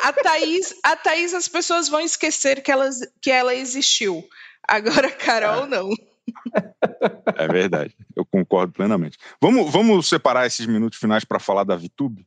A 0.00 0.12
Thaís, 0.12 0.74
a 0.82 0.96
Thaís, 0.96 1.34
as 1.34 1.48
pessoas 1.48 1.88
vão 1.88 2.00
esquecer 2.00 2.62
que 2.62 2.70
ela, 2.70 2.88
que 3.20 3.30
ela 3.30 3.54
existiu. 3.54 4.26
Agora, 4.66 5.10
Carol, 5.10 5.64
é. 5.64 5.66
não. 5.66 5.90
É 7.36 7.48
verdade, 7.48 7.94
eu 8.16 8.24
concordo 8.24 8.72
plenamente. 8.72 9.18
Vamos, 9.40 9.70
vamos 9.70 10.08
separar 10.08 10.46
esses 10.46 10.66
minutos 10.66 10.98
finais 10.98 11.24
para 11.24 11.38
falar 11.38 11.64
da 11.64 11.76
Vitube? 11.76 12.26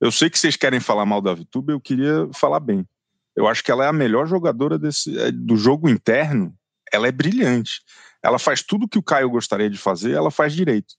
Eu 0.00 0.12
sei 0.12 0.30
que 0.30 0.38
vocês 0.38 0.56
querem 0.56 0.80
falar 0.80 1.04
mal 1.04 1.20
da 1.20 1.34
Vitube, 1.34 1.72
eu 1.72 1.80
queria 1.80 2.28
falar 2.32 2.60
bem. 2.60 2.86
Eu 3.34 3.46
acho 3.46 3.62
que 3.62 3.70
ela 3.70 3.84
é 3.84 3.88
a 3.88 3.92
melhor 3.92 4.26
jogadora 4.26 4.78
desse, 4.78 5.18
é, 5.18 5.30
do 5.30 5.56
jogo 5.56 5.88
interno. 5.88 6.54
Ela 6.92 7.08
é 7.08 7.12
brilhante. 7.12 7.82
Ela 8.22 8.38
faz 8.38 8.62
tudo 8.62 8.88
que 8.88 8.98
o 8.98 9.02
Caio 9.02 9.30
gostaria 9.30 9.70
de 9.70 9.78
fazer, 9.78 10.12
ela 10.12 10.30
faz 10.30 10.52
direito. 10.52 10.94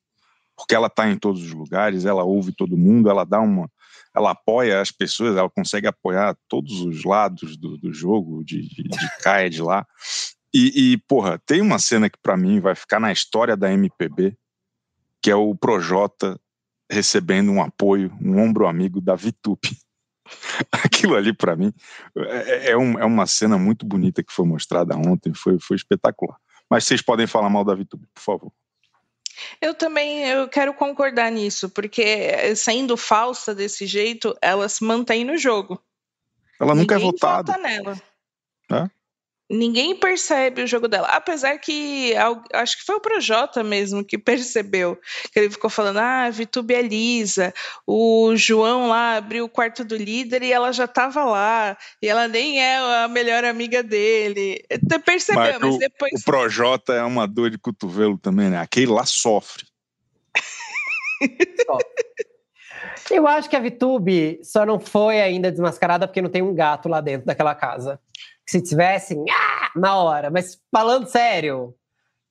Porque 0.59 0.75
ela 0.75 0.87
está 0.87 1.09
em 1.09 1.17
todos 1.17 1.41
os 1.41 1.53
lugares, 1.53 2.03
ela 2.03 2.25
ouve 2.25 2.51
todo 2.51 2.75
mundo, 2.75 3.09
ela 3.09 3.23
dá 3.23 3.39
uma. 3.39 3.71
Ela 4.13 4.31
apoia 4.31 4.81
as 4.81 4.91
pessoas, 4.91 5.37
ela 5.37 5.49
consegue 5.49 5.87
apoiar 5.87 6.35
todos 6.49 6.81
os 6.81 7.05
lados 7.05 7.55
do, 7.55 7.77
do 7.77 7.93
jogo, 7.93 8.43
de, 8.43 8.67
de, 8.67 8.83
de 8.83 9.17
cá 9.21 9.45
e 9.45 9.49
de 9.49 9.61
lá. 9.61 9.87
E, 10.53 10.93
e, 10.93 10.97
porra, 11.07 11.39
tem 11.45 11.61
uma 11.61 11.79
cena 11.79 12.09
que 12.09 12.17
para 12.21 12.35
mim 12.35 12.59
vai 12.59 12.75
ficar 12.75 12.99
na 12.99 13.09
história 13.09 13.55
da 13.55 13.71
MPB, 13.71 14.35
que 15.21 15.31
é 15.31 15.35
o 15.35 15.55
Projota 15.55 16.37
recebendo 16.91 17.51
um 17.51 17.61
apoio, 17.61 18.11
um 18.21 18.37
ombro 18.37 18.67
amigo 18.67 18.99
da 18.99 19.15
Vitup. 19.15 19.61
Aquilo 20.83 21.15
ali 21.15 21.31
para 21.31 21.55
mim 21.55 21.71
é, 22.17 22.71
é, 22.71 22.77
um, 22.77 22.99
é, 22.99 23.05
uma 23.05 23.25
cena 23.25 23.57
muito 23.57 23.85
bonita 23.85 24.21
que 24.21 24.33
foi 24.33 24.45
mostrada 24.45 24.97
ontem, 24.97 25.33
foi, 25.33 25.57
foi 25.57 25.77
espetacular. 25.77 26.37
Mas 26.69 26.83
vocês 26.83 27.01
podem 27.01 27.27
falar 27.27 27.49
mal 27.49 27.63
da 27.63 27.75
Vitup, 27.75 28.03
por 28.13 28.21
favor. 28.21 28.51
Eu 29.61 29.73
também 29.73 30.27
eu 30.27 30.47
quero 30.47 30.73
concordar 30.73 31.31
nisso, 31.31 31.69
porque 31.69 32.55
sendo 32.55 32.95
falsa 32.97 33.53
desse 33.53 33.85
jeito, 33.85 34.35
ela 34.41 34.67
se 34.69 34.83
mantém 34.83 35.23
no 35.23 35.37
jogo. 35.37 35.81
Ela 36.59 36.75
nunca 36.75 36.95
é 36.95 36.97
Ninguém 36.97 37.09
é 37.09 37.11
votada. 37.11 37.53
Vota 37.53 37.63
nela. 37.63 38.01
É? 38.71 38.89
Ninguém 39.49 39.95
percebe 39.95 40.61
o 40.61 40.67
jogo 40.67 40.87
dela. 40.87 41.07
Apesar 41.07 41.57
que 41.57 42.13
acho 42.53 42.77
que 42.77 42.85
foi 42.85 42.95
o 42.95 43.01
Projota 43.01 43.63
mesmo 43.63 44.03
que 44.03 44.17
percebeu. 44.19 44.97
Que 45.33 45.39
ele 45.39 45.49
ficou 45.49 45.69
falando: 45.69 45.97
ah, 45.97 46.29
Vitube 46.29 46.73
é 46.73 46.81
lisa. 46.81 47.53
O 47.87 48.35
João 48.35 48.87
lá 48.87 49.17
abriu 49.17 49.45
o 49.45 49.49
quarto 49.49 49.83
do 49.83 49.95
líder 49.95 50.43
e 50.43 50.51
ela 50.51 50.71
já 50.71 50.85
estava 50.85 51.23
lá. 51.23 51.75
E 52.01 52.07
ela 52.07 52.27
nem 52.27 52.61
é 52.61 52.77
a 53.03 53.07
melhor 53.07 53.43
amiga 53.43 53.81
dele. 53.81 54.63
Você 54.69 54.99
percebeu, 54.99 55.41
mas, 55.41 55.59
mas 55.59 55.77
depois. 55.79 56.21
O 56.21 56.23
Projota 56.23 56.93
é 56.93 57.03
uma 57.03 57.27
dor 57.27 57.49
de 57.49 57.57
cotovelo 57.57 58.17
também, 58.17 58.49
né? 58.49 58.59
Aquele 58.59 58.91
lá 58.91 59.05
sofre. 59.05 59.65
Eu 63.11 63.27
acho 63.27 63.49
que 63.49 63.55
a 63.55 63.59
Vitube 63.59 64.39
só 64.43 64.65
não 64.65 64.79
foi 64.79 65.19
ainda 65.19 65.51
desmascarada 65.51 66.07
porque 66.07 66.21
não 66.21 66.29
tem 66.29 66.43
um 66.43 66.53
gato 66.53 66.87
lá 66.87 67.01
dentro 67.01 67.25
daquela 67.25 67.55
casa 67.55 67.99
se 68.49 68.59
tivessem, 68.61 69.23
ah, 69.29 69.69
na 69.75 69.95
hora. 69.95 70.31
Mas 70.31 70.59
falando 70.71 71.05
sério, 71.05 71.75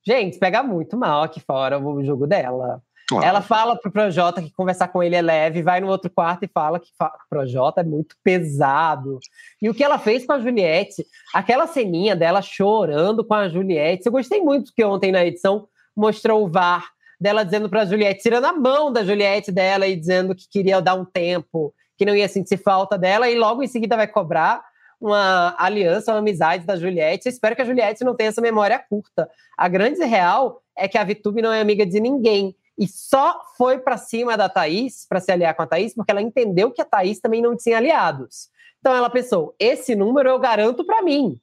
gente, 0.05 0.37
pega 0.37 0.61
muito 0.61 0.97
mal 0.97 1.23
aqui 1.23 1.39
fora 1.39 1.79
o 1.79 2.03
jogo 2.03 2.27
dela. 2.27 2.81
Claro. 3.07 3.25
Ela 3.25 3.41
fala 3.41 3.77
pro 3.77 3.89
Projota 3.89 4.41
que 4.41 4.51
conversar 4.51 4.89
com 4.89 5.01
ele 5.01 5.15
é 5.15 5.21
leve, 5.21 5.63
vai 5.63 5.79
no 5.79 5.87
outro 5.87 6.11
quarto 6.11 6.43
e 6.43 6.49
fala 6.53 6.77
que 6.77 6.89
o 6.89 7.29
Projota 7.29 7.79
é 7.79 7.83
muito 7.85 8.17
pesado. 8.21 9.17
E 9.61 9.69
o 9.69 9.73
que 9.73 9.83
ela 9.83 9.97
fez 9.97 10.25
com 10.25 10.33
a 10.33 10.39
Juliette, 10.39 11.05
aquela 11.33 11.65
ceninha 11.65 12.17
dela 12.17 12.41
chorando 12.41 13.23
com 13.23 13.33
a 13.33 13.47
Juliette, 13.47 14.05
eu 14.05 14.11
gostei 14.11 14.41
muito 14.41 14.73
que 14.75 14.83
ontem 14.83 15.13
na 15.13 15.25
edição 15.25 15.69
mostrou 15.95 16.43
o 16.43 16.49
VAR 16.51 16.85
dela 17.19 17.45
dizendo 17.45 17.69
pra 17.69 17.85
Juliette, 17.85 18.21
tirando 18.21 18.45
a 18.45 18.53
mão 18.53 18.91
da 18.91 19.05
Juliette 19.05 19.53
dela 19.53 19.87
e 19.87 19.95
dizendo 19.95 20.35
que 20.35 20.49
queria 20.49 20.81
dar 20.81 20.95
um 20.95 21.05
tempo, 21.05 21.73
que 21.97 22.05
não 22.05 22.15
ia 22.15 22.27
sentir 22.27 22.57
falta 22.57 22.97
dela, 22.97 23.29
e 23.29 23.39
logo 23.39 23.63
em 23.63 23.67
seguida 23.67 23.95
vai 23.95 24.07
cobrar 24.07 24.68
uma 24.99 25.55
aliança, 25.57 26.11
uma 26.11 26.19
amizade 26.19 26.65
da 26.65 26.75
Juliette. 26.75 27.27
Eu 27.27 27.31
espero 27.31 27.55
que 27.55 27.61
a 27.61 27.65
Juliette 27.65 28.03
não 28.03 28.15
tenha 28.15 28.29
essa 28.29 28.41
memória 28.41 28.77
curta. 28.77 29.29
A 29.57 29.67
grande 29.67 30.03
real 30.03 30.61
é 30.75 30.87
que 30.87 30.97
a 30.97 31.03
Vitube 31.03 31.41
não 31.41 31.51
é 31.51 31.61
amiga 31.61 31.85
de 31.85 31.99
ninguém. 31.99 32.55
E 32.77 32.87
só 32.87 33.41
foi 33.57 33.79
para 33.79 33.97
cima 33.97 34.37
da 34.37 34.47
Thaís, 34.47 35.05
para 35.07 35.19
se 35.19 35.31
aliar 35.31 35.53
com 35.53 35.61
a 35.61 35.67
Thaís, 35.67 35.93
porque 35.93 36.11
ela 36.11 36.21
entendeu 36.21 36.71
que 36.71 36.81
a 36.81 36.85
Thaís 36.85 37.19
também 37.19 37.41
não 37.41 37.55
tinha 37.55 37.77
aliados. 37.77 38.49
Então 38.79 38.95
ela 38.95 39.09
pensou: 39.09 39.53
esse 39.59 39.95
número 39.95 40.29
eu 40.29 40.39
garanto 40.39 40.85
para 40.85 41.01
mim. 41.01 41.37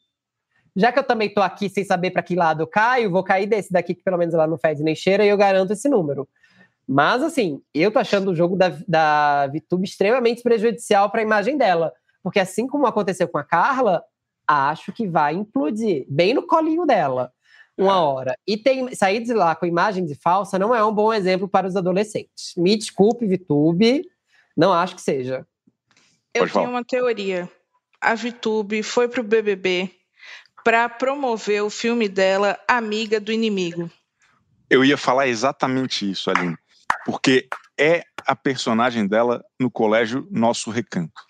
já 0.75 0.93
que 0.93 0.99
eu 0.99 1.05
também 1.05 1.33
tô 1.33 1.41
aqui 1.41 1.69
sem 1.69 1.85
saber 1.85 2.11
para 2.11 2.23
que 2.23 2.35
lado 2.35 2.63
eu 2.63 2.67
caio, 2.67 3.11
vou 3.11 3.25
cair 3.25 3.47
desse 3.47 3.73
daqui 3.73 3.95
que 3.95 4.03
pelo 4.03 4.19
menos 4.19 4.35
lá 4.35 4.47
não 4.47 4.59
fede 4.59 4.83
nem 4.83 4.95
cheira 4.95 5.25
e 5.25 5.29
eu 5.29 5.37
garanto 5.37 5.73
esse 5.73 5.89
número. 5.89 6.29
Mas, 6.89 7.23
assim, 7.23 7.61
eu 7.75 7.91
tô 7.91 7.99
achando 7.99 8.31
o 8.31 8.35
jogo 8.35 8.57
da, 8.57 8.69
da 8.87 9.49
VTube 9.49 9.85
extremamente 9.85 10.43
prejudicial 10.43 11.11
para 11.11 11.21
a 11.21 11.25
imagem 11.25 11.57
dela. 11.57 11.93
Porque, 12.27 12.41
assim 12.41 12.67
como 12.67 12.89
aconteceu 12.89 13.29
com 13.29 13.39
a 13.39 13.45
Carla, 13.45 14.03
acho 14.49 14.93
que 14.93 15.07
vai 15.07 15.33
implodir 15.33 16.05
bem 16.09 16.35
no 16.35 16.45
colinho 16.45 16.85
dela 16.85 17.33
uma 17.79 17.93
é. 17.93 17.97
hora. 17.97 18.39
E 18.45 18.57
tem, 18.57 18.93
sair 18.97 19.21
de 19.21 19.33
lá 19.33 19.55
com 19.55 19.65
imagem 19.65 20.05
de 20.05 20.17
falsa 20.17 20.59
não 20.59 20.75
é 20.75 20.85
um 20.85 20.93
bom 20.93 21.15
exemplo 21.15 21.47
para 21.49 21.69
os 21.69 21.77
adolescentes. 21.77 22.53
Me 22.57 22.77
desculpe, 22.77 23.29
VTube, 23.29 24.03
não 24.57 24.73
acho 24.73 24.97
que 24.97 25.03
seja. 25.03 25.47
Eu 26.35 26.41
Pode 26.41 26.53
tenho 26.53 26.65
falar. 26.65 26.69
uma 26.69 26.85
teoria. 26.85 27.49
A 28.01 28.17
VTube 28.17 28.83
foi 28.83 29.07
pro 29.07 29.23
BBB 29.23 29.89
para 30.65 30.89
promover 30.89 31.63
o 31.63 31.71
filme 31.71 32.09
dela, 32.09 32.59
Amiga 32.67 33.21
do 33.21 33.31
Inimigo. 33.31 33.89
Eu 34.69 34.85
ia 34.85 34.97
falar 34.97 35.29
exatamente 35.29 36.11
isso, 36.11 36.29
Aline 36.29 36.57
porque 37.07 37.49
é 37.79 38.03
a 38.27 38.35
personagem 38.35 39.07
dela 39.07 39.45
no 39.61 39.71
colégio 39.71 40.27
Nosso 40.29 40.73
Recanto. 40.73 41.23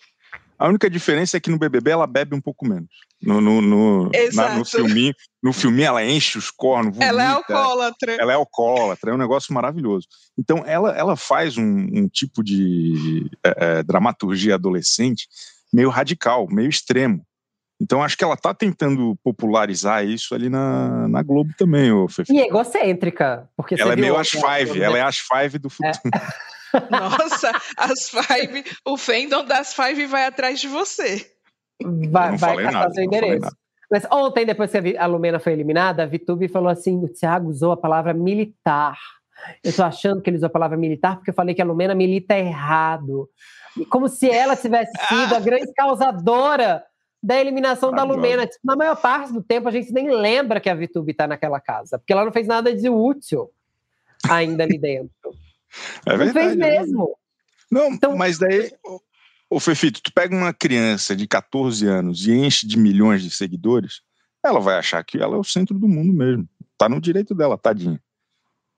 A 0.59 0.69
única 0.69 0.89
diferença 0.89 1.37
é 1.37 1.41
que 1.41 1.51
no 1.51 1.59
BBB 1.59 1.91
ela 1.91 2.07
bebe 2.07 2.35
um 2.35 2.41
pouco 2.41 2.67
menos. 2.67 2.89
No, 3.23 3.41
no, 3.41 3.61
no, 3.61 4.11
na, 4.35 4.57
no 4.57 4.65
filminho, 4.65 5.15
no 5.43 5.53
filminho 5.53 5.87
ela 5.87 6.05
enche 6.05 6.39
os 6.39 6.51
cornos, 6.51 6.95
vomita, 6.95 7.05
Ela 7.05 7.23
é 7.23 7.27
alcoólatra. 7.27 8.13
Ela 8.13 8.33
é 8.33 8.35
alcoólatra, 8.35 9.11
é 9.11 9.15
um 9.15 9.19
negócio 9.19 9.53
maravilhoso. 9.53 10.07
Então 10.39 10.63
ela, 10.67 10.97
ela 10.97 11.17
faz 11.17 11.57
um, 11.59 11.65
um 11.65 12.09
tipo 12.09 12.43
de 12.43 13.29
é, 13.45 13.79
é, 13.79 13.83
dramaturgia 13.83 14.55
adolescente 14.55 15.29
meio 15.73 15.91
radical, 15.91 16.47
meio 16.49 16.69
extremo. 16.69 17.25
Então 17.81 18.03
acho 18.03 18.17
que 18.17 18.25
ela 18.25 18.35
está 18.35 18.55
tentando 18.55 19.19
popularizar 19.23 20.05
isso 20.05 20.35
ali 20.35 20.49
na, 20.49 21.07
na 21.09 21.23
Globo 21.23 21.53
também, 21.59 21.93
o 21.93 22.09
Fefe. 22.09 22.33
E 22.33 22.41
egocêntrica, 22.41 23.49
porque 23.55 23.75
ela 23.79 23.93
é 23.93 23.97
meio 23.97 24.17
as 24.17 24.31
five, 24.31 24.81
ela 24.81 24.97
é 24.97 25.03
as 25.03 25.19
five 25.19 25.59
do 25.59 25.69
futuro. 25.69 26.01
É. 26.15 26.56
Nossa, 26.91 27.53
as 27.77 28.09
five, 28.09 28.65
o 28.85 28.97
fandom 28.97 29.45
das 29.45 29.75
five 29.75 30.07
vai 30.07 30.27
atrás 30.27 30.61
de 30.61 30.69
você. 30.69 31.31
Vai, 31.83 32.37
vai 32.37 32.57
caçar 32.63 32.91
seu 32.93 33.05
endereço. 33.05 33.51
Mas 33.91 34.05
ontem, 34.11 34.45
depois 34.45 34.71
que 34.71 34.97
a 34.97 35.07
Lumena 35.07 35.39
foi 35.39 35.53
eliminada, 35.53 36.03
a 36.03 36.07
Vitube 36.07 36.49
falou 36.49 36.69
assim: 36.69 37.03
o 37.05 37.09
Thiago 37.09 37.49
usou 37.49 37.73
a 37.73 37.77
palavra 37.77 38.13
militar. 38.13 38.99
Eu 39.63 39.73
tô 39.75 39.83
achando 39.83 40.21
que 40.21 40.31
ele 40.31 40.39
usou 40.39 40.49
a 40.49 40.51
palavra 40.51 40.77
militar 40.77 41.17
porque 41.17 41.31
eu 41.31 41.35
falei 41.35 41.55
que 41.55 41.63
a 41.63 41.65
Lumena 41.65 41.95
milita 41.95 42.37
errado. 42.37 43.29
Como 43.91 44.09
se 44.09 44.31
ela 44.31 44.57
tivesse 44.57 44.93
sido 45.07 45.35
a 45.35 45.41
grande 45.41 45.73
causadora 45.75 46.83
da 47.23 47.39
eliminação 47.39 47.91
da 47.91 48.03
Lumena. 48.03 48.47
Tipo, 48.47 48.61
na 48.65 48.77
maior 48.77 48.97
parte 48.97 49.33
do 49.33 49.43
tempo, 49.43 49.69
a 49.69 49.73
gente 49.73 49.93
nem 49.93 50.11
lembra 50.11 50.61
que 50.61 50.71
a 50.71 50.75
Vitube 50.75 51.13
está 51.13 51.27
naquela 51.27 51.61
casa, 51.61 51.99
porque 51.99 52.13
ela 52.13 52.25
não 52.25 52.33
fez 52.33 52.47
nada 52.47 52.75
de 52.75 52.89
útil 52.89 53.51
ainda 54.29 54.65
ali 54.65 54.79
dentro. 54.79 55.11
É 56.05 56.17
verdade, 56.17 56.27
não 56.27 56.33
fez 56.35 56.53
é 56.53 56.57
mesmo. 56.57 57.17
Não, 57.71 57.89
então, 57.89 58.17
mas 58.17 58.39
daí, 58.39 58.73
o 59.51 59.61
Fefito, 59.61 60.01
tu 60.03 60.13
pega 60.13 60.35
uma 60.35 60.53
criança 60.53 61.15
de 61.15 61.27
14 61.27 61.87
anos 61.87 62.27
e 62.27 62.33
enche 62.33 62.67
de 62.67 62.79
milhões 62.79 63.23
de 63.23 63.31
seguidores, 63.31 64.03
ela 64.45 64.61
vai 64.61 64.77
achar 64.79 65.03
que 65.05 65.19
ela 65.19 65.37
é 65.37 65.39
o 65.39 65.45
centro 65.45 65.79
do 65.79 65.89
mundo 65.89 66.13
mesmo. 66.13 66.49
Tá 66.79 66.89
no 66.89 67.01
direito 67.01 67.35
dela, 67.35 67.59
tadinha. 67.59 68.01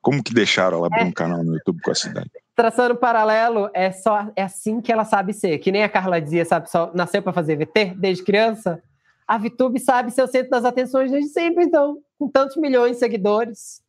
Como 0.01 0.23
que 0.23 0.33
deixaram 0.33 0.79
ela 0.79 0.87
abrir 0.87 1.03
é. 1.03 1.05
um 1.05 1.13
canal 1.13 1.43
no 1.43 1.55
YouTube 1.55 1.81
com 1.83 1.91
a 1.91 1.95
cidade? 1.95 2.31
Traçando 2.55 2.97
paralelo, 2.97 3.71
é 3.75 3.93
só 3.93 4.31
é 4.35 4.43
assim 4.43 4.81
que 4.81 4.93
ela 4.93 5.05
sabe 5.05 5.33
ser. 5.33 5.59
Que 5.59 5.71
nem 5.71 5.83
a 5.83 5.89
Carla 5.89 6.21
dizia, 6.21 6.45
sabe, 6.45 6.71
só 6.71 6.91
nasceu 6.95 7.23
para 7.23 7.33
fazer 7.33 7.57
VT 7.57 7.95
desde 7.97 8.25
criança. 8.25 8.83
A 9.27 9.37
VTube 9.37 9.79
sabe 9.79 10.11
ser 10.11 10.23
o 10.23 10.27
centro 10.27 10.51
das 10.51 10.65
atenções 10.65 11.11
desde 11.11 11.31
sempre, 11.31 11.65
então, 11.65 11.99
com 12.19 12.29
tantos 12.29 12.57
milhões 12.57 12.93
de 12.93 12.99
seguidores. 12.99 13.83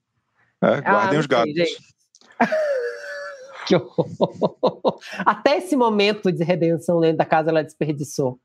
É, 0.61 0.81
guardem 0.81 1.17
ah, 1.17 1.21
os 1.21 1.25
gatos. 1.25 1.53
que 3.69 3.75
horror. 3.75 4.99
Até 5.19 5.57
esse 5.57 5.75
momento 5.75 6.31
de 6.31 6.43
redenção 6.43 6.99
dentro 6.99 7.17
da 7.17 7.25
casa 7.25 7.51
ela 7.51 7.63
desperdiçou. 7.63 8.39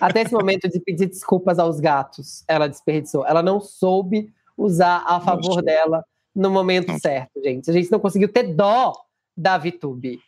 Até 0.00 0.22
esse 0.22 0.32
momento 0.32 0.68
de 0.68 0.78
pedir 0.80 1.06
desculpas 1.06 1.58
aos 1.58 1.80
gatos, 1.80 2.44
ela 2.46 2.68
desperdiçou. 2.68 3.26
Ela 3.26 3.42
não 3.42 3.60
soube 3.60 4.32
usar 4.56 5.02
a 5.04 5.20
favor 5.20 5.60
dela 5.62 6.04
no 6.34 6.50
momento 6.50 6.92
não. 6.92 6.98
certo, 6.98 7.42
gente. 7.42 7.68
A 7.68 7.72
gente 7.72 7.90
não 7.90 7.98
conseguiu 7.98 8.28
ter 8.28 8.54
dó 8.54 8.92
da 9.36 9.58
VTube. 9.58 10.20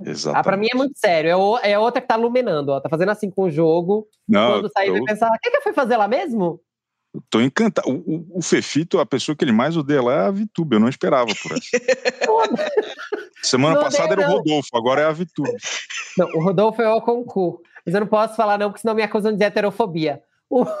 Exatamente. 0.00 0.40
Ah, 0.40 0.42
pra 0.42 0.56
mim 0.56 0.68
é 0.72 0.76
muito 0.76 0.98
sério. 0.98 1.30
É, 1.30 1.36
o, 1.36 1.58
é 1.58 1.78
outra 1.78 2.00
que 2.00 2.08
tá 2.08 2.16
iluminando, 2.16 2.70
ó. 2.70 2.80
Tá 2.80 2.88
fazendo 2.88 3.10
assim 3.10 3.30
com 3.30 3.42
o 3.42 3.50
jogo. 3.50 4.06
Não, 4.26 4.52
quando 4.52 4.72
sair, 4.72 4.88
eu... 4.88 4.94
vai 4.94 5.02
pensar: 5.02 5.28
o 5.28 5.38
que, 5.40 5.50
que 5.50 5.60
foi 5.60 5.72
fazer 5.72 5.96
lá 5.96 6.08
mesmo? 6.08 6.60
Eu 7.14 7.22
tô 7.30 7.40
encantado. 7.40 7.88
O, 7.88 7.92
o, 7.94 8.38
o, 8.38 8.42
Fefito, 8.42 8.98
a 8.98 9.06
pessoa 9.06 9.36
que 9.36 9.44
ele 9.44 9.52
mais 9.52 9.76
odeia 9.76 10.02
lá 10.02 10.14
é 10.14 10.26
a 10.26 10.30
VTube. 10.32 10.74
Eu 10.74 10.80
não 10.80 10.88
esperava 10.88 11.32
por 11.40 11.52
essa. 11.52 11.62
Semana 13.44 13.74
não 13.76 13.82
passada 13.82 14.14
era 14.14 14.28
o 14.28 14.32
Rodolfo, 14.32 14.70
agora 14.74 15.02
é 15.02 15.04
a 15.04 15.12
VTube. 15.12 15.50
Não, 16.16 16.26
o 16.28 16.42
Rodolfo 16.42 16.80
é 16.80 16.90
o 16.90 17.00
concurso. 17.00 17.60
Mas 17.84 17.94
eu 17.94 18.00
não 18.00 18.06
posso 18.06 18.34
falar, 18.34 18.58
não, 18.58 18.70
porque 18.70 18.80
senão 18.80 18.94
me 18.94 19.02
acusam 19.02 19.36
de 19.36 19.44
heterofobia. 19.44 20.22
O... 20.48 20.64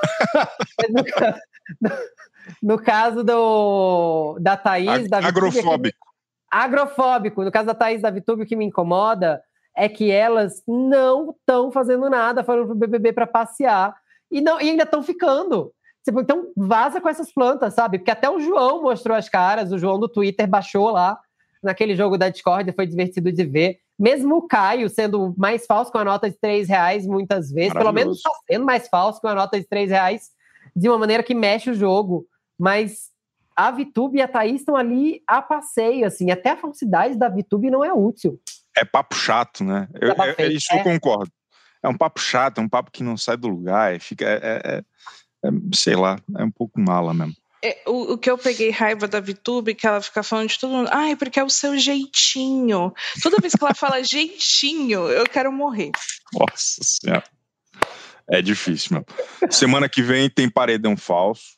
No 2.62 2.78
caso 2.78 3.24
do, 3.24 4.38
da 4.38 4.56
Thaís. 4.56 4.88
Ag 4.88 5.08
da 5.08 5.18
agrofóbico. 5.18 6.06
agrofóbico. 6.50 7.42
No 7.42 7.50
caso 7.50 7.66
da 7.66 7.74
Thaís 7.74 8.02
da 8.02 8.10
Vitube, 8.10 8.42
o 8.42 8.46
que 8.46 8.56
me 8.56 8.66
incomoda 8.66 9.42
é 9.76 9.88
que 9.88 10.10
elas 10.10 10.62
não 10.68 11.30
estão 11.30 11.72
fazendo 11.72 12.08
nada, 12.08 12.44
foram 12.44 12.66
pro 12.66 12.74
BBB 12.74 13.12
para 13.12 13.26
passear 13.26 13.94
e, 14.30 14.40
não, 14.40 14.60
e 14.60 14.70
ainda 14.70 14.84
estão 14.84 15.02
ficando. 15.02 15.72
Tipo, 16.04 16.20
então 16.20 16.52
vaza 16.56 17.00
com 17.00 17.08
essas 17.08 17.32
plantas, 17.32 17.74
sabe? 17.74 17.98
Porque 17.98 18.10
até 18.10 18.28
o 18.28 18.38
João 18.38 18.82
mostrou 18.82 19.16
as 19.16 19.28
caras, 19.28 19.72
o 19.72 19.78
João 19.78 19.98
do 19.98 20.08
Twitter 20.08 20.46
baixou 20.46 20.90
lá 20.90 21.18
naquele 21.64 21.96
jogo 21.96 22.16
da 22.16 22.28
Discord, 22.28 22.70
foi 22.72 22.86
divertido 22.86 23.32
de 23.32 23.44
ver. 23.44 23.78
Mesmo 23.98 24.36
o 24.36 24.48
Caio 24.48 24.88
sendo 24.88 25.34
mais 25.36 25.66
falso 25.66 25.90
com 25.90 25.98
a 25.98 26.04
nota 26.04 26.28
de 26.28 26.36
3 26.38 26.68
reais 26.68 27.06
muitas 27.06 27.50
vezes, 27.50 27.72
pelo 27.72 27.92
menos 27.92 28.18
está 28.18 28.30
sendo 28.50 28.64
mais 28.64 28.88
falso 28.88 29.20
com 29.20 29.28
a 29.28 29.34
nota 29.34 29.58
de 29.58 29.66
3 29.66 29.90
reais, 29.90 30.30
de 30.74 30.88
uma 30.88 30.98
maneira 30.98 31.22
que 31.22 31.34
mexe 31.34 31.70
o 31.70 31.74
jogo 31.74 32.26
mas 32.58 33.10
a 33.56 33.70
Vitube 33.70 34.18
e 34.18 34.22
a 34.22 34.28
Thaís 34.28 34.60
estão 34.60 34.76
ali 34.76 35.22
a 35.26 35.40
passeio, 35.40 36.06
assim, 36.06 36.30
até 36.30 36.50
a 36.50 36.56
falsidade 36.56 37.16
da 37.16 37.28
Vitube 37.28 37.70
não 37.70 37.84
é 37.84 37.92
útil. 37.92 38.40
É 38.76 38.84
papo 38.84 39.14
chato, 39.14 39.62
né? 39.62 39.88
Eu, 40.00 40.14
eu, 40.38 40.50
isso 40.50 40.72
é. 40.72 40.80
eu 40.80 40.82
concordo. 40.82 41.30
É 41.82 41.88
um 41.88 41.96
papo 41.96 42.20
chato, 42.20 42.58
é 42.58 42.60
um 42.62 42.68
papo 42.68 42.90
que 42.90 43.02
não 43.02 43.16
sai 43.16 43.36
do 43.36 43.46
lugar, 43.46 43.94
é, 43.94 43.98
fica, 43.98 44.24
é, 44.24 44.38
é, 44.42 44.84
é, 45.44 45.50
sei 45.74 45.94
lá, 45.94 46.18
é 46.36 46.42
um 46.42 46.50
pouco 46.50 46.80
mala 46.80 47.12
mesmo. 47.12 47.34
É, 47.66 47.82
o, 47.86 48.12
o, 48.12 48.18
que 48.18 48.30
eu 48.30 48.36
peguei 48.36 48.70
raiva 48.70 49.08
da 49.08 49.20
Vitube, 49.20 49.74
que 49.74 49.86
ela 49.86 50.00
fica 50.02 50.22
falando 50.22 50.50
de 50.50 50.58
todo 50.58 50.70
mundo, 50.70 50.90
ai, 50.92 51.16
porque 51.16 51.40
é 51.40 51.44
o 51.44 51.48
seu 51.48 51.78
jeitinho. 51.78 52.92
Toda 53.22 53.38
vez 53.40 53.54
que 53.54 53.64
ela 53.64 53.74
fala 53.74 54.02
jeitinho, 54.04 55.08
eu 55.08 55.24
quero 55.24 55.50
morrer. 55.50 55.90
Nossa 56.32 56.82
Senhora. 56.82 57.24
É 58.28 58.42
difícil, 58.42 58.92
meu. 58.92 59.50
Semana 59.50 59.88
que 59.88 60.02
vem 60.02 60.28
tem 60.28 60.48
paredão 60.48 60.96
falso 60.96 61.54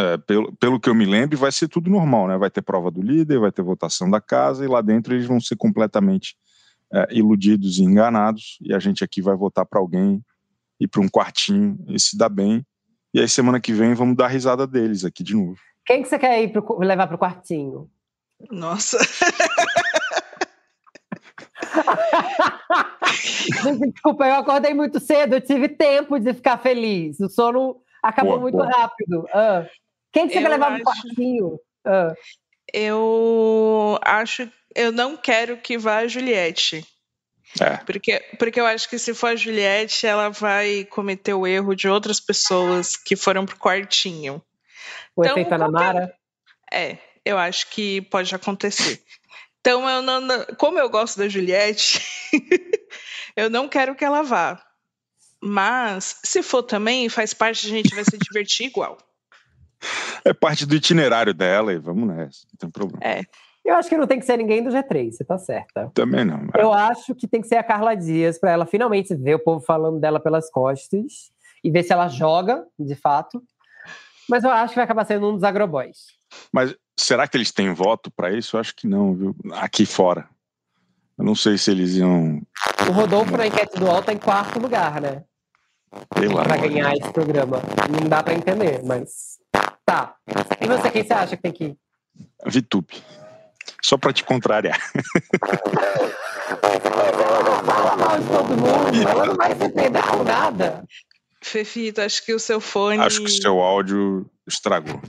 é, 0.00 0.16
pelo, 0.16 0.56
pelo 0.56 0.80
que 0.80 0.88
eu 0.88 0.94
me 0.94 1.04
lembro, 1.04 1.36
vai 1.36 1.52
ser 1.52 1.68
tudo 1.68 1.90
normal, 1.90 2.28
né? 2.28 2.38
Vai 2.38 2.50
ter 2.50 2.62
prova 2.62 2.90
do 2.90 3.02
líder, 3.02 3.38
vai 3.38 3.52
ter 3.52 3.62
votação 3.62 4.08
da 4.08 4.20
casa, 4.20 4.64
e 4.64 4.68
lá 4.68 4.80
dentro 4.80 5.14
eles 5.14 5.26
vão 5.26 5.40
ser 5.40 5.56
completamente 5.56 6.36
é, 6.92 7.08
iludidos 7.10 7.78
e 7.78 7.82
enganados, 7.82 8.58
e 8.62 8.72
a 8.72 8.78
gente 8.78 9.04
aqui 9.04 9.20
vai 9.20 9.36
votar 9.36 9.66
para 9.66 9.78
alguém 9.78 10.24
ir 10.80 10.88
para 10.88 11.02
um 11.02 11.08
quartinho 11.08 11.78
e 11.88 12.00
se 12.00 12.16
dar 12.16 12.30
bem. 12.30 12.64
E 13.12 13.20
aí, 13.20 13.28
semana 13.28 13.60
que 13.60 13.72
vem, 13.72 13.94
vamos 13.94 14.16
dar 14.16 14.28
risada 14.28 14.66
deles 14.66 15.04
aqui 15.04 15.24
de 15.24 15.34
novo. 15.34 15.58
Quem 15.84 16.02
que 16.02 16.08
você 16.08 16.18
quer 16.18 16.42
ir 16.42 16.52
pro, 16.52 16.78
levar 16.78 17.06
para 17.06 17.16
o 17.16 17.18
quartinho? 17.18 17.90
Nossa! 18.50 18.98
Desculpa, 23.92 24.26
eu 24.26 24.36
acordei 24.36 24.74
muito 24.74 25.00
cedo, 25.00 25.34
eu 25.34 25.40
tive 25.40 25.68
tempo 25.68 26.18
de 26.18 26.32
ficar 26.32 26.58
feliz. 26.58 27.20
O 27.20 27.28
sono 27.28 27.82
acabou 28.02 28.32
boa, 28.32 28.42
muito 28.42 28.56
boa. 28.56 28.68
rápido. 28.68 29.26
Ah. 29.32 29.66
Quem 30.12 30.26
que 30.26 30.32
você 30.32 30.38
eu 30.38 30.42
quer 30.42 30.48
levar 30.48 30.72
acho... 30.72 30.78
no 30.78 30.84
quartinho? 30.84 31.60
Ah. 31.84 32.14
Eu 32.72 33.98
acho. 34.02 34.50
Eu 34.74 34.92
não 34.92 35.16
quero 35.16 35.56
que 35.56 35.76
vá 35.76 35.98
a 35.98 36.06
Juliette. 36.06 36.86
É. 37.58 37.78
Porque, 37.78 38.20
porque 38.38 38.60
eu 38.60 38.66
acho 38.66 38.88
que 38.88 38.98
se 38.98 39.12
for 39.14 39.28
a 39.28 39.36
Juliette, 39.36 40.06
ela 40.06 40.28
vai 40.28 40.84
cometer 40.84 41.34
o 41.34 41.46
erro 41.46 41.74
de 41.74 41.88
outras 41.88 42.20
pessoas 42.20 42.96
que 42.96 43.16
foram 43.16 43.44
pro 43.44 43.58
quartinho. 43.58 44.42
O 45.16 45.24
então, 45.24 45.32
efeito 45.32 45.54
Anamara? 45.54 46.14
É, 46.72 46.98
eu 47.24 47.36
acho 47.38 47.68
que 47.70 48.02
pode 48.02 48.34
acontecer. 48.34 49.02
Então, 49.60 49.88
eu 49.88 50.00
não, 50.00 50.46
como 50.56 50.78
eu 50.78 50.88
gosto 50.88 51.18
da 51.18 51.28
Juliette, 51.28 52.00
eu 53.36 53.50
não 53.50 53.68
quero 53.68 53.94
que 53.94 54.04
ela 54.04 54.22
vá. 54.22 54.62
Mas, 55.42 56.18
se 56.22 56.42
for 56.42 56.62
também, 56.62 57.08
faz 57.08 57.34
parte, 57.34 57.66
a 57.66 57.70
gente 57.70 57.94
vai 57.94 58.04
se 58.04 58.16
divertir 58.16 58.66
igual. 58.66 58.98
É 60.24 60.32
parte 60.32 60.66
do 60.66 60.74
itinerário 60.74 61.32
dela 61.32 61.72
e 61.72 61.78
vamos 61.78 62.08
nessa, 62.08 62.46
não 62.52 62.58
tem 62.58 62.70
problema. 62.70 63.02
É. 63.02 63.22
Eu 63.64 63.74
acho 63.74 63.88
que 63.88 63.96
não 63.96 64.06
tem 64.06 64.18
que 64.18 64.24
ser 64.24 64.36
ninguém 64.36 64.62
do 64.62 64.70
G3, 64.70 65.12
você 65.12 65.24
tá 65.24 65.38
certa. 65.38 65.90
Também 65.94 66.24
não. 66.24 66.38
Mas... 66.52 66.62
Eu 66.62 66.72
acho 66.72 67.14
que 67.14 67.28
tem 67.28 67.40
que 67.40 67.48
ser 67.48 67.56
a 67.56 67.62
Carla 67.62 67.94
Dias, 67.94 68.38
para 68.38 68.50
ela 68.50 68.66
finalmente 68.66 69.14
ver 69.14 69.34
o 69.34 69.38
povo 69.38 69.64
falando 69.64 70.00
dela 70.00 70.18
pelas 70.18 70.50
costas 70.50 71.30
e 71.62 71.70
ver 71.70 71.82
se 71.82 71.92
ela 71.92 72.08
joga, 72.08 72.64
de 72.78 72.94
fato. 72.94 73.42
Mas 74.28 74.44
eu 74.44 74.50
acho 74.50 74.70
que 74.70 74.76
vai 74.76 74.84
acabar 74.84 75.04
sendo 75.04 75.28
um 75.28 75.34
dos 75.34 75.44
agroboys. 75.44 76.06
Mas 76.52 76.74
será 76.98 77.26
que 77.26 77.36
eles 77.36 77.52
têm 77.52 77.72
voto 77.74 78.10
para 78.10 78.32
isso? 78.32 78.56
Eu 78.56 78.60
acho 78.60 78.74
que 78.74 78.86
não, 78.86 79.14
viu? 79.14 79.36
Aqui 79.52 79.84
fora. 79.84 80.28
Eu 81.18 81.24
não 81.24 81.34
sei 81.34 81.58
se 81.58 81.70
eles 81.70 81.96
iam. 81.96 82.40
O 82.88 82.92
Rodolfo 82.92 83.36
na 83.36 83.46
enquete 83.46 83.78
do 83.78 83.84
UOL 83.84 84.02
tá 84.02 84.12
em 84.12 84.18
quarto 84.18 84.58
lugar, 84.58 85.00
né? 85.00 85.22
Para 86.08 86.56
ganhar 86.56 86.94
esse 86.94 87.12
programa. 87.12 87.60
Não 87.90 88.08
dá 88.08 88.22
para 88.22 88.34
entender, 88.34 88.80
mas. 88.84 89.38
Tá. 89.84 90.14
E 90.60 90.66
você, 90.66 90.90
quem 90.90 91.02
você 91.02 91.12
acha 91.12 91.36
que 91.36 91.42
tem 91.42 91.52
que 91.52 91.64
ir? 91.64 91.78
VTube. 92.46 93.02
Só 93.82 93.96
para 93.96 94.12
te 94.12 94.24
contrariar. 94.24 94.78
todo 98.18 98.56
mundo, 98.56 99.08
ela 99.08 99.26
não 99.26 99.34
vai 99.34 99.54
se 99.54 99.64
entender 99.64 100.02
com 100.02 100.22
nada. 100.24 100.84
Fefito, 101.42 102.00
acho 102.00 102.24
que 102.24 102.34
o 102.34 102.38
seu 102.38 102.60
fone. 102.60 102.98
Acho 102.98 103.20
que 103.20 103.30
o 103.30 103.42
seu 103.42 103.60
áudio 103.60 104.30
estragou. 104.46 105.00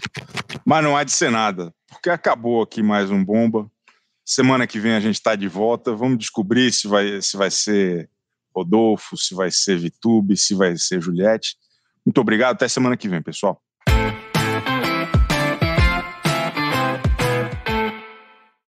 Mas 0.65 0.84
não 0.84 0.95
há 0.95 1.03
de 1.03 1.11
ser 1.11 1.30
nada, 1.30 1.74
porque 1.89 2.09
acabou 2.09 2.61
aqui 2.61 2.82
mais 2.82 3.11
um 3.11 3.24
bomba. 3.24 3.69
Semana 4.24 4.65
que 4.65 4.80
vem 4.80 4.93
a 4.93 4.99
gente 4.99 5.15
está 5.15 5.36
de 5.36 5.47
volta. 5.47 5.93
Vamos 5.93 6.17
descobrir 6.17 6.72
se 6.72 6.88
vai, 6.88 7.22
se 7.22 7.36
vai 7.36 7.51
ser 7.51 8.09
Rodolfo, 8.55 9.17
se 9.17 9.34
vai 9.34 9.51
ser 9.51 9.78
Vitube, 9.78 10.38
se 10.38 10.55
vai 10.55 10.78
ser 10.78 11.01
Juliette. 11.01 11.57
Muito 12.05 12.22
obrigado. 12.22 12.55
Até 12.55 12.67
semana 12.67 12.95
que 12.95 13.09
vem, 13.09 13.22
pessoal. 13.22 13.61